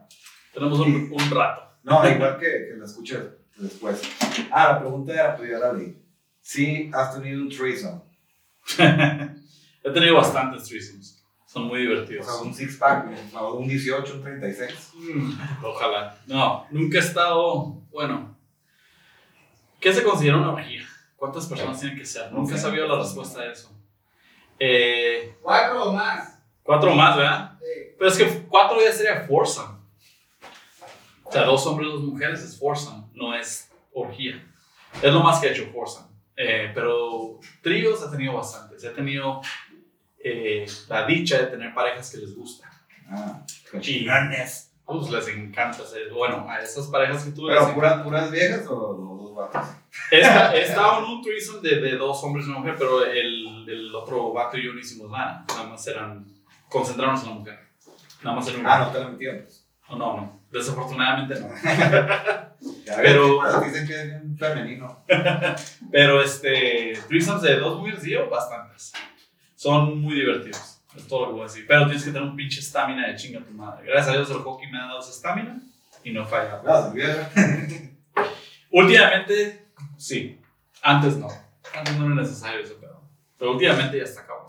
[0.53, 1.61] Tenemos un, un rato.
[1.83, 3.19] No, igual que, que la escuches
[3.57, 4.01] después.
[4.51, 6.01] Ah, la pregunta era, pues ya la leí.
[6.41, 8.01] Sí, has tenido un threesome.
[9.83, 11.16] He tenido bastantes threesomes.
[11.57, 12.25] Son muy O divertidos.
[12.25, 14.91] sea, un six pack, o un 18, un 36.
[14.95, 15.31] Mm,
[15.65, 16.15] Ojalá.
[16.27, 17.81] No, nunca he estado.
[17.91, 18.37] Bueno.
[19.79, 20.83] ¿Qué se considera una orgía?
[21.15, 22.31] ¿Cuántas personas tienen que ser?
[22.31, 23.71] Nunca he sabido la respuesta a eso.
[24.59, 26.39] Eh, Cuatro o más.
[26.63, 27.57] cuatro más, ¿verdad?
[27.59, 27.65] Sí.
[27.97, 29.77] Pero es que cuatro ya sería foursome.
[31.23, 34.43] O sea, dos hombres, dos mujeres es foursome, no es orgía.
[35.01, 36.07] Es lo más que he hecho foursome.
[36.35, 38.83] Eh, pero tríos he tenido bastantes.
[38.83, 39.41] He tenido
[40.23, 42.69] eh, la dicha de tener parejas que les gusta.
[43.09, 43.41] Ah,
[43.79, 44.71] Chinones.
[44.85, 45.79] Pues les encanta.
[46.13, 47.53] Bueno, a esas parejas que tuve.
[47.53, 49.69] ¿Pero puras, puras viejas o los dos vatos?
[50.11, 54.57] En un threesome de, de dos hombres y una mujer, pero el, el otro vato
[54.57, 55.45] y yo no hicimos nada.
[55.49, 56.25] Nada más eran.
[56.69, 57.59] Concentrarnos en la mujer.
[58.23, 58.73] Nada más en una.
[58.75, 59.41] Ah, no te la metieron.
[59.43, 59.67] pues.
[59.89, 60.39] No, no, no.
[60.51, 61.49] Desafortunadamente no.
[62.97, 65.03] Pero- dicen que es femenino.
[65.91, 66.97] Pero este.
[67.07, 68.93] Threesomes de dos mujeres y yo, bastantes.
[69.57, 70.83] Son muy divertidos.
[70.95, 71.65] Es todo lo que voy a decir.
[71.67, 73.87] Pero tienes que tener un pinche estamina de chinga tu madre.
[73.87, 75.59] Gracias a Dios el hockey me ha dado esa estamina
[76.03, 76.61] y no falla.
[76.93, 77.31] Vieja.
[78.71, 79.65] Últimamente,
[79.97, 80.39] sí.
[80.83, 81.27] Antes no.
[81.75, 83.01] Antes no era necesario ese pedo.
[83.39, 84.45] Pero últimamente ya está cabrón.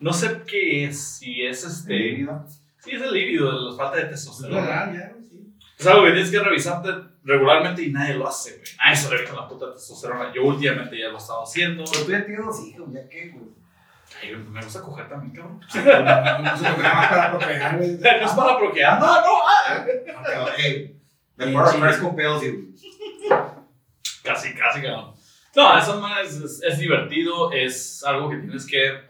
[0.00, 1.18] No sé qué es.
[1.18, 1.94] Si es este.
[1.94, 2.44] Líbido.
[2.80, 4.92] Sí, es el líbido, la falta de Es testosterona.
[4.92, 5.54] ya, sí.
[5.78, 6.88] Es algo que tienes que revisarte
[7.22, 8.64] regularmente y nadie lo hace, güey.
[8.84, 10.32] Nadie se revisa la puta testosterona.
[10.34, 11.84] Yo últimamente ya lo he estado haciendo.
[11.90, 13.61] Pero tú ya tienes dos hijos, ¿ya qué, güey?
[14.20, 15.60] Ay, me gusta coger también, cabrón.
[15.60, 17.74] No se lo más para procrear.
[17.76, 19.00] No es para procrear.
[19.00, 19.38] No, no.
[19.46, 19.86] ah.
[20.56, 21.00] Hey,
[21.38, 21.80] first sí.
[21.80, 22.74] first compels you.
[24.22, 25.14] Casi, casi, cabrón.
[25.54, 27.52] No, eso no es, es, es divertido.
[27.52, 29.00] Es algo que tienes que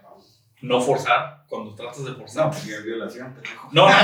[0.61, 2.45] no forzar cuando tratas de forzar.
[2.45, 3.35] No, porque es violación.
[3.71, 3.95] No, no,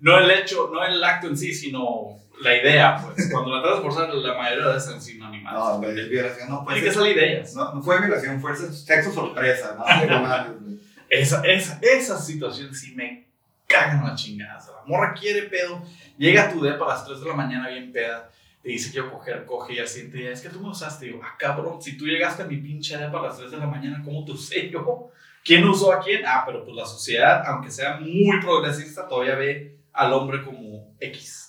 [0.00, 3.30] no el hecho, no el acto en sí, sino la idea, pues.
[3.30, 5.58] Cuando la tratas forzar, la mayoría de veces son sin animales.
[5.58, 7.02] No, es violación, no puede Tiene que ser.
[7.02, 7.54] salir ideas.
[7.54, 10.56] No, no fue violación, fue sexo sorpresa, no.
[11.08, 13.28] Esa, esa, esa situación sí me
[13.68, 14.58] cagan la chingada.
[14.58, 15.80] O sea, la morra quiere pedo,
[16.18, 18.28] llega a tu depa a las 3 de la mañana bien peda,
[18.60, 21.06] te dice quiero coger, coge y al siguiente día, es que tú me usaste.
[21.06, 23.66] Digo, ah, cabrón, si tú llegaste a mi pinche depa a las 3 de la
[23.66, 25.10] mañana, ¿cómo te usé yo?
[25.44, 26.22] ¿Quién usó a quién?
[26.26, 31.45] Ah, pero pues la sociedad, aunque sea muy progresista, todavía ve al hombre como X.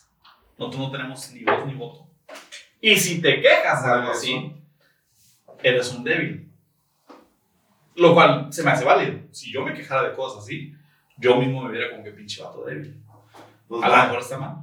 [0.57, 2.07] Nosotros no tenemos ni voz ni voto.
[2.81, 4.55] Y si te quejas de algo así,
[5.63, 6.51] eres un débil.
[7.95, 9.19] Lo cual se me hace válido.
[9.31, 10.73] Si yo me quejara de cosas así,
[11.17, 12.95] yo mismo me viera como que pinche vato débil.
[13.67, 14.55] Pues, A lo mejor está mal.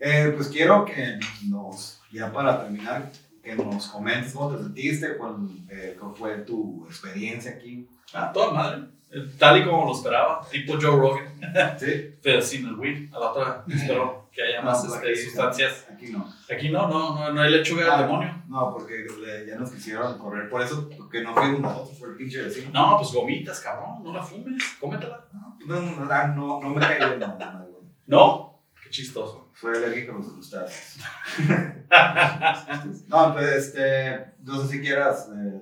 [0.00, 3.10] Eh, pues quiero que nos, ya para terminar,
[3.42, 7.88] que nos comentes cómo te sentiste, cuál, eh, cómo fue tu experiencia aquí.
[8.12, 8.82] Ah, toda madre.
[9.10, 13.12] Eh, Tal y como lo esperaba, tipo Joe Rogan, Sí, pero sin el weed.
[13.12, 15.86] A la otra espero que haya más No, este, aquí- sustancias.
[15.92, 16.32] Aquí no.
[16.48, 18.42] Aquí no, no, no, no hay lechuga del Ah, demonio.
[18.46, 20.48] No, porque le- ya nos quisieron correr.
[20.48, 22.70] Por eso, porque no fuimos nosotros, fue el pinche vecino.
[22.72, 25.26] No, pues gomitas, cabrón, no la fumes, cómetela.
[25.32, 27.68] No, no, no, no, no me caí no, no.
[28.06, 28.62] ¿No?
[28.80, 29.50] Qué chistoso.
[29.60, 30.98] Soy alérgico a los crustáceos.
[33.08, 35.60] no, pues, este, no sé si quieras eh,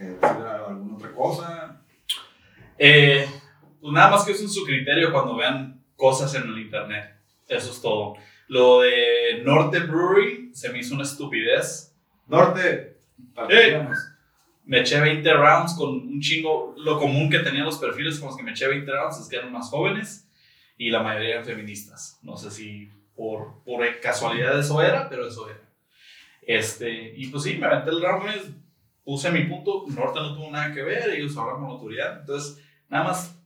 [0.00, 1.82] eh, decir alguna otra cosa.
[2.78, 3.28] Eh,
[3.78, 7.15] pues nada más que usen su criterio cuando vean cosas en el internet.
[7.48, 8.14] Eso es todo.
[8.48, 11.94] Lo de Norte Brewery se me hizo una estupidez.
[12.26, 12.98] Norte,
[13.34, 13.98] patrocínanos.
[14.64, 16.74] Me eché 20 rounds con un chingo.
[16.76, 19.36] Lo común que tenían los perfiles con los que me eché 20 rounds es que
[19.36, 20.28] eran más jóvenes
[20.76, 22.18] y la mayoría eran feministas.
[22.22, 25.60] No sé si por, por casualidad eso era, pero eso era.
[26.42, 28.24] Este, y pues sí, me aventé el round,
[29.04, 29.84] puse mi punto.
[29.88, 32.20] Norte no tuvo nada que ver, ellos hablan con autoridad.
[32.20, 33.38] Entonces, nada más,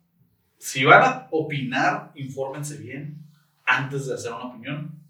[0.59, 3.30] si van a opinar, infórmense bien
[3.71, 5.01] antes de hacer una opinión.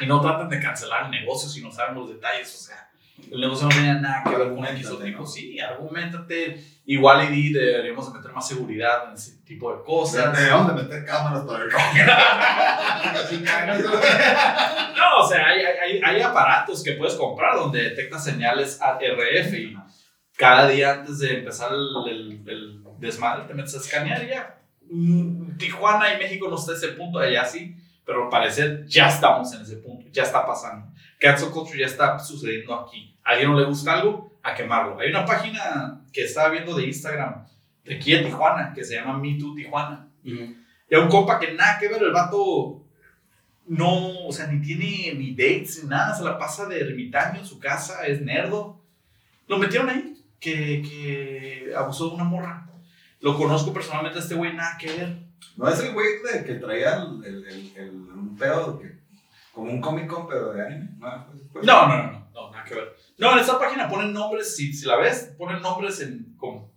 [0.00, 2.54] Y no traten de cancelar el negocio si no saben los detalles.
[2.54, 2.90] O sea,
[3.30, 5.20] el negocio no tenía nada que ver con X o tipo.
[5.20, 5.26] ¿no?
[5.26, 6.62] Sí, argumentate.
[6.84, 10.36] Igual y di, deberíamos de meter más seguridad en ese tipo de cosas.
[10.36, 11.72] Debemos de meter cámaras para ver.
[14.96, 19.76] No, o sea, hay, hay, hay aparatos que puedes comprar donde detecta señales RF y
[20.36, 24.58] cada día antes de empezar el, el, el desmadre te metes a escanear y ya.
[25.58, 27.76] Tijuana y México no está a ese punto, allá sí,
[28.12, 30.92] pero al parecer ya estamos en ese punto, ya está pasando.
[31.18, 33.16] Cancel culture ya está sucediendo aquí.
[33.24, 35.00] A alguien no le gusta algo, a quemarlo.
[35.00, 37.46] Hay una página que estaba viendo de Instagram
[37.84, 40.08] de aquí en Tijuana que se llama Me Too Tijuana.
[40.22, 42.84] Y a un compa que nada que ver, el vato
[43.66, 47.46] no, o sea, ni tiene ni dates ni nada, se la pasa de ermitaño en
[47.46, 48.78] su casa, es nerdo.
[49.46, 52.68] Lo metieron ahí, que, que abusó de una morra.
[53.20, 55.31] Lo conozco personalmente a este güey, nada que ver.
[55.56, 56.06] No es el güey
[56.44, 58.98] que traía el, el, el, un pedo que,
[59.52, 60.90] como un Comic Con, pero de anime.
[60.98, 62.96] No, pues, pues, No, no, no, no, nada que ver.
[63.18, 66.72] No, en esta página ponen nombres, si, si la ves, ponen nombres en con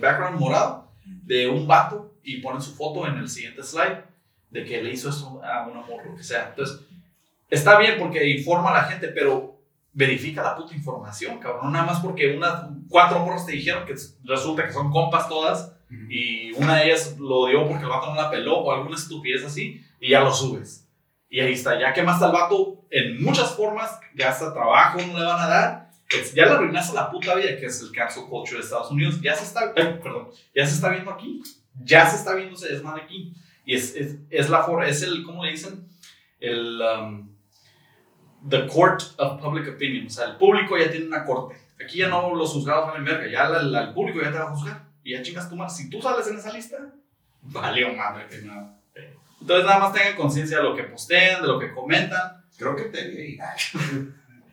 [0.00, 4.02] background morado de un vato y ponen su foto en el siguiente slide
[4.50, 6.48] de que le hizo esto a un amor, lo que sea.
[6.48, 6.80] Entonces,
[7.50, 9.60] está bien porque informa a la gente, pero
[9.92, 11.72] verifica la puta información, cabrón.
[11.72, 15.75] Nada más porque unas cuatro morros te dijeron que resulta que son compas todas
[16.08, 19.44] y una de ellas lo dio porque el vato no la peló o alguna estupidez
[19.44, 20.88] así y ya lo subes.
[21.28, 25.24] Y ahí está, ya quemaste al vato en muchas formas, ya hasta trabajo no le
[25.24, 28.58] van a dar, pues ya le arruinaste la puta vida que es el cancel culture
[28.58, 31.42] de Estados Unidos, ya se está, ay, perdón, ya se está viendo aquí,
[31.82, 33.32] ya se está viendo ese desmadre aquí.
[33.64, 35.88] Y es, es, es la forma, es el, ¿cómo le dicen?
[36.38, 37.34] El, um,
[38.48, 41.56] the court of public opinion, o sea, el público ya tiene una corte.
[41.84, 44.38] Aquí ya no los juzgados van en verga, ya la- la- el público ya te
[44.38, 44.85] va a juzgar.
[45.06, 45.72] Y ya chingas tu madre.
[45.72, 46.78] Si tú sales en esa lista,
[47.42, 48.76] valió madre que nada.
[49.40, 52.44] Entonces nada más tengan conciencia de lo que postean, de lo que comentan.
[52.58, 53.38] Creo que te vi.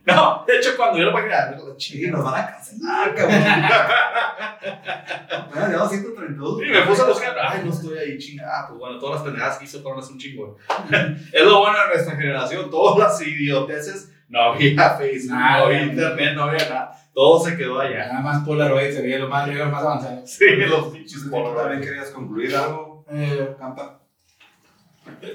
[0.06, 2.18] No, de hecho cuando yo lo voy a ver, la chingada.
[2.18, 3.42] nos van a cancelar, cabrón.
[5.50, 6.62] Bueno, llevamos 132.
[6.62, 8.44] Y me puse a buscar, ay, no estoy ahí, chinga.
[8.46, 10.58] Ah, pues bueno, todas las pendejadas que hice fueron hace un chingo.
[11.32, 14.13] es lo bueno de nuestra generación, todas las idioteces.
[14.30, 15.90] No había Facebook, Nada, no había güey.
[15.90, 16.92] internet, no había nada.
[17.14, 18.08] Todo se quedó allá.
[18.08, 20.26] Nada más Polaroid se veía lo más, lo más avanzado.
[20.26, 21.82] Sí, los pinches ¿Tú también Polaroid.
[21.82, 24.00] querías concluir algo, Eh, Campa?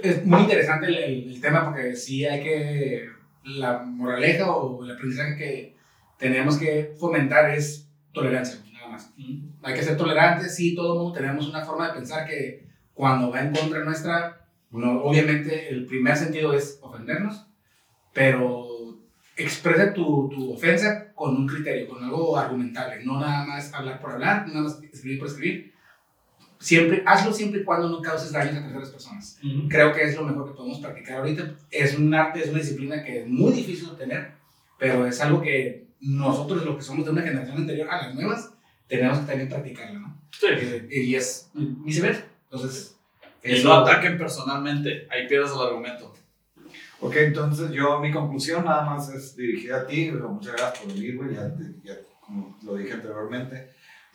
[0.02, 3.08] es muy interesante el, el- el tema porque sí hay que.
[3.44, 5.76] La moraleja o el aprendizaje que
[6.18, 9.10] tenemos que fomentar es tolerancia, nada más.
[9.62, 13.30] Hay que ser tolerantes, sí, todo el mundo tenemos una forma de pensar que cuando
[13.30, 17.46] va en contra nuestra, bueno, obviamente el primer sentido es ofendernos,
[18.12, 18.66] pero
[19.38, 24.12] expresa tu, tu ofensa con un criterio, con algo argumentable, no nada más hablar por
[24.12, 25.72] hablar, no nada más escribir por escribir.
[26.58, 29.38] siempre, hazlo siempre y cuando no causes daños a terceras personas.
[29.68, 31.54] Creo que es lo mejor que podemos practicar ahorita.
[31.70, 34.32] Es un arte, es una disciplina que es muy difícil de tener,
[34.76, 38.52] pero es algo que nosotros, los que somos de una generación anterior a las nuevas,
[38.88, 40.20] tenemos que también practicarla, ¿no?
[40.32, 40.46] Sí.
[40.50, 42.24] Eh, y es viceversa.
[42.50, 42.96] Entonces,
[43.44, 46.12] Y no ataquen personalmente, ahí pierdes el argumento.
[47.00, 50.92] Ok, entonces yo, mi conclusión nada más es dirigida a ti, güey, muchas gracias por
[50.92, 51.54] venir, güey, ya,
[51.84, 53.70] ya, como lo dije anteriormente,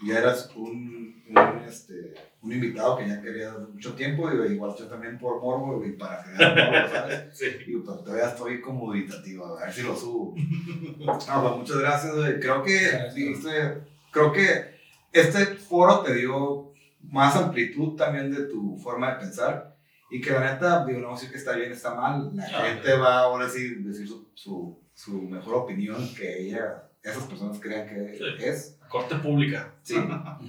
[0.06, 4.88] ya eras un, un, este, un invitado que ya quería mucho tiempo, y igual yo
[4.88, 7.24] también por morbo, güey, para crear morbo, ¿sabes?
[7.34, 7.46] Sí.
[7.68, 10.36] Y pero todavía estoy como dubitativo, a ver si lo subo.
[10.36, 12.40] No, pues muchas gracias, güey.
[12.42, 13.16] Creo que Gracias.
[13.16, 13.78] dijiste,
[14.12, 14.74] creo que
[15.14, 19.73] este foro te dio más amplitud también de tu forma de pensar.
[20.14, 22.30] Y que la neta, digo, no voy a decir que está bien, está mal.
[22.36, 27.24] La No, gente va ahora sí decir su, su, su mejor opinión que ella, esas
[27.24, 28.24] personas crean que Sí.
[28.46, 28.78] es.
[28.90, 29.74] Corte pública.
[29.82, 29.96] Sí.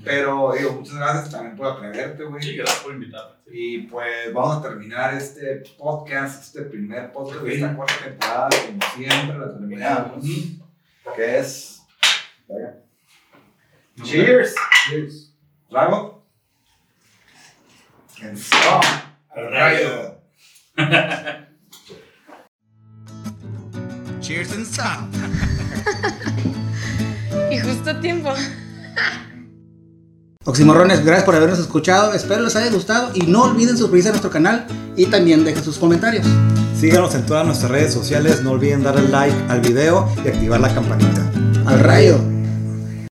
[0.04, 2.42] Pero digo, muchas gracias también por atreverte, güey.
[2.42, 3.36] Sí, gracias por invitarme.
[3.46, 3.50] Sí.
[3.54, 8.80] Y pues vamos a terminar este podcast, este primer podcast de esta cuarta temporada, como
[8.96, 10.24] siempre, la terminamos,
[11.16, 11.82] que es...
[14.02, 14.54] Cheers.
[14.90, 15.34] Cheers.
[15.70, 16.22] Trago.
[18.22, 19.03] And strong.
[19.36, 20.14] Al rayo.
[24.20, 25.12] Cheers and sound.
[27.50, 28.30] Y justo a tiempo.
[30.44, 32.14] Oximorrones, gracias por habernos escuchado.
[32.14, 34.66] Espero les haya gustado y no olviden suscribirse a nuestro canal
[34.96, 36.26] y también dejen sus comentarios.
[36.78, 40.72] Síganos en todas nuestras redes sociales, no olviden darle like al video y activar la
[40.72, 41.22] campanita.
[41.66, 42.33] Al rayo.